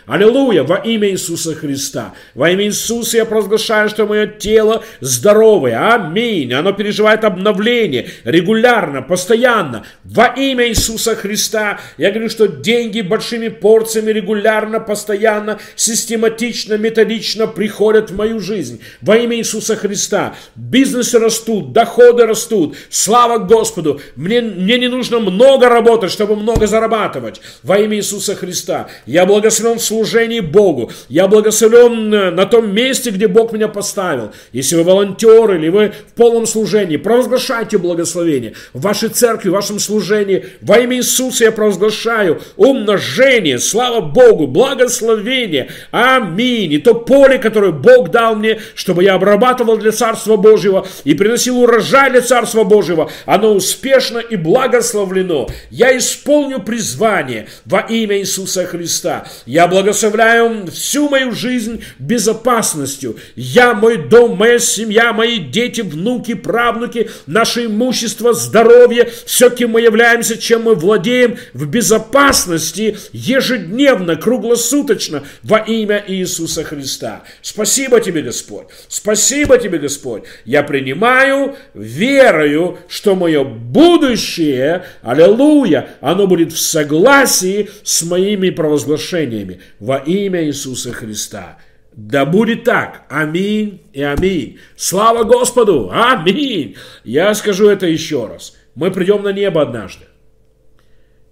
аллилуйя, 0.06 0.64
во 0.64 0.78
имя 0.78 1.10
Иисуса 1.10 1.56
Христа. 1.56 2.14
Во 2.34 2.50
имя 2.50 2.66
Иисуса 2.66 3.18
я 3.18 3.26
провозглашаю, 3.26 3.90
что 3.90 4.06
мое 4.06 4.28
тело 4.28 4.84
здоровое, 5.02 5.94
аминь. 5.94 6.54
Оно 6.54 6.74
переживает 6.74 7.24
обновление 7.24 8.10
регулярно, 8.24 9.02
постоянно. 9.02 9.86
Во 10.04 10.28
имя 10.28 10.68
Иисуса 10.70 11.16
Христа 11.16 11.80
я 11.98 12.12
говорю, 12.12 12.30
что 12.30 12.48
деньги 12.48 13.02
большими 13.02 13.50
порциями 13.50 14.12
регулярно, 14.12 14.80
постоянно, 14.80 15.60
систематично, 15.76 16.78
методично 16.78 17.48
приходят 17.48 18.12
в 18.12 18.16
мою 18.16 18.40
жизнь. 18.40 18.82
Во 19.02 19.18
имя 19.18 19.38
Иисуса 19.38 19.76
Христа. 19.76 20.36
Бизнесы 20.56 21.20
растут, 21.20 21.74
доходы 21.74 22.26
растут. 22.26 22.76
Слава 22.90 23.38
Господу. 23.38 24.02
Мне, 24.16 24.42
мне 24.42 24.78
не 24.78 24.88
нужно 24.88 25.20
много 25.20 25.70
работать, 25.70 26.12
чтобы 26.12 26.36
много 26.36 26.68
зарабатывать. 26.68 27.42
Во 27.64 27.78
имя 27.78 27.98
Иисуса 27.98 28.36
Христа. 28.36 28.88
Я 29.06 29.26
благословен 29.26 29.80
в 29.80 29.84
служении 29.84 30.40
Богу. 30.40 30.92
Я 31.10 31.28
благословен 31.28 32.14
э, 32.14 32.32
на 32.32 32.46
том 32.46 32.74
месте, 32.74 33.10
где 33.10 33.28
Бог 33.28 33.52
меня 33.52 33.68
поставил. 33.68 34.32
Если 34.52 34.76
вы 34.76 34.84
волонтер 34.84 35.54
или 35.56 35.70
вы 35.70 35.94
в 36.10 36.14
полном 36.14 36.46
служении, 36.46 36.98
провозглашайте 36.98 37.78
благословение. 37.78 38.54
Ваши 38.74 39.10
церкви, 39.10 39.50
в 39.50 39.54
вашем 39.54 39.80
служении. 39.80 40.46
Во 40.62 40.80
имя 40.80 40.98
Иисуса 40.98 41.46
я 41.46 41.52
провозглашаю 41.52 42.42
умножение, 42.56 43.60
слава 43.60 44.02
Богу, 44.02 44.48
благословение. 44.48 45.70
Аминь. 45.92 46.74
И 46.74 46.78
то 46.78 46.94
поле, 46.94 47.38
которое 47.38 47.72
Бог 47.72 48.12
дал 48.12 48.36
мне, 48.36 48.60
чтобы 48.76 49.04
я 49.04 49.16
обрабатывал 49.16 49.78
для 49.78 49.92
Царства 49.92 50.38
Божьего 50.38 50.88
и 51.04 51.14
приносил 51.14 51.60
урожай 51.60 52.10
для 52.12 52.22
Царства 52.22 52.64
Божьего, 52.64 53.12
оно 53.26 53.54
успешно 53.54 54.20
и 54.20 54.36
благословлено. 54.36 55.48
Я 55.70 55.98
исполню 55.98 56.62
призвание 56.62 57.48
во 57.66 57.82
имя 57.82 58.20
Иисуса 58.20 58.66
Христа. 58.66 58.93
Я 59.46 59.68
благословляю 59.68 60.68
всю 60.68 61.10
мою 61.10 61.32
жизнь 61.32 61.84
безопасностью. 62.00 63.18
Я, 63.36 63.74
мой 63.74 63.98
дом, 63.98 64.38
моя 64.38 64.60
семья, 64.60 65.14
мои 65.14 65.40
дети, 65.40 65.82
внуки, 65.82 66.34
правнуки, 66.34 67.10
наше 67.26 67.66
имущество, 67.66 68.34
здоровье, 68.34 69.10
все, 69.26 69.50
кем 69.50 69.72
мы 69.72 69.82
являемся, 69.82 70.38
чем 70.38 70.64
мы 70.64 70.76
владеем, 70.76 71.38
в 71.54 71.66
безопасности 71.66 72.98
ежедневно, 73.12 74.16
круглосуточно 74.16 75.24
во 75.42 75.58
имя 75.58 76.04
Иисуса 76.08 76.64
Христа. 76.64 77.24
Спасибо 77.42 78.00
тебе, 78.00 78.22
Господь. 78.22 78.68
Спасибо 78.88 79.58
тебе, 79.58 79.78
Господь. 79.78 80.24
Я 80.46 80.64
принимаю 80.64 81.56
верою, 81.74 82.78
что 82.88 83.16
мое 83.16 83.44
будущее, 83.44 84.86
аллилуйя, 85.02 85.90
оно 86.02 86.28
будет 86.28 86.54
в 86.54 86.60
согласии 86.60 87.70
с 87.84 88.04
моими 88.04 88.50
провозглашениями 88.50 88.83
во 89.80 89.98
имя 89.98 90.44
Иисуса 90.46 90.92
Христа. 90.92 91.58
Да 91.96 92.26
будет 92.26 92.64
так. 92.64 93.06
Аминь 93.10 93.82
и 93.94 94.02
аминь. 94.02 94.60
Слава 94.76 95.24
Господу. 95.24 95.90
Аминь. 95.92 96.76
Я 97.04 97.34
скажу 97.36 97.70
это 97.70 97.86
еще 97.86 98.28
раз. 98.28 98.58
Мы 98.76 98.92
придем 98.92 99.24
на 99.24 99.32
небо 99.32 99.62
однажды. 99.62 100.06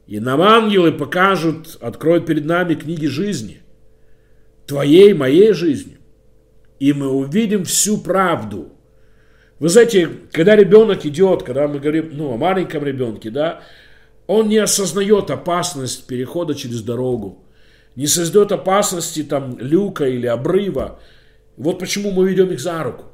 И 0.06 0.20
нам 0.20 0.42
ангелы 0.42 0.92
покажут, 0.92 1.78
откроют 1.82 2.26
перед 2.26 2.46
нами 2.46 2.76
книги 2.76 3.08
жизни. 3.08 3.62
Твоей, 4.68 5.14
моей 5.14 5.54
жизни. 5.54 5.98
И 6.80 6.94
мы 6.94 7.08
увидим 7.08 7.66
всю 7.66 7.98
правду. 7.98 8.74
Вы 9.60 9.70
знаете, 9.70 10.10
когда 10.32 10.56
ребенок 10.56 11.06
идет, 11.06 11.44
когда 11.44 11.68
мы 11.68 11.80
говорим 11.80 12.10
ну, 12.14 12.34
о 12.34 12.38
маленьком 12.38 12.84
ребенке, 12.84 13.30
да, 13.30 13.62
он 14.28 14.50
не 14.50 14.58
осознает 14.58 15.30
опасность 15.30 16.08
перехода 16.08 16.56
через 16.56 16.82
дорогу, 16.82 17.44
не 17.96 18.08
создает 18.08 18.52
опасности 18.52 19.24
там 19.24 19.58
люка 19.60 20.08
или 20.08 20.28
обрыва. 20.28 21.00
Вот 21.58 21.80
почему 21.80 22.12
мы 22.12 22.30
ведем 22.30 22.52
их 22.52 22.60
за 22.60 22.84
руку. 22.84 23.06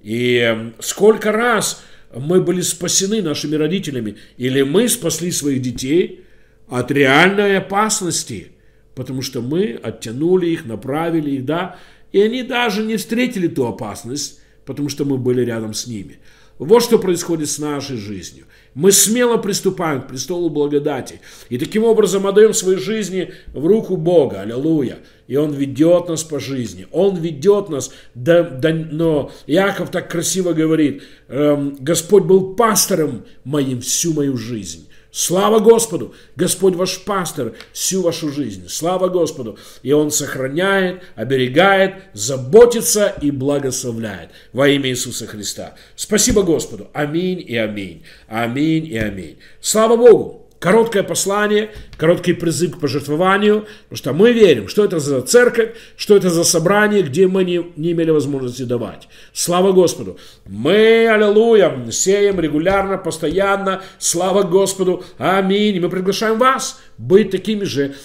И 0.00 0.72
сколько 0.80 1.30
раз 1.30 1.82
мы 2.14 2.42
были 2.42 2.60
спасены 2.60 3.22
нашими 3.22 3.54
родителями, 3.54 4.16
или 4.36 4.62
мы 4.62 4.88
спасли 4.88 5.30
своих 5.30 5.62
детей 5.62 6.24
от 6.68 6.90
реальной 6.90 7.58
опасности, 7.58 8.52
потому 8.94 9.22
что 9.22 9.40
мы 9.40 9.78
оттянули 9.82 10.46
их, 10.46 10.64
направили 10.66 11.36
их, 11.36 11.44
да, 11.44 11.76
и 12.12 12.20
они 12.20 12.42
даже 12.42 12.82
не 12.82 12.96
встретили 12.96 13.46
ту 13.46 13.66
опасность, 13.66 14.40
потому 14.66 14.88
что 14.88 15.04
мы 15.04 15.16
были 15.18 15.42
рядом 15.42 15.72
с 15.72 15.86
ними. 15.86 16.18
Вот 16.58 16.82
что 16.82 16.98
происходит 16.98 17.48
с 17.48 17.58
нашей 17.58 17.96
жизнью. 17.96 18.44
Мы 18.74 18.92
смело 18.92 19.36
приступаем 19.36 20.02
к 20.02 20.08
престолу 20.08 20.48
благодати. 20.48 21.20
И 21.50 21.58
таким 21.58 21.84
образом 21.84 22.26
отдаем 22.26 22.54
свои 22.54 22.76
жизни 22.76 23.32
в 23.52 23.66
руку 23.66 23.96
Бога. 23.96 24.40
Аллилуйя. 24.40 24.98
И 25.26 25.36
Он 25.36 25.52
ведет 25.52 26.08
нас 26.08 26.22
по 26.24 26.40
жизни. 26.40 26.86
Он 26.90 27.16
ведет 27.16 27.68
нас. 27.68 27.90
Да, 28.14 28.42
да, 28.42 28.72
но 28.72 29.30
Иаков 29.46 29.90
так 29.90 30.10
красиво 30.10 30.52
говорит, 30.52 31.02
эм, 31.28 31.76
Господь 31.80 32.24
был 32.24 32.54
пастором 32.54 33.24
моим 33.44 33.80
всю 33.80 34.14
мою 34.14 34.36
жизнь. 34.36 34.88
Слава 35.12 35.58
Господу! 35.58 36.14
Господь 36.36 36.74
ваш 36.74 37.04
пастор 37.04 37.52
всю 37.74 38.00
вашу 38.00 38.32
жизнь. 38.32 38.66
Слава 38.68 39.08
Господу! 39.08 39.58
И 39.82 39.92
Он 39.92 40.10
сохраняет, 40.10 41.02
оберегает, 41.16 41.96
заботится 42.14 43.14
и 43.20 43.30
благословляет 43.30 44.30
во 44.54 44.68
имя 44.68 44.88
Иисуса 44.88 45.26
Христа. 45.26 45.74
Спасибо 45.96 46.42
Господу! 46.42 46.88
Аминь 46.94 47.44
и 47.46 47.54
аминь. 47.56 48.04
Аминь 48.26 48.86
и 48.86 48.96
аминь. 48.96 49.38
Слава 49.60 49.98
Богу! 49.98 50.41
Короткое 50.62 51.02
послание, 51.02 51.72
короткий 51.96 52.34
призыв 52.34 52.76
к 52.76 52.78
пожертвованию, 52.78 53.66
потому 53.88 53.96
что 53.96 54.12
мы 54.12 54.32
верим, 54.32 54.68
что 54.68 54.84
это 54.84 55.00
за 55.00 55.20
церковь, 55.22 55.70
что 55.96 56.16
это 56.16 56.30
за 56.30 56.44
собрание, 56.44 57.02
где 57.02 57.26
мы 57.26 57.42
не, 57.42 57.72
не 57.74 57.90
имели 57.90 58.12
возможности 58.12 58.62
давать. 58.62 59.08
Слава 59.32 59.72
Господу! 59.72 60.18
Мы, 60.46 61.08
аллилуйя, 61.08 61.90
сеем 61.90 62.38
регулярно, 62.38 62.96
постоянно. 62.96 63.82
Слава 63.98 64.44
Господу! 64.44 65.02
Аминь! 65.18 65.80
Мы 65.80 65.88
приглашаем 65.88 66.38
вас 66.38 66.80
быть 66.96 67.32
такими 67.32 67.64
же, 67.64 67.96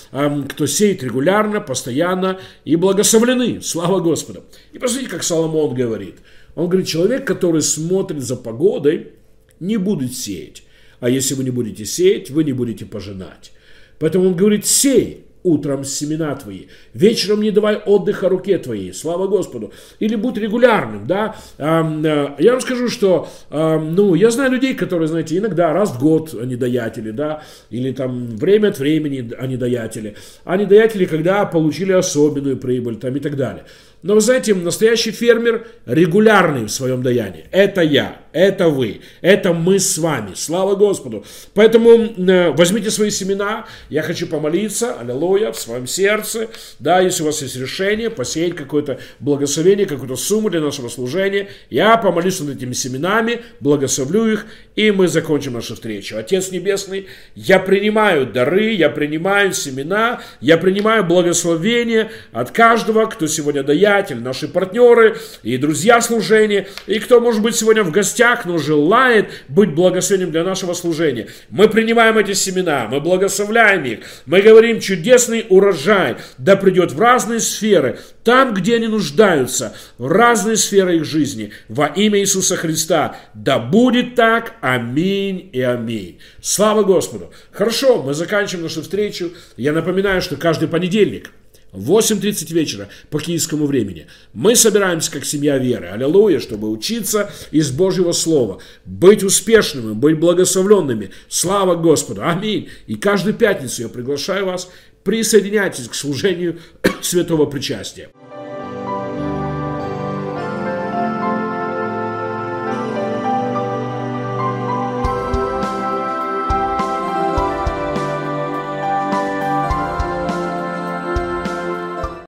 кто 0.49 0.65
сеет 0.65 1.03
регулярно, 1.03 1.61
постоянно 1.61 2.39
и 2.65 2.75
благословлены. 2.75 3.61
Слава 3.61 3.99
Господу! 3.99 4.45
И 4.73 4.79
посмотрите, 4.79 5.11
как 5.11 5.21
Соломон 5.21 5.75
говорит. 5.75 6.15
Он 6.55 6.67
говорит, 6.69 6.87
человек, 6.87 7.23
который 7.23 7.61
смотрит 7.61 8.23
за 8.23 8.35
погодой, 8.35 9.11
не 9.59 9.77
будет 9.77 10.15
сеять 10.15 10.63
а 10.99 11.09
если 11.09 11.35
вы 11.35 11.43
не 11.43 11.51
будете 11.51 11.85
сеять, 11.85 12.29
вы 12.29 12.43
не 12.43 12.53
будете 12.53 12.85
пожинать. 12.85 13.51
Поэтому 13.99 14.27
он 14.27 14.35
говорит, 14.35 14.65
сей, 14.65 15.27
утром 15.43 15.83
семена 15.83 16.35
твои. 16.35 16.65
Вечером 16.93 17.41
не 17.41 17.51
давай 17.51 17.77
отдыха 17.77 18.27
руке 18.27 18.57
твоей. 18.57 18.93
Слава 18.93 19.27
Господу. 19.27 19.71
Или 19.99 20.15
будь 20.15 20.37
регулярным, 20.37 21.07
да. 21.07 21.35
Э, 21.57 22.35
я 22.39 22.51
вам 22.51 22.61
скажу, 22.61 22.89
что, 22.89 23.29
ну, 23.49 24.13
я 24.15 24.29
знаю 24.29 24.51
людей, 24.51 24.73
которые, 24.73 25.07
знаете, 25.07 25.37
иногда 25.37 25.73
раз 25.73 25.91
в 25.91 25.99
год 25.99 26.35
они 26.39 26.55
даятели, 26.55 27.11
да, 27.11 27.43
или 27.69 27.91
там 27.91 28.35
время 28.35 28.69
от 28.69 28.79
времени 28.79 29.31
они 29.39 29.57
даятели. 29.57 30.15
Они 30.43 30.65
даятели, 30.65 31.05
когда 31.05 31.45
получили 31.45 31.93
особенную 31.93 32.57
прибыль, 32.57 32.97
там 32.97 33.15
и 33.15 33.19
так 33.19 33.35
далее. 33.35 33.63
Но 34.03 34.13
вы 34.13 34.21
знаете, 34.21 34.53
настоящий 34.53 35.09
фермер 35.11 35.67
регулярный 35.87 36.65
в 36.65 36.69
своем 36.69 37.01
даянии. 37.01 37.45
Это 37.51 37.81
я, 37.81 38.21
это 38.31 38.69
вы, 38.69 39.01
это 39.21 39.53
мы 39.53 39.79
с 39.79 39.97
вами. 39.97 40.33
Слава 40.35 40.75
Господу. 40.75 41.25
Поэтому 41.55 41.89
э, 41.91 42.51
возьмите 42.51 42.91
свои 42.91 43.09
семена. 43.09 43.65
Я 43.89 44.03
хочу 44.03 44.27
помолиться, 44.27 44.93
аллилуйя, 44.93 45.51
в 45.51 45.59
своем 45.59 45.87
сердце. 45.87 46.47
Да, 46.77 46.99
если 46.99 47.23
у 47.23 47.25
вас 47.25 47.41
есть 47.41 47.55
решение, 47.55 48.11
посеять 48.11 48.55
какое-то 48.55 48.99
благословение, 49.19 49.87
какую-то 49.87 50.15
сумму 50.15 50.51
для 50.51 50.61
нашего 50.61 50.89
служения. 50.89 51.47
Я 51.71 51.97
помолюсь 51.97 52.39
над 52.39 52.57
этими 52.57 52.73
семенами, 52.73 53.41
благословлю 53.59 54.31
их, 54.31 54.45
и 54.75 54.91
мы 54.91 55.07
закончим 55.07 55.53
нашу 55.53 55.73
встречу. 55.73 56.17
Отец 56.17 56.51
Небесный, 56.51 57.07
я 57.33 57.57
принимаю 57.57 58.27
дары, 58.27 58.73
я 58.73 58.91
принимаю 58.91 59.53
семена, 59.53 60.21
я 60.39 60.57
принимаю 60.57 61.03
благословение 61.03 62.11
от 62.31 62.51
каждого, 62.51 63.07
кто 63.07 63.25
сегодня 63.25 63.63
дает 63.63 63.87
приятель, 63.97 64.21
наши 64.21 64.47
партнеры 64.47 65.17
и 65.43 65.57
друзья 65.57 66.01
служения, 66.01 66.67
и 66.85 66.99
кто, 66.99 67.19
может 67.19 67.41
быть, 67.41 67.55
сегодня 67.55 67.83
в 67.83 67.91
гостях, 67.91 68.45
но 68.45 68.57
желает 68.57 69.29
быть 69.47 69.73
благословением 69.73 70.31
для 70.31 70.43
нашего 70.43 70.73
служения. 70.73 71.27
Мы 71.49 71.67
принимаем 71.67 72.17
эти 72.17 72.33
семена, 72.33 72.87
мы 72.89 72.99
благословляем 72.99 73.83
их, 73.85 73.99
мы 74.25 74.41
говорим 74.41 74.79
чудесный 74.79 75.45
урожай, 75.49 76.17
да 76.37 76.55
придет 76.55 76.91
в 76.91 76.99
разные 76.99 77.39
сферы, 77.39 77.99
там, 78.23 78.53
где 78.53 78.75
они 78.75 78.87
нуждаются, 78.87 79.75
в 79.97 80.07
разные 80.07 80.57
сферы 80.57 80.97
их 80.97 81.05
жизни, 81.05 81.51
во 81.69 81.87
имя 81.87 82.19
Иисуса 82.19 82.55
Христа. 82.55 83.15
Да 83.33 83.57
будет 83.57 84.15
так. 84.15 84.55
Аминь 84.59 85.49
и 85.53 85.61
аминь. 85.61 86.19
Слава 86.41 86.83
Господу. 86.83 87.31
Хорошо, 87.51 88.03
мы 88.03 88.13
заканчиваем 88.13 88.63
нашу 88.63 88.81
встречу. 88.81 89.31
Я 89.55 89.71
напоминаю, 89.71 90.21
что 90.21 90.35
каждый 90.35 90.67
понедельник– 90.67 91.31
8.30 91.73 92.53
вечера 92.53 92.89
по 93.09 93.19
киевскому 93.19 93.65
времени. 93.65 94.07
Мы 94.33 94.55
собираемся 94.55 95.11
как 95.11 95.25
семья 95.25 95.57
веры, 95.57 95.87
аллилуйя, 95.87 96.39
чтобы 96.39 96.69
учиться 96.69 97.31
из 97.51 97.71
Божьего 97.71 98.11
Слова, 98.11 98.59
быть 98.85 99.23
успешными, 99.23 99.93
быть 99.93 100.19
благословленными. 100.19 101.11
Слава 101.27 101.75
Господу, 101.75 102.23
аминь. 102.23 102.69
И 102.87 102.95
каждую 102.95 103.35
пятницу 103.35 103.81
я 103.81 103.89
приглашаю 103.89 104.45
вас, 104.45 104.69
присоединяйтесь 105.03 105.87
к 105.87 105.93
служению 105.93 106.59
святого 107.01 107.45
причастия. 107.45 108.09